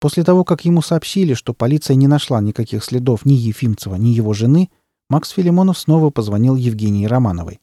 После 0.00 0.22
того, 0.22 0.44
как 0.44 0.64
ему 0.66 0.82
сообщили, 0.82 1.32
что 1.34 1.54
полиция 1.54 1.94
не 1.94 2.06
нашла 2.06 2.40
никаких 2.42 2.84
следов 2.84 3.24
ни 3.24 3.34
Ефимцева, 3.34 3.96
ни 3.96 4.08
его 4.08 4.34
жены, 4.34 4.70
Макс 5.08 5.30
Филимонов 5.30 5.78
снова 5.78 6.10
позвонил 6.10 6.56
Евгении 6.56 7.06
Романовой. 7.06 7.60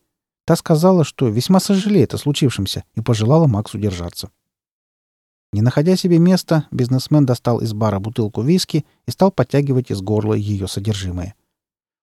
Та 0.48 0.56
сказала, 0.56 1.04
что 1.04 1.28
весьма 1.28 1.60
сожалеет 1.60 2.14
о 2.14 2.18
случившемся 2.18 2.86
и 2.96 3.02
пожелала 3.02 3.48
Максу 3.48 3.78
держаться. 3.78 4.30
Не 5.52 5.62
находя 5.62 5.98
себе 5.98 6.20
места, 6.20 6.68
бизнесмен 6.72 7.26
достал 7.26 7.60
из 7.60 7.74
бара 7.74 8.00
бутылку 8.00 8.44
виски 8.44 8.86
и 9.06 9.12
стал 9.12 9.30
подтягивать 9.30 9.92
из 9.92 10.00
горла 10.00 10.36
ее 10.36 10.70
содержимое. 10.70 11.36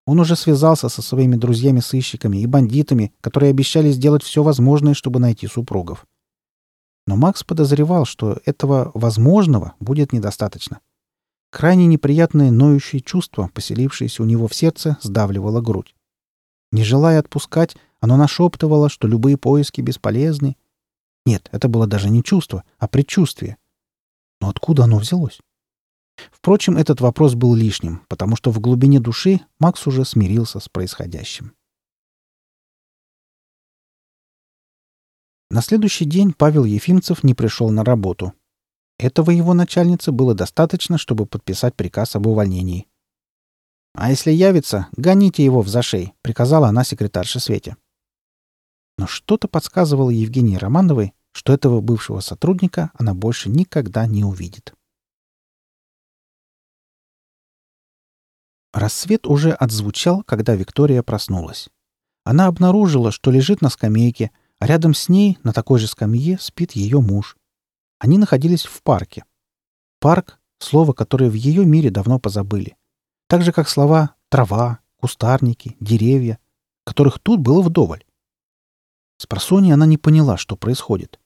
Он 0.05 0.19
уже 0.19 0.35
связался 0.35 0.89
со 0.89 1.01
своими 1.01 1.35
друзьями-сыщиками 1.35 2.37
и 2.37 2.45
бандитами, 2.45 3.11
которые 3.19 3.49
обещали 3.49 3.89
сделать 3.89 4.21
все 4.21 4.43
возможное, 4.43 4.93
чтобы 4.93 5.19
найти 5.19 5.47
супругов. 5.47 6.05
Но 7.07 7.15
Макс 7.15 7.43
подозревал, 7.43 8.05
что 8.05 8.39
этого 8.45 8.91
возможного 8.93 9.73
будет 9.79 10.13
недостаточно. 10.13 10.81
Крайне 11.49 11.87
неприятное 11.87 12.51
ноющее 12.51 13.01
чувство, 13.01 13.49
поселившееся 13.51 14.21
у 14.21 14.27
него 14.27 14.47
в 14.47 14.53
сердце, 14.53 14.99
сдавливало 15.01 15.61
грудь. 15.61 15.95
Не 16.71 16.83
желая 16.83 17.19
отпускать, 17.19 17.75
оно 18.05 18.17
нашептывало, 18.17 18.87
что 18.87 19.07
любые 19.07 19.35
поиски 19.35 19.81
бесполезны, 19.81 20.55
нет, 21.25 21.49
это 21.51 21.67
было 21.67 21.87
даже 21.87 22.09
не 22.09 22.23
чувство, 22.23 22.63
а 22.77 22.87
предчувствие. 22.87 23.57
Но 24.39 24.49
откуда 24.49 24.83
оно 24.83 24.99
взялось? 24.99 25.39
Впрочем, 26.31 26.77
этот 26.77 27.01
вопрос 27.01 27.33
был 27.33 27.55
лишним, 27.55 28.03
потому 28.07 28.35
что 28.35 28.51
в 28.51 28.59
глубине 28.59 28.99
души 28.99 29.41
Макс 29.59 29.85
уже 29.87 30.05
смирился 30.05 30.59
с 30.59 30.69
происходящим. 30.69 31.53
На 35.49 35.61
следующий 35.61 36.05
день 36.05 36.31
Павел 36.31 36.63
Ефимцев 36.63 37.23
не 37.23 37.33
пришел 37.33 37.69
на 37.71 37.83
работу. 37.83 38.33
Этого 38.99 39.31
его 39.31 39.53
начальнице 39.53 40.11
было 40.11 40.35
достаточно, 40.35 40.97
чтобы 40.97 41.25
подписать 41.25 41.75
приказ 41.75 42.15
об 42.15 42.27
увольнении. 42.27 42.87
«А 43.93 44.09
если 44.11 44.31
явится, 44.31 44.87
гоните 44.95 45.43
его 45.43 45.61
в 45.61 45.67
зашей»,— 45.69 46.13
приказала 46.21 46.67
она 46.67 46.83
секретарше 46.83 47.39
Свете. 47.39 47.77
Но 49.05 49.07
что-то 49.07 49.47
подсказывало 49.47 50.09
Евгении 50.09 50.55
Романовой, 50.55 51.13
что 51.31 51.53
этого 51.53 51.79
бывшего 51.79 52.21
сотрудника 52.21 52.89
она 52.95 53.13
больше 53.13 53.49
никогда 53.49 54.07
не 54.07 54.23
увидит. 54.23 54.73
Рассвет 58.73 59.27
уже 59.27 59.51
отзвучал, 59.51 60.23
когда 60.23 60.55
Виктория 60.55 61.03
проснулась. 61.03 61.69
Она 62.23 62.47
обнаружила, 62.47 63.11
что 63.11 63.29
лежит 63.29 63.61
на 63.61 63.69
скамейке, 63.69 64.31
а 64.57 64.65
рядом 64.65 64.95
с 64.95 65.07
ней, 65.07 65.37
на 65.43 65.53
такой 65.53 65.77
же 65.79 65.85
скамье, 65.85 66.39
спит 66.39 66.71
ее 66.71 66.99
муж. 66.99 67.37
Они 67.99 68.17
находились 68.17 68.65
в 68.65 68.81
парке. 68.81 69.23
Парк— 69.99 70.39
слово, 70.57 70.93
которое 70.93 71.29
в 71.29 71.35
ее 71.35 71.63
мире 71.63 71.91
давно 71.91 72.17
позабыли. 72.17 72.75
Так 73.27 73.43
же, 73.43 73.51
как 73.51 73.69
слова 73.69 74.15
«трава», 74.29 74.79
«кустарники», 74.99 75.77
«деревья», 75.79 76.39
которых 76.85 77.19
тут 77.19 77.39
было 77.41 77.61
вдоволь. 77.61 78.03
С 79.17 79.27
просони 79.27 79.71
она 79.71 79.85
не 79.85 79.97
поняла, 79.97 80.37
что 80.37 80.55
происходит. 80.55 81.19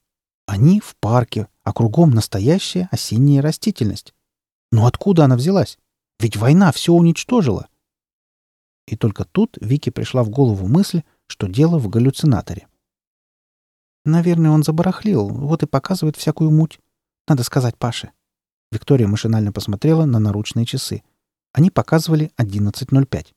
Они 0.46 0.80
в 0.80 0.96
парке, 0.96 1.48
а 1.64 1.74
кругом 1.74 2.12
настоящая 2.12 2.88
осенняя 2.92 3.42
растительность. 3.42 4.14
Но 4.72 4.86
откуда 4.86 5.26
она 5.26 5.36
взялась? 5.36 5.78
Ведь 6.20 6.38
война 6.38 6.72
все 6.72 6.94
уничтожила. 6.94 7.68
И 8.88 8.96
только 8.96 9.24
тут 9.24 9.58
Вике 9.62 9.92
пришла 9.92 10.24
в 10.24 10.30
голову 10.30 10.68
мысль, 10.68 11.04
что 11.28 11.48
дело 11.48 11.78
в 11.78 11.90
галлюцинаторе. 11.90 12.68
Наверное, 14.06 14.52
он 14.52 14.64
забарахлил, 14.64 15.28
вот 15.28 15.64
и 15.64 15.68
показывает 15.68 16.16
всякую 16.16 16.52
муть. 16.52 16.80
Надо 17.28 17.44
сказать 17.44 17.78
Паше. 17.78 18.12
Виктория 18.72 19.08
машинально 19.08 19.52
посмотрела 19.52 20.06
на 20.06 20.20
наручные 20.20 20.66
часы. 20.66 21.04
Они 21.54 21.70
показывали 21.70 22.32
11.05. 22.38 23.28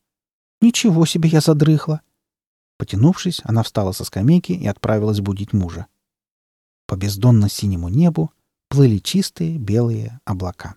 «Ничего 0.60 1.06
себе 1.06 1.28
я 1.28 1.40
задрыхла!» 1.40 2.02
Потянувшись, 2.82 3.40
она 3.44 3.62
встала 3.62 3.92
со 3.92 4.02
скамейки 4.02 4.50
и 4.50 4.66
отправилась 4.66 5.20
будить 5.20 5.52
мужа. 5.52 5.86
По 6.88 6.96
бездонно-синему 6.96 7.88
небу 7.88 8.32
плыли 8.68 8.98
чистые 8.98 9.56
белые 9.56 10.18
облака. 10.24 10.74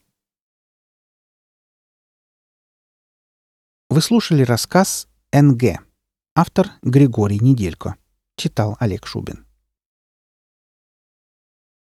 Вы 3.89 4.01
слушали 4.01 4.43
рассказ 4.43 5.07
«НГ». 5.33 5.79
Автор 6.35 6.69
Григорий 6.83 7.39
Неделько. 7.39 7.95
Читал 8.35 8.77
Олег 8.79 9.07
Шубин. 9.07 9.44